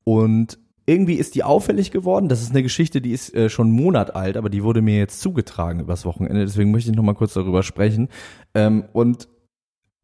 Und 0.05 0.59
irgendwie 0.87 1.15
ist 1.15 1.35
die 1.35 1.45
auffällig 1.45 1.91
geworden. 1.91 2.29
Das 2.29 2.43
ist 2.43 2.51
eine 2.51 2.63
Geschichte, 2.63 3.01
die 3.01 3.13
ist 3.13 3.35
äh, 3.35 3.49
schon 3.49 3.69
einen 3.69 3.77
Monat 3.77 4.15
alt, 4.15 4.37
aber 4.37 4.51
die 4.51 4.63
wurde 4.65 4.83
mir 4.83 4.99
jetzt 4.99 5.21
zugetragen 5.21 5.81
übers 5.81 6.05
Wochenende. 6.05 6.45
Deswegen 6.45 6.71
möchte 6.71 6.91
ich 6.91 6.97
noch 6.97 7.05
mal 7.05 7.15
kurz 7.15 7.35
darüber 7.35 7.63
sprechen. 7.63 8.09
Ähm, 8.55 8.85
und 8.93 9.29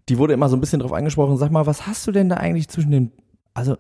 die 0.09 0.18
wurde 0.18 0.33
immer 0.35 0.48
so 0.48 0.57
ein 0.57 0.61
bisschen 0.61 0.81
drauf 0.81 0.92
angesprochen. 0.92 1.37
Sag 1.37 1.51
mal, 1.51 1.66
was 1.66 1.87
hast 1.87 2.07
du 2.07 2.12
denn 2.12 2.29
da 2.29 2.37
eigentlich 2.37 2.68
zwischen 2.68 2.90
den, 2.90 3.12
also 3.55 3.77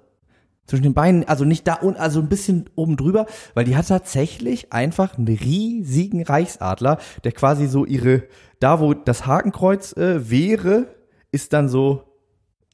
zwischen 0.68 0.84
den 0.84 0.94
Beinen, 0.94 1.26
also 1.26 1.44
nicht 1.44 1.66
da 1.66 1.74
und 1.74 1.96
also 1.96 2.20
ein 2.20 2.28
bisschen 2.28 2.70
oben 2.76 2.96
drüber, 2.96 3.26
weil 3.54 3.64
die 3.64 3.76
hat 3.76 3.88
tatsächlich 3.88 4.72
einfach 4.72 5.18
einen 5.18 5.26
riesigen 5.26 6.22
Reichsadler, 6.22 6.98
der 7.24 7.32
quasi 7.32 7.66
so 7.66 7.84
ihre, 7.84 8.22
da 8.60 8.78
wo 8.78 8.94
das 8.94 9.26
Hakenkreuz 9.26 9.96
äh, 9.96 10.30
wäre, 10.30 10.86
ist 11.32 11.52
dann 11.52 11.68
so, 11.68 12.04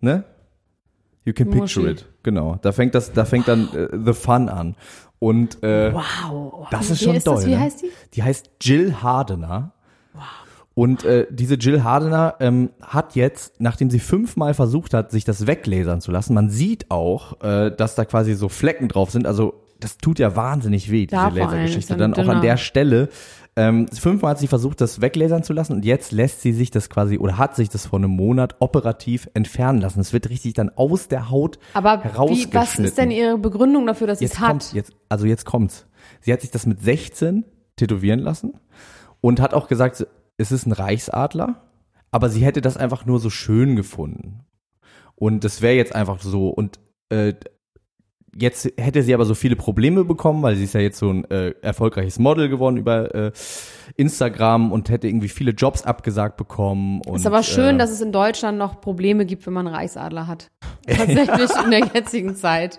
ne? 0.01 0.25
You 1.25 1.33
can 1.33 1.49
picture 1.51 1.89
it. 1.91 2.07
Genau. 2.23 2.59
Da 2.61 2.73
fängt 2.73 2.95
das, 2.95 3.13
da 3.13 3.25
fängt 3.25 3.49
dann 3.49 3.73
äh, 3.75 3.89
the 4.05 4.13
fun 4.13 4.51
an. 4.51 4.77
Und 5.19 5.63
äh, 5.63 5.95
Wow. 5.95 6.69
das 6.71 6.91
ist 6.91 7.03
schon 7.03 7.15
ist 7.15 7.27
doll. 7.27 7.37
das? 7.37 7.47
Wie 7.47 7.53
ne? 7.53 7.61
heißt 7.61 7.81
die? 7.83 7.91
Die 8.13 8.23
heißt 8.23 8.51
Jill 8.61 8.97
Hardener. 9.03 9.73
Und 10.75 11.05
äh, 11.05 11.27
diese 11.31 11.55
Jill 11.55 11.85
Hardener 11.85 12.35
ähm, 12.41 12.71
hat 12.83 13.15
jetzt, 13.15 13.61
nachdem 13.61 13.91
sie 13.91 14.01
fünfmal 14.01 14.55
versucht 14.55 14.93
hat, 14.93 15.13
sich 15.13 15.25
das 15.25 15.47
weglasern 15.47 16.01
zu 16.01 16.11
lassen, 16.11 16.35
man 16.35 16.51
sieht 16.51 16.91
auch, 16.91 17.41
äh, 17.43 17.71
dass 17.71 17.95
da 17.95 18.05
quasi 18.05 18.35
so 18.35 18.49
Flecken 18.49 18.89
drauf 18.89 19.11
sind. 19.11 19.27
Also 19.27 19.63
das 19.79 19.99
tut 19.99 20.19
ja 20.19 20.35
wahnsinnig 20.35 20.91
weh, 20.91 21.07
diese 21.07 21.21
Lasergeschichte. 21.21 21.95
ja 21.95 22.05
ein 22.05 22.13
Dann 22.13 22.15
auch 22.15 22.29
an 22.29 22.43
der 22.43 22.57
Stelle. 22.57 23.09
Ähm, 23.57 23.87
fünfmal 23.89 24.33
hat 24.33 24.41
sie 24.41 24.49
versucht, 24.49 24.81
das 24.81 25.01
weglasern 25.01 25.45
zu 25.45 25.53
lassen 25.53 25.75
und 25.75 25.85
jetzt 25.85 26.11
lässt 26.11 26.41
sie 26.41 26.53
sich 26.53 26.73
das 26.73 26.91
quasi 26.91 27.19
oder 27.19 27.39
hat 27.39 27.55
sich 27.55 27.69
das 27.69 27.87
vor 27.87 28.01
einem 28.01 28.11
Monat 28.11 28.57
operativ 28.59 29.29
entfernen 29.35 29.81
lassen. 29.81 30.01
Es 30.01 30.13
wird 30.13 30.29
richtig 30.29 30.55
dann 30.55 30.71
aus 30.71 31.07
der 31.07 31.31
Haut 31.31 31.61
Aber 31.73 32.03
wie, 32.03 32.49
was 32.53 32.81
ist 32.81 32.99
denn 32.99 33.13
ihre 33.13 33.39
Begründung 33.39 33.87
dafür, 33.87 34.09
dass 34.09 34.19
sie 34.19 34.25
es 34.25 34.41
hat? 34.41 34.73
jetzt, 34.73 34.93
also 35.09 35.27
jetzt 35.27 35.45
kommt's. 35.45 35.87
Sie 36.21 36.33
hat 36.33 36.41
sich 36.41 36.51
das 36.51 36.67
mit 36.67 36.83
16 36.83 37.45
tätowieren 37.77 38.19
lassen 38.19 38.55
und 39.21 39.41
hat 39.41 39.55
auch 39.55 39.69
gesagt, 39.69 40.05
es 40.37 40.53
ist 40.53 40.67
ein 40.67 40.73
Reichsadler, 40.73 41.63
aber 42.11 42.29
sie 42.29 42.45
hätte 42.45 42.61
das 42.61 42.77
einfach 42.77 43.07
nur 43.07 43.19
so 43.19 43.31
schön 43.31 43.77
gefunden. 43.77 44.41
Und 45.17 45.45
das 45.45 45.63
wäre 45.63 45.75
jetzt 45.75 45.95
einfach 45.95 46.21
so. 46.21 46.49
Und 46.49 46.79
äh, 47.09 47.35
jetzt 48.37 48.73
hätte 48.77 49.03
sie 49.03 49.15
aber 49.15 49.25
so 49.25 49.35
viele 49.35 49.57
Probleme 49.57 50.05
bekommen, 50.05 50.43
weil 50.43 50.57
sie 50.57 50.65
ist 50.65 50.75
ja 50.75 50.81
jetzt 50.81 50.99
so 50.99 51.11
ein 51.11 51.25
äh, 51.31 51.55
erfolgreiches 51.63 52.19
Model 52.19 52.49
geworden 52.49 52.77
über 52.77 53.15
äh, 53.15 53.33
Instagram 53.97 54.73
und 54.73 54.89
hätte 54.91 55.07
irgendwie 55.07 55.29
viele 55.29 55.53
Jobs 55.53 55.83
abgesagt 55.83 56.37
bekommen. 56.37 57.01
Und, 57.03 57.17
ist 57.17 57.27
aber 57.27 57.43
schön, 57.43 57.77
äh, 57.77 57.79
dass 57.79 57.91
es 57.91 58.01
in 58.01 58.13
Deutschland 58.13 58.59
noch 58.59 58.81
Probleme 58.81 59.25
gibt, 59.27 59.47
wenn 59.47 59.53
man 59.53 59.67
einen 59.67 59.77
Reichsadler 59.77 60.27
hat. 60.27 60.51
Tatsächlich 60.87 61.51
in 61.65 61.71
der 61.71 61.87
jetzigen 61.95 62.35
Zeit. 62.35 62.79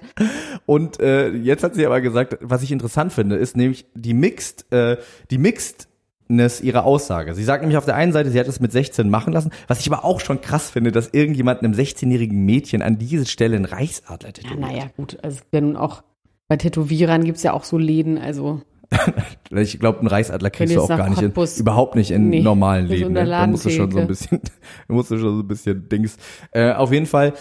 Und 0.66 1.00
äh, 1.00 1.30
jetzt 1.30 1.64
hat 1.64 1.76
sie 1.76 1.86
aber 1.86 2.02
gesagt, 2.02 2.38
was 2.42 2.62
ich 2.62 2.72
interessant 2.72 3.14
finde, 3.14 3.38
ist 3.38 3.58
nämlich 3.58 3.86
die 3.96 4.14
Mixed, 4.14 4.72
äh, 4.72 4.98
die 5.32 5.38
Mixedness 5.38 5.95
ihrer 6.28 6.86
Aussage. 6.86 7.34
Sie 7.36 7.44
sagt 7.44 7.62
nämlich 7.62 7.78
auf 7.78 7.86
der 7.86 7.96
einen 7.96 8.12
Seite, 8.12 8.30
sie 8.32 8.40
hat 8.40 8.48
es 8.48 8.60
mit 8.60 8.72
16 8.72 9.10
machen 9.10 9.32
lassen, 9.34 9.52
was 9.68 9.80
ich 9.80 9.92
aber 9.92 10.04
auch 10.06 10.20
schon 10.20 10.42
krass 10.42 10.70
finde, 10.70 10.92
dass 10.92 11.10
irgendjemand 11.14 11.62
einem 11.62 11.74
16-jährigen 11.74 12.46
Mädchen 12.46 12.82
an 12.82 12.98
diese 12.98 13.26
Stelle 13.26 13.56
einen 13.56 13.66
Reichsadler 13.66 14.30
Ja, 14.30 14.34
tätowiert. 14.34 14.60
naja, 14.60 14.84
gut. 14.98 15.18
Also 15.24 15.40
ja 15.52 15.62
nun 15.62 15.76
auch 15.76 16.04
bei 16.48 16.58
Tätowierern 16.58 17.24
gibt's 17.24 17.44
ja 17.44 17.54
auch 17.54 17.64
so 17.64 17.78
Läden, 17.78 18.18
also 18.18 18.62
Ich 19.52 19.80
glaube, 19.80 20.00
einen 20.00 20.08
Reichsadler 20.08 20.50
kriegst 20.50 20.76
du 20.76 20.82
auch 20.82 20.88
gar 20.88 21.10
nicht 21.10 21.22
in, 21.22 21.32
überhaupt 21.60 21.96
nicht 21.96 22.12
in 22.12 22.30
Nee, 22.30 22.42
normalen 22.42 22.88
Läden. 22.88 23.14
ne? 23.14 23.26
Da 23.26 23.48
musst 23.48 23.66
du 23.66 23.70
schon 23.70 23.92
so 23.92 24.00
ein 24.00 24.08
bisschen, 24.08 24.42
da 24.88 24.94
musst 24.94 25.12
du 25.12 25.18
schon 25.18 25.38
so 25.38 25.44
ein 25.44 25.48
bisschen 25.48 25.90
Dings. 25.90 26.18
Äh, 26.52 26.72
auf 26.74 26.92
jeden 26.92 27.06
Fall 27.08 27.34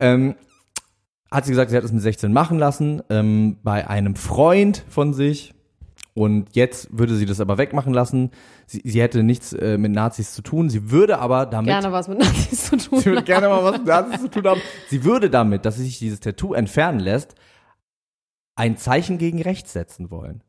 ähm, 0.00 0.34
hat 1.30 1.44
sie 1.44 1.52
gesagt, 1.52 1.70
sie 1.70 1.76
hat 1.76 1.84
es 1.84 1.92
mit 1.92 2.02
16 2.02 2.32
machen 2.32 2.58
lassen 2.58 3.02
ähm, 3.10 3.58
bei 3.62 3.86
einem 3.88 4.16
Freund 4.16 4.84
von 4.88 5.12
sich. 5.12 5.52
Und 6.16 6.56
jetzt 6.56 6.88
würde 6.98 7.14
sie 7.14 7.26
das 7.26 7.40
aber 7.40 7.58
wegmachen 7.58 7.92
lassen. 7.92 8.30
Sie, 8.64 8.80
sie 8.82 9.02
hätte 9.02 9.22
nichts 9.22 9.52
äh, 9.52 9.76
mit 9.76 9.92
Nazis 9.92 10.32
zu 10.32 10.40
tun. 10.40 10.70
Sie 10.70 10.90
würde 10.90 11.18
aber 11.18 11.44
damit 11.44 11.68
gerne 11.68 11.92
was 11.92 12.08
mit 12.08 12.20
Nazis 12.20 12.64
zu 12.64 12.78
tun 12.78 13.00
Sie 13.00 13.04
würde 13.04 13.22
gerne 13.22 13.48
mal 13.50 13.62
was 13.62 13.76
mit 13.76 13.86
Nazis 13.86 14.22
zu 14.22 14.30
tun 14.30 14.46
haben. 14.46 14.62
Sie 14.88 15.04
würde 15.04 15.28
damit, 15.28 15.66
dass 15.66 15.76
sie 15.76 15.84
sich 15.84 15.98
dieses 15.98 16.20
Tattoo 16.20 16.54
entfernen 16.54 17.00
lässt, 17.00 17.34
ein 18.54 18.78
Zeichen 18.78 19.18
gegen 19.18 19.42
rechts 19.42 19.74
setzen 19.74 20.10
wollen. 20.10 20.42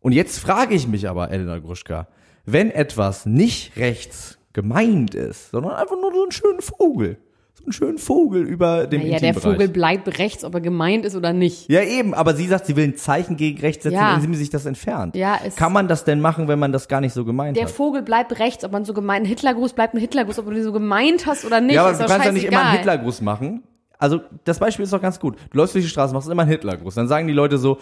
Und 0.00 0.10
jetzt 0.10 0.40
frage 0.40 0.74
ich 0.74 0.88
mich 0.88 1.08
aber, 1.08 1.30
Elena 1.30 1.60
Gruschka, 1.60 2.08
wenn 2.44 2.72
etwas 2.72 3.26
nicht 3.26 3.76
rechts 3.76 4.40
gemeint 4.52 5.14
ist, 5.14 5.52
sondern 5.52 5.74
einfach 5.74 5.94
nur 6.00 6.12
so 6.12 6.22
einen 6.24 6.32
schönen 6.32 6.62
Vogel, 6.62 7.18
so 7.60 7.66
einen 7.66 7.72
schönen 7.72 7.98
Vogel 7.98 8.42
über 8.42 8.86
dem 8.86 9.02
Naja, 9.02 9.18
der. 9.18 9.34
Vogel 9.34 9.68
bleibt 9.68 10.18
rechts, 10.18 10.44
ob 10.44 10.54
er 10.54 10.60
gemeint 10.60 11.04
ist 11.04 11.14
oder 11.14 11.32
nicht. 11.32 11.68
Ja, 11.68 11.82
eben, 11.82 12.14
aber 12.14 12.34
sie 12.34 12.46
sagt, 12.46 12.66
sie 12.66 12.74
will 12.76 12.84
ein 12.84 12.96
Zeichen 12.96 13.36
gegen 13.36 13.60
rechts 13.60 13.84
setzen, 13.84 13.96
Ja. 13.96 14.14
indem 14.14 14.32
sie 14.34 14.40
sich 14.40 14.50
das 14.50 14.66
entfernt. 14.66 15.14
Ja, 15.14 15.38
es- 15.44 15.56
Kann 15.56 15.72
man 15.72 15.86
das 15.88 16.04
denn 16.04 16.20
machen, 16.20 16.48
wenn 16.48 16.58
man 16.58 16.72
das 16.72 16.88
gar 16.88 17.00
nicht 17.00 17.12
so 17.12 17.24
gemeint 17.24 17.56
Der 17.56 17.64
hat? 17.64 17.70
Vogel 17.70 18.02
bleibt 18.02 18.38
rechts, 18.38 18.64
ob 18.64 18.72
man 18.72 18.84
so 18.84 18.94
gemeint, 18.94 19.24
ein 19.24 19.28
Hitlergruß 19.28 19.72
bleibt 19.74 19.94
ein 19.94 20.00
Hitlergruß, 20.00 20.38
ob 20.38 20.46
du 20.46 20.52
den 20.52 20.64
so 20.64 20.72
gemeint 20.72 21.26
hast 21.26 21.44
oder 21.44 21.60
nicht, 21.60 21.74
ja, 21.76 21.86
aber 21.86 21.92
du 21.98 22.04
kannst 22.06 22.26
ja 22.26 22.32
nicht 22.32 22.44
immer 22.46 22.60
einen. 22.62 22.76
Hitlergruß 22.78 23.20
machen. 23.20 23.62
Also, 23.98 24.20
das 24.44 24.58
Beispiel 24.58 24.84
ist 24.84 24.92
doch 24.94 25.02
ganz 25.02 25.20
gut. 25.20 25.36
Du 25.50 25.58
läufst 25.58 25.74
durch 25.74 25.84
die 25.84 25.90
Straße, 25.90 26.14
machst 26.14 26.28
immer 26.30 26.42
einen 26.42 26.50
Hitlergruß. 26.50 26.94
Dann 26.94 27.06
sagen 27.06 27.26
die 27.26 27.34
Leute 27.34 27.58
so, 27.58 27.76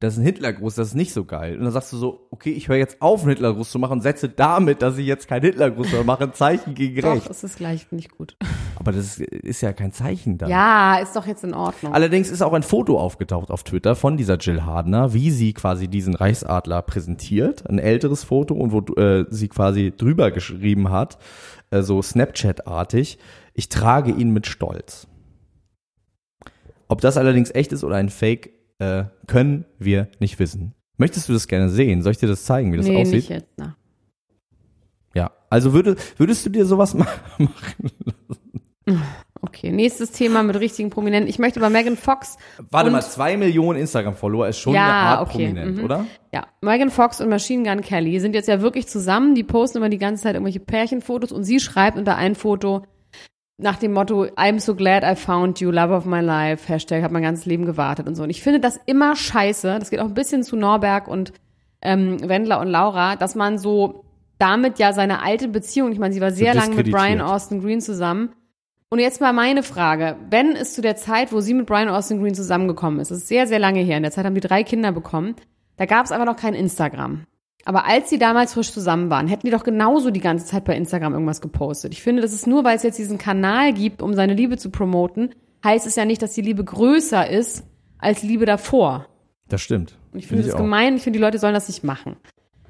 das 0.00 0.14
ist 0.14 0.20
ein 0.20 0.24
Hitlergruß, 0.24 0.76
das 0.76 0.88
ist 0.88 0.94
nicht 0.94 1.12
so 1.12 1.26
geil. 1.26 1.58
Und 1.58 1.64
dann 1.64 1.72
sagst 1.72 1.92
du 1.92 1.98
so, 1.98 2.26
okay, 2.30 2.52
ich 2.52 2.68
höre 2.68 2.78
jetzt 2.78 3.02
auf, 3.02 3.20
einen 3.20 3.30
Hitlergruß 3.30 3.70
zu 3.70 3.78
machen 3.78 3.92
und 3.92 4.00
setze 4.00 4.30
damit, 4.30 4.80
dass 4.80 4.96
ich 4.96 5.04
jetzt 5.06 5.28
keinen 5.28 5.42
Hitlergruß 5.42 5.92
mehr 5.92 6.04
mache, 6.04 6.24
ein 6.24 6.32
Zeichen 6.32 6.74
gegen 6.74 7.02
Doch, 7.02 7.16
rechts. 7.16 7.28
ist 7.28 7.44
das 7.44 7.56
gleich, 7.56 7.86
ich 7.90 8.08
gut. 8.08 8.34
Aber 8.76 8.92
das 8.92 9.18
ist, 9.18 9.20
ist 9.20 9.60
ja 9.60 9.74
kein 9.74 9.92
Zeichen 9.92 10.38
da. 10.38 10.48
Ja, 10.48 10.96
ist 11.00 11.14
doch 11.16 11.26
jetzt 11.26 11.44
in 11.44 11.52
Ordnung. 11.52 11.92
Allerdings 11.92 12.30
ist 12.30 12.40
auch 12.40 12.54
ein 12.54 12.62
Foto 12.62 12.98
aufgetaucht 12.98 13.50
auf 13.50 13.62
Twitter 13.62 13.94
von 13.94 14.16
dieser 14.16 14.38
Jill 14.38 14.62
Hardner, 14.62 15.12
wie 15.12 15.30
sie 15.30 15.52
quasi 15.52 15.86
diesen 15.86 16.14
Reichsadler 16.14 16.80
präsentiert, 16.80 17.68
ein 17.68 17.78
älteres 17.78 18.24
Foto 18.24 18.54
und 18.54 18.72
wo 18.72 18.80
äh, 18.98 19.26
sie 19.28 19.48
quasi 19.48 19.92
drüber 19.94 20.30
geschrieben 20.30 20.90
hat, 20.90 21.18
äh, 21.70 21.82
so 21.82 22.00
Snapchat-artig, 22.00 23.18
ich 23.52 23.68
trage 23.68 24.12
ihn 24.12 24.30
mit 24.30 24.46
Stolz. 24.46 25.08
Ob 26.88 27.02
das 27.02 27.18
allerdings 27.18 27.54
echt 27.54 27.72
ist 27.72 27.84
oder 27.84 27.96
ein 27.96 28.08
Fake, 28.08 28.59
äh, 28.80 29.04
können 29.26 29.64
wir 29.78 30.08
nicht 30.18 30.38
wissen. 30.38 30.74
Möchtest 30.96 31.28
du 31.28 31.32
das 31.32 31.46
gerne 31.48 31.68
sehen? 31.68 32.02
Soll 32.02 32.12
ich 32.12 32.18
dir 32.18 32.28
das 32.28 32.44
zeigen, 32.44 32.72
wie 32.72 32.76
das 32.76 32.86
nee, 32.86 33.00
aussieht? 33.00 33.14
nicht 33.14 33.28
jetzt. 33.28 33.52
Na. 33.56 33.76
Ja. 35.14 35.30
Also 35.48 35.72
würde, 35.72 35.96
würdest 36.16 36.44
du 36.44 36.50
dir 36.50 36.66
sowas 36.66 36.94
ma- 36.94 37.06
machen? 37.38 37.52
Okay, 39.42 39.72
nächstes 39.72 40.10
Thema 40.10 40.42
mit 40.42 40.56
richtigen 40.60 40.90
Prominenten. 40.90 41.28
Ich 41.28 41.38
möchte 41.38 41.60
bei 41.60 41.70
Megan 41.70 41.96
Fox. 41.96 42.36
Warte 42.70 42.90
mal, 42.90 43.00
zwei 43.00 43.38
Millionen 43.38 43.78
Instagram-Follower 43.80 44.48
ist 44.48 44.58
schon 44.58 44.74
Ja, 44.74 44.84
eine 44.84 44.92
Art 44.92 45.28
okay, 45.28 45.46
prominent, 45.46 45.78
mhm. 45.78 45.84
oder? 45.84 46.06
Ja, 46.32 46.46
Megan 46.60 46.90
Fox 46.90 47.22
und 47.22 47.30
Machine 47.30 47.62
Gun 47.62 47.80
Kelly 47.80 48.20
sind 48.20 48.34
jetzt 48.34 48.48
ja 48.48 48.60
wirklich 48.60 48.86
zusammen. 48.86 49.34
Die 49.34 49.42
posten 49.42 49.78
immer 49.78 49.88
die 49.88 49.98
ganze 49.98 50.24
Zeit 50.24 50.34
irgendwelche 50.34 50.60
Pärchenfotos 50.60 51.32
und 51.32 51.44
sie 51.44 51.58
schreibt 51.58 51.96
unter 51.96 52.16
ein 52.16 52.34
Foto 52.34 52.82
nach 53.60 53.76
dem 53.76 53.92
Motto 53.92 54.24
I'm 54.36 54.58
so 54.58 54.74
glad 54.74 55.04
I 55.04 55.14
found 55.14 55.60
you, 55.60 55.70
love 55.70 55.94
of 55.94 56.04
my 56.04 56.20
life, 56.20 56.68
Hashtag, 56.68 57.02
hab 57.02 57.12
mein 57.12 57.22
ganzes 57.22 57.46
Leben 57.46 57.66
gewartet 57.66 58.08
und 58.08 58.14
so. 58.14 58.22
Und 58.22 58.30
ich 58.30 58.42
finde 58.42 58.60
das 58.60 58.78
immer 58.86 59.16
scheiße. 59.16 59.78
Das 59.78 59.90
geht 59.90 60.00
auch 60.00 60.06
ein 60.06 60.14
bisschen 60.14 60.42
zu 60.42 60.56
Norberg 60.56 61.08
und 61.08 61.32
ähm, 61.82 62.16
Wendler 62.28 62.60
und 62.60 62.68
Laura, 62.68 63.16
dass 63.16 63.34
man 63.34 63.58
so 63.58 64.04
damit 64.38 64.78
ja 64.78 64.92
seine 64.92 65.22
alte 65.22 65.48
Beziehung, 65.48 65.92
ich 65.92 65.98
meine, 65.98 66.14
sie 66.14 66.20
war 66.20 66.30
sehr 66.30 66.54
lange 66.54 66.74
mit 66.74 66.90
Brian. 66.90 67.20
Austin 67.20 67.60
Green 67.60 67.80
zusammen. 67.80 68.30
Und 68.88 68.98
jetzt 68.98 69.20
mal 69.20 69.32
meine 69.32 69.62
Frage. 69.62 70.16
Ben 70.30 70.52
ist 70.52 70.74
zu 70.74 70.82
der 70.82 70.96
Zeit, 70.96 71.32
wo 71.32 71.40
sie 71.40 71.54
mit 71.54 71.66
Brian 71.66 71.88
Austin 71.88 72.20
Green 72.20 72.34
zusammengekommen 72.34 72.98
ist, 73.00 73.10
das 73.10 73.18
ist 73.18 73.28
sehr, 73.28 73.46
sehr 73.46 73.58
lange 73.58 73.80
her, 73.80 73.96
in 73.96 74.02
der 74.02 74.12
Zeit 74.12 74.24
haben 74.24 74.34
die 74.34 74.40
drei 74.40 74.64
Kinder 74.64 74.90
bekommen, 74.90 75.36
da 75.76 75.86
gab 75.86 76.06
es 76.06 76.12
aber 76.12 76.24
noch 76.24 76.36
kein 76.36 76.54
Instagram. 76.54 77.24
Aber 77.64 77.86
als 77.86 78.08
sie 78.08 78.18
damals 78.18 78.54
frisch 78.54 78.72
zusammen 78.72 79.10
waren, 79.10 79.28
hätten 79.28 79.46
die 79.46 79.52
doch 79.52 79.64
genauso 79.64 80.10
die 80.10 80.20
ganze 80.20 80.46
Zeit 80.46 80.64
bei 80.64 80.76
Instagram 80.76 81.12
irgendwas 81.12 81.40
gepostet. 81.40 81.92
Ich 81.92 82.02
finde, 82.02 82.22
das 82.22 82.32
ist 82.32 82.46
nur, 82.46 82.64
weil 82.64 82.76
es 82.76 82.82
jetzt 82.82 82.98
diesen 82.98 83.18
Kanal 83.18 83.72
gibt, 83.72 84.02
um 84.02 84.14
seine 84.14 84.34
Liebe 84.34 84.56
zu 84.56 84.70
promoten, 84.70 85.34
heißt 85.64 85.86
es 85.86 85.96
ja 85.96 86.04
nicht, 86.04 86.22
dass 86.22 86.32
die 86.32 86.42
Liebe 86.42 86.64
größer 86.64 87.28
ist 87.28 87.64
als 87.98 88.22
Liebe 88.22 88.46
davor. 88.46 89.06
Das 89.48 89.60
stimmt. 89.60 89.98
Und 90.12 90.20
ich 90.20 90.26
finde 90.26 90.44
das 90.44 90.54
auch. 90.54 90.58
gemein, 90.58 90.96
ich 90.96 91.02
finde, 91.02 91.18
die 91.18 91.22
Leute 91.22 91.38
sollen 91.38 91.54
das 91.54 91.68
nicht 91.68 91.84
machen. 91.84 92.16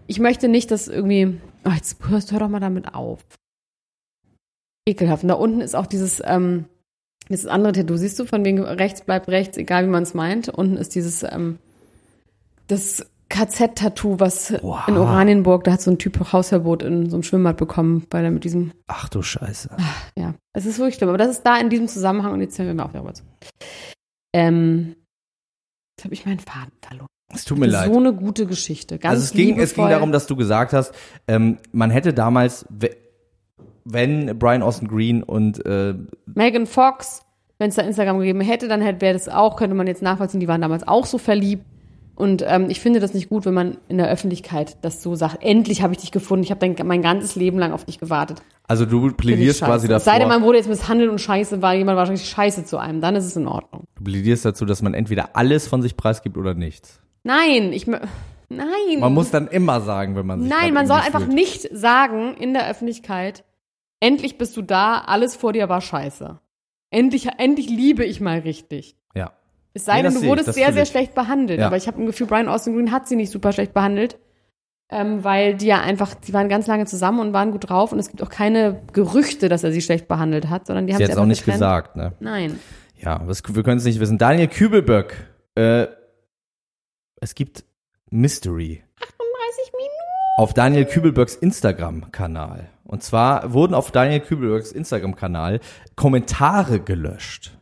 Ich 0.07 0.19
möchte 0.19 0.49
nicht, 0.49 0.71
dass 0.71 0.89
irgendwie, 0.89 1.39
oh, 1.65 1.71
jetzt 1.71 1.99
hörst, 2.09 2.33
hör 2.33 2.41
doch 2.41 2.49
mal 2.49 2.61
damit 2.61 2.95
auf. 2.95 3.21
Ekelhaft. 4.87 5.23
Und 5.23 5.29
da 5.29 5.35
unten 5.35 5.61
ist 5.61 5.77
auch 5.77 5.87
dieses, 5.87 6.21
ähm, 6.25 6.65
dieses 7.29 7.47
andere 7.47 7.73
Tattoo, 7.73 7.97
siehst 7.97 8.19
du, 8.19 8.25
von 8.25 8.45
wegen 8.45 8.61
rechts 8.61 9.03
bleibt 9.03 9.29
rechts, 9.29 9.57
egal 9.57 9.85
wie 9.85 9.91
man 9.91 10.03
es 10.03 10.15
meint. 10.15 10.49
Unten 10.49 10.77
ist 10.77 10.97
dieses, 10.97 11.23
ähm, 11.23 11.59
das 12.67 13.07
KZ-Tattoo, 13.31 14.21
was 14.21 14.53
Wow. 14.63 14.87
in 14.89 14.97
Oranienburg, 14.99 15.65
da 15.65 15.73
hat 15.73 15.81
so 15.81 15.91
ein 15.91 15.99
Typ 15.99 16.33
Hausverbot 16.33 16.83
in 16.83 17.09
so 17.09 17.17
einem 17.17 17.23
Schwimmbad 17.23 17.57
bekommen, 17.57 18.07
weil 18.11 18.25
er 18.25 18.31
mit 18.31 18.45
diesem, 18.45 18.73
Ach 18.87 19.09
du 19.09 19.23
Scheiße. 19.23 19.71
ja, 20.19 20.35
es 20.53 20.67
ist 20.67 20.79
wirklich 20.79 20.97
schlimm. 20.97 21.09
Aber 21.09 21.19
das 21.19 21.31
ist 21.31 21.43
da 21.45 21.57
in 21.59 21.71
diesem 21.71 21.89
Zusammenhang 21.89 22.33
und 22.33 22.41
jetzt 22.43 22.59
hören 22.59 22.69
wir 22.69 22.75
mal 22.75 22.85
auf 22.85 22.93
darüber 22.93 23.15
zu. 23.15 23.23
Ähm, 24.35 24.97
jetzt 25.97 26.05
habe 26.05 26.15
ich 26.15 26.27
meinen 26.27 26.41
Faden 26.41 26.73
verloren. 26.83 27.07
Es 27.33 27.45
tut 27.45 27.59
mir 27.59 27.67
leid. 27.67 27.93
So 27.93 27.99
eine 27.99 28.13
gute 28.13 28.47
Geschichte. 28.47 28.99
Ganz 28.99 29.13
also 29.13 29.25
es 29.25 29.33
ging, 29.33 29.59
es 29.59 29.75
ging 29.75 29.89
darum, 29.89 30.11
dass 30.13 30.27
du 30.27 30.35
gesagt 30.37 30.73
hast, 30.73 30.93
ähm, 31.29 31.59
man 31.73 31.91
hätte 31.91 32.13
damals, 32.13 32.67
we- 32.69 32.97
wenn 33.85 34.39
Brian 34.39 34.63
Austin 34.63 34.89
Green 34.89 35.23
und 35.23 35.65
äh, 35.65 35.95
Megan 36.27 36.67
Fox, 36.67 37.23
wenn 37.59 37.69
es 37.69 37.77
da 37.77 37.83
Instagram 37.83 38.19
gegeben 38.19 38.41
hätte, 38.41 38.67
dann 38.69 38.81
hätte 38.83 39.01
wäre 39.01 39.13
das 39.13 39.29
auch, 39.29 39.57
könnte 39.57 39.77
man 39.77 39.87
jetzt 39.87 40.03
nachvollziehen, 40.03 40.41
die 40.41 40.49
waren 40.49 40.61
damals 40.61 40.87
auch 40.89 41.07
so 41.07 41.19
verliebt. 41.19 41.65
Und 42.21 42.45
ähm, 42.47 42.69
ich 42.69 42.81
finde 42.81 43.01
das 43.01 43.15
nicht 43.15 43.31
gut, 43.31 43.47
wenn 43.47 43.55
man 43.55 43.79
in 43.89 43.97
der 43.97 44.11
Öffentlichkeit 44.11 44.77
das 44.83 45.03
so 45.03 45.15
sagt. 45.15 45.43
Endlich 45.43 45.81
habe 45.81 45.95
ich 45.95 46.01
dich 46.01 46.13
gefunden. 46.13 46.45
Ich 46.45 46.51
habe 46.51 46.85
mein 46.85 47.01
ganzes 47.01 47.35
Leben 47.35 47.59
lang 47.59 47.73
auf 47.73 47.87
dich 47.87 47.99
gewartet. 47.99 48.43
also 48.69 48.85
du 48.85 49.11
plädierst 49.11 49.63
quasi. 49.63 49.91
Es 49.91 50.05
sei 50.05 50.19
denn, 50.19 50.29
davor, 50.29 50.39
man 50.39 50.43
wurde 50.47 50.59
jetzt 50.59 50.69
misshandelt 50.69 51.11
und 51.11 51.19
scheiße, 51.19 51.63
war 51.63 51.73
jemand 51.75 51.97
wahrscheinlich 51.97 52.29
scheiße 52.29 52.67
zu 52.67 52.77
einem. 52.77 53.01
Dann 53.01 53.17
ist 53.17 53.25
es 53.25 53.37
in 53.37 53.47
Ordnung. 53.47 53.85
du 53.95 54.05
plädierst 54.05 54.45
dazu, 54.45 54.67
dass 54.67 54.83
man 54.83 54.93
entweder 54.93 55.35
alles 55.35 55.67
von 55.67 55.81
sich 55.81 55.97
preisgibt 55.97 56.37
oder 56.37 56.53
nichts. 56.53 57.01
Nein, 57.23 57.73
ich 57.73 57.87
Nein. 57.87 58.99
Man 58.99 59.15
muss 59.15 59.31
dann 59.31 59.49
immer 59.49 59.81
sagen, 59.81 60.15
wenn 60.15 60.27
man 60.27 60.43
sich 60.43 60.51
Nein, 60.51 60.75
man 60.75 60.87
soll 60.87 60.99
einfach 60.99 61.23
fühlt. 61.23 61.33
nicht 61.33 61.69
sagen 61.73 62.35
in 62.35 62.53
der 62.53 62.69
Öffentlichkeit, 62.69 63.45
endlich 64.01 64.37
bist 64.37 64.59
du 64.59 64.63
da, 64.63 64.99
alles 65.07 65.37
vor 65.37 65.55
dir 65.55 65.71
war 65.71 65.81
scheiße. 65.81 66.39
Endlich, 66.91 67.29
endlich 67.39 67.71
liebe 67.71 68.05
ich 68.05 68.21
mal 68.21 68.41
richtig. 68.41 68.97
Es 69.75 69.85
sei 69.85 69.97
Nee, 69.99 70.03
denn, 70.05 70.15
du 70.15 70.21
ich, 70.23 70.27
wurdest 70.29 70.49
das 70.49 70.55
sehr, 70.57 70.73
sehr 70.73 70.83
ich. 70.83 70.89
schlecht 70.89 71.15
behandelt. 71.15 71.61
Ja. 71.61 71.67
Aber 71.67 71.77
ich 71.77 71.87
habe 71.87 72.01
ein 72.03 72.07
Gefühl, 72.07 72.27
Brian 72.27 72.49
Austin 72.49 72.75
Green 72.75 72.91
hat 72.93 73.07
sie 73.09 73.17
nicht 73.17 73.31
super 73.31 73.53
schlecht 73.53 73.73
behandelt. 73.75 74.19
Ähm, 74.93 75.23
weil 75.23 75.55
die 75.55 75.67
ja 75.67 75.81
einfach, 75.81 76.15
die 76.15 76.33
waren 76.35 76.49
ganz 76.49 76.67
lange 76.67 76.85
zusammen 76.85 77.21
und 77.21 77.33
waren 77.33 77.53
gut 77.53 77.71
drauf 77.71 77.93
und 77.93 78.01
es 78.01 78.09
gibt 78.09 78.25
auch 78.25 78.29
keine 78.29 78.83
Gerüchte, 78.93 79.49
dass 79.49 79.63
er 79.63 79.71
sie 79.71 79.83
schlecht 79.83 80.09
behandelt 80.09 80.51
hat, 80.51 80.67
sondern 80.67 80.89
die 80.89 80.93
haben 80.95 80.99
Sie 80.99 81.05
sie 81.07 81.13
hat 81.13 81.17
es 81.17 81.23
auch 81.23 81.27
nicht 81.27 81.43
getrennt. 81.45 81.61
gesagt, 81.61 81.95
ne? 81.97 82.13
Nein. 82.19 82.59
Ja, 82.97 83.21
das, 83.21 83.43
wir 83.49 83.63
können 83.63 83.79
es 83.79 83.85
nicht 83.85 84.01
wissen. 84.01 84.19
Daniel 84.19 84.49
Kübelböck, 84.49 85.15
äh, 85.55 85.87
es 87.21 87.37
gibt 87.37 87.63
Mystery 88.11 88.83
30 88.99 89.73
Minuten. 89.75 90.39
auf 90.39 90.55
Daniel 90.55 90.85
Kübelböcks 90.87 91.37
Instagram-Kanal. 91.37 92.69
Und 92.83 93.05
zwar 93.05 93.53
wurden 93.53 93.75
auf 93.75 93.93
Daniel 93.93 94.19
Kübelböcks 94.19 94.73
Instagram-Kanal 94.73 95.61
Kommentare 95.95 96.81
gelöscht. 96.81 97.57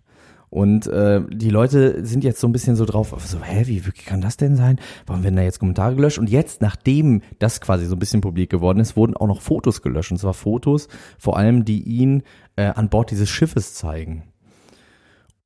Und 0.50 0.86
äh, 0.86 1.20
die 1.30 1.50
Leute 1.50 2.04
sind 2.04 2.24
jetzt 2.24 2.40
so 2.40 2.48
ein 2.48 2.52
bisschen 2.52 2.76
so 2.76 2.84
drauf, 2.84 3.14
so, 3.18 3.42
hä, 3.42 3.66
wie 3.66 3.86
wie 3.86 3.92
kann 3.92 4.20
das 4.20 4.36
denn 4.36 4.56
sein? 4.56 4.78
Warum 5.06 5.22
werden 5.22 5.36
da 5.36 5.42
jetzt 5.42 5.58
Kommentare 5.58 5.94
gelöscht? 5.94 6.18
Und 6.18 6.30
jetzt, 6.30 6.62
nachdem 6.62 7.22
das 7.38 7.60
quasi 7.60 7.86
so 7.86 7.96
ein 7.96 7.98
bisschen 7.98 8.20
publik 8.20 8.50
geworden 8.50 8.80
ist, 8.80 8.96
wurden 8.96 9.16
auch 9.16 9.26
noch 9.26 9.42
Fotos 9.42 9.82
gelöscht. 9.82 10.10
Und 10.10 10.18
zwar 10.18 10.34
Fotos, 10.34 10.88
vor 11.18 11.36
allem, 11.36 11.64
die 11.64 11.82
ihn 11.82 12.22
äh, 12.56 12.64
an 12.64 12.88
Bord 12.88 13.10
dieses 13.10 13.28
Schiffes 13.28 13.74
zeigen. 13.74 14.24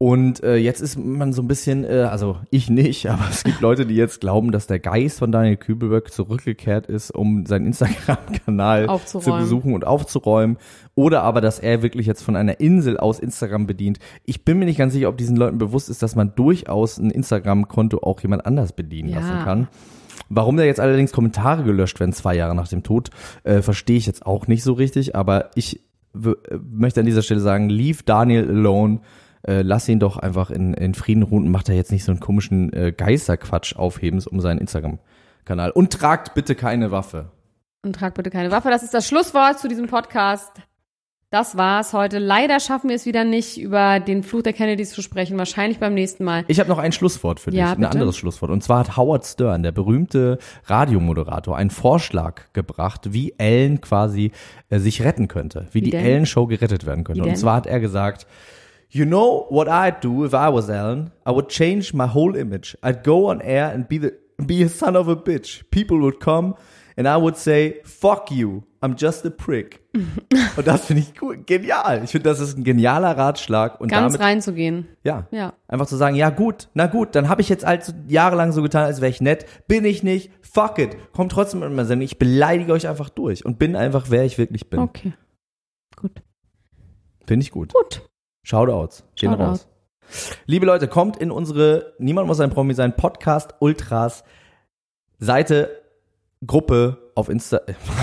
Und 0.02 0.42
äh, 0.42 0.56
jetzt 0.56 0.80
ist 0.80 0.98
man 0.98 1.32
so 1.32 1.42
ein 1.42 1.46
bisschen, 1.46 1.84
äh, 1.84 2.08
also 2.10 2.38
ich 2.50 2.68
nicht, 2.68 3.06
aber 3.08 3.22
es 3.30 3.44
gibt 3.44 3.60
Leute, 3.60 3.86
die 3.86 3.94
jetzt 3.94 4.20
glauben, 4.20 4.50
dass 4.50 4.66
der 4.66 4.80
Geist 4.80 5.20
von 5.20 5.30
Daniel 5.30 5.56
Kübelberg 5.56 6.12
zurückgekehrt 6.12 6.88
ist, 6.88 7.12
um 7.12 7.46
seinen 7.46 7.66
Instagram-Kanal 8.26 8.88
zu 9.04 9.20
besuchen 9.20 9.74
und 9.74 9.86
aufzuräumen. 9.86 10.56
Oder 10.96 11.22
aber, 11.22 11.40
dass 11.40 11.60
er 11.60 11.82
wirklich 11.84 12.04
jetzt 12.04 12.24
von 12.24 12.34
einer 12.34 12.58
Insel 12.58 12.96
aus 12.96 13.20
Instagram 13.20 13.68
bedient. 13.68 14.00
Ich 14.24 14.44
bin 14.44 14.58
mir 14.58 14.64
nicht 14.64 14.78
ganz 14.78 14.92
sicher, 14.92 15.08
ob 15.08 15.18
diesen 15.18 15.36
Leuten 15.36 15.58
bewusst 15.58 15.88
ist, 15.88 16.02
dass 16.02 16.16
man 16.16 16.34
durchaus 16.34 16.98
ein 16.98 17.12
Instagram-Konto 17.12 17.98
auch 17.98 18.18
jemand 18.22 18.44
anders 18.44 18.72
bedienen 18.72 19.10
Ja. 19.10 19.20
lassen 19.20 19.44
kann. 19.44 19.68
Warum 20.28 20.56
da 20.56 20.64
jetzt 20.64 20.80
allerdings 20.80 21.12
Kommentare 21.12 21.62
gelöscht 21.62 22.00
werden, 22.00 22.12
zwei 22.12 22.34
Jahre 22.34 22.56
nach 22.56 22.66
dem 22.66 22.82
Tod, 22.82 23.10
äh, 23.44 23.62
verstehe 23.62 23.98
ich 23.98 24.06
jetzt 24.06 24.26
auch 24.26 24.48
nicht 24.48 24.64
so 24.64 24.72
richtig. 24.72 25.14
Aber 25.14 25.50
ich 25.54 25.78
äh, 26.16 26.34
möchte 26.72 26.98
an 26.98 27.06
dieser 27.06 27.22
Stelle 27.22 27.38
sagen, 27.38 27.68
leave 27.68 28.02
Daniel 28.04 28.48
alone. 28.48 28.98
Äh, 29.46 29.62
lass 29.62 29.88
ihn 29.88 29.98
doch 29.98 30.16
einfach 30.16 30.50
in, 30.50 30.74
in 30.74 30.94
Frieden 30.94 31.22
ruhen 31.22 31.44
und 31.44 31.50
macht 31.50 31.68
da 31.68 31.72
jetzt 31.72 31.92
nicht 31.92 32.04
so 32.04 32.12
einen 32.12 32.20
komischen 32.20 32.72
äh, 32.72 32.92
Geisterquatsch 32.92 33.76
aufhebens 33.76 34.26
um 34.26 34.40
seinen 34.40 34.58
Instagram-Kanal. 34.58 35.70
Und 35.72 35.92
tragt 35.92 36.34
bitte 36.34 36.54
keine 36.54 36.90
Waffe. 36.90 37.30
Und 37.82 37.96
trag 37.96 38.14
bitte 38.14 38.30
keine 38.30 38.50
Waffe. 38.50 38.70
Das 38.70 38.82
ist 38.82 38.94
das 38.94 39.08
Schlusswort 39.08 39.58
zu 39.58 39.66
diesem 39.66 39.88
Podcast. 39.88 40.52
Das 41.32 41.56
war's 41.56 41.94
heute. 41.94 42.18
Leider 42.18 42.60
schaffen 42.60 42.90
wir 42.90 42.96
es 42.96 43.06
wieder 43.06 43.24
nicht, 43.24 43.58
über 43.58 44.00
den 44.00 44.22
Fluch 44.22 44.42
der 44.42 44.52
Kennedys 44.52 44.90
zu 44.90 45.00
sprechen. 45.00 45.38
Wahrscheinlich 45.38 45.78
beim 45.78 45.94
nächsten 45.94 46.24
Mal. 46.24 46.44
Ich 46.46 46.60
habe 46.60 46.68
noch 46.68 46.76
ein 46.76 46.92
Schlusswort 46.92 47.40
für 47.40 47.50
dich, 47.50 47.58
Ja, 47.58 47.72
ein 47.72 47.86
anderes 47.86 48.18
Schlusswort. 48.18 48.50
Und 48.50 48.62
zwar 48.62 48.80
hat 48.80 48.98
Howard 48.98 49.24
Stern, 49.24 49.62
der 49.62 49.72
berühmte 49.72 50.36
Radiomoderator, 50.66 51.56
einen 51.56 51.70
Vorschlag 51.70 52.52
gebracht, 52.52 53.14
wie 53.14 53.34
Ellen 53.38 53.80
quasi 53.80 54.32
äh, 54.68 54.78
sich 54.78 55.02
retten 55.02 55.26
könnte, 55.26 55.68
wie, 55.72 55.80
die 55.80 55.90
denn? 55.90 56.04
Ellen-Show 56.04 56.46
gerettet 56.48 56.84
werden 56.84 57.02
könnte. 57.02 57.24
Wie 57.24 57.28
Und 57.30 57.36
zwar 57.36 57.56
hat 57.56 57.66
er 57.66 57.80
gesagt, 57.80 58.26
You 58.94 59.06
know 59.06 59.46
what 59.48 59.68
I'd 59.68 60.00
do 60.00 60.22
if 60.26 60.34
I 60.34 60.50
was 60.50 60.68
Ellen? 60.68 61.12
I 61.24 61.30
would 61.30 61.48
change 61.48 61.94
my 61.94 62.06
whole 62.06 62.36
image. 62.36 62.76
I'd 62.82 63.02
go 63.02 63.30
on 63.30 63.40
air 63.40 63.72
and 63.72 63.88
be 63.88 63.96
the 63.96 64.12
be 64.46 64.62
a 64.62 64.68
son 64.68 64.96
of 64.96 65.08
a 65.08 65.16
bitch. 65.16 65.62
People 65.70 65.98
would 66.00 66.20
come 66.20 66.56
and 66.98 67.08
I 67.08 67.16
would 67.16 67.38
say, 67.38 67.80
fuck 67.84 68.30
you, 68.30 68.64
I'm 68.82 68.94
just 68.98 69.24
a 69.24 69.30
prick. 69.30 69.80
und 69.94 70.66
das 70.66 70.84
finde 70.84 71.02
ich 71.02 71.22
cool, 71.22 71.38
genial. 71.38 72.02
Ich 72.04 72.10
finde, 72.10 72.28
das 72.28 72.40
ist 72.40 72.58
ein 72.58 72.64
genialer 72.64 73.16
Ratschlag. 73.16 73.80
Und 73.80 73.88
Ganz 73.88 74.12
damit, 74.12 74.26
reinzugehen. 74.26 74.88
ja. 75.04 75.26
Ja. 75.30 75.54
Einfach 75.68 75.86
zu 75.86 75.96
sagen, 75.96 76.14
ja 76.14 76.28
gut, 76.28 76.68
na 76.74 76.86
gut, 76.86 77.14
dann 77.14 77.30
habe 77.30 77.40
ich 77.40 77.48
jetzt 77.48 77.64
halt 77.64 77.94
jahrelang 78.08 78.52
so 78.52 78.60
getan, 78.60 78.84
als 78.84 79.00
wäre 79.00 79.10
ich 79.10 79.22
nett. 79.22 79.46
Bin 79.68 79.86
ich 79.86 80.02
nicht, 80.02 80.30
fuck 80.42 80.78
it. 80.78 80.98
Kommt 81.14 81.32
trotzdem 81.32 81.62
in 81.62 81.74
meine 81.74 81.86
Sendung. 81.86 82.04
Ich 82.04 82.18
beleidige 82.18 82.74
euch 82.74 82.86
einfach 82.86 83.08
durch 83.08 83.46
und 83.46 83.58
bin 83.58 83.74
einfach, 83.74 84.06
wer 84.10 84.24
ich 84.24 84.36
wirklich 84.36 84.68
bin. 84.68 84.80
Okay. 84.80 85.14
Gut. 85.96 86.22
Finde 87.26 87.44
ich 87.44 87.52
gut. 87.52 87.72
Gut. 87.72 88.02
Shoutouts. 88.44 89.04
Gehen 89.16 89.32
Shoutout. 89.32 89.44
raus. 89.44 89.68
Liebe 90.46 90.66
Leute, 90.66 90.88
kommt 90.88 91.16
in 91.16 91.30
unsere 91.30 91.94
Niemand 91.98 92.26
muss 92.26 92.40
ein 92.40 92.50
Promi 92.50 92.74
sein 92.74 92.96
Podcast 92.96 93.54
Ultras 93.60 94.24
Seite, 95.18 95.70
Gruppe 96.44 96.98
auf 97.14 97.28
Insta. 97.28 97.60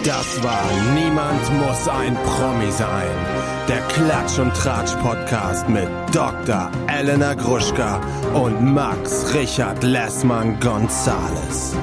Das 0.04 0.44
war 0.44 0.64
Niemand 0.96 1.42
muss 1.60 1.88
ein 1.90 2.16
Promi 2.24 2.72
sein. 2.72 3.08
Der 3.68 3.82
Klatsch 3.90 4.40
und 4.40 4.54
Tratsch 4.54 4.96
Podcast 5.04 5.68
mit 5.68 5.90
Dr. 6.14 6.72
Elena 6.88 7.34
Gruschka 7.34 8.00
und 8.34 8.74
Max 8.74 9.34
Richard 9.34 9.84
Lessmann 9.84 10.60
Gonzales. 10.60 11.76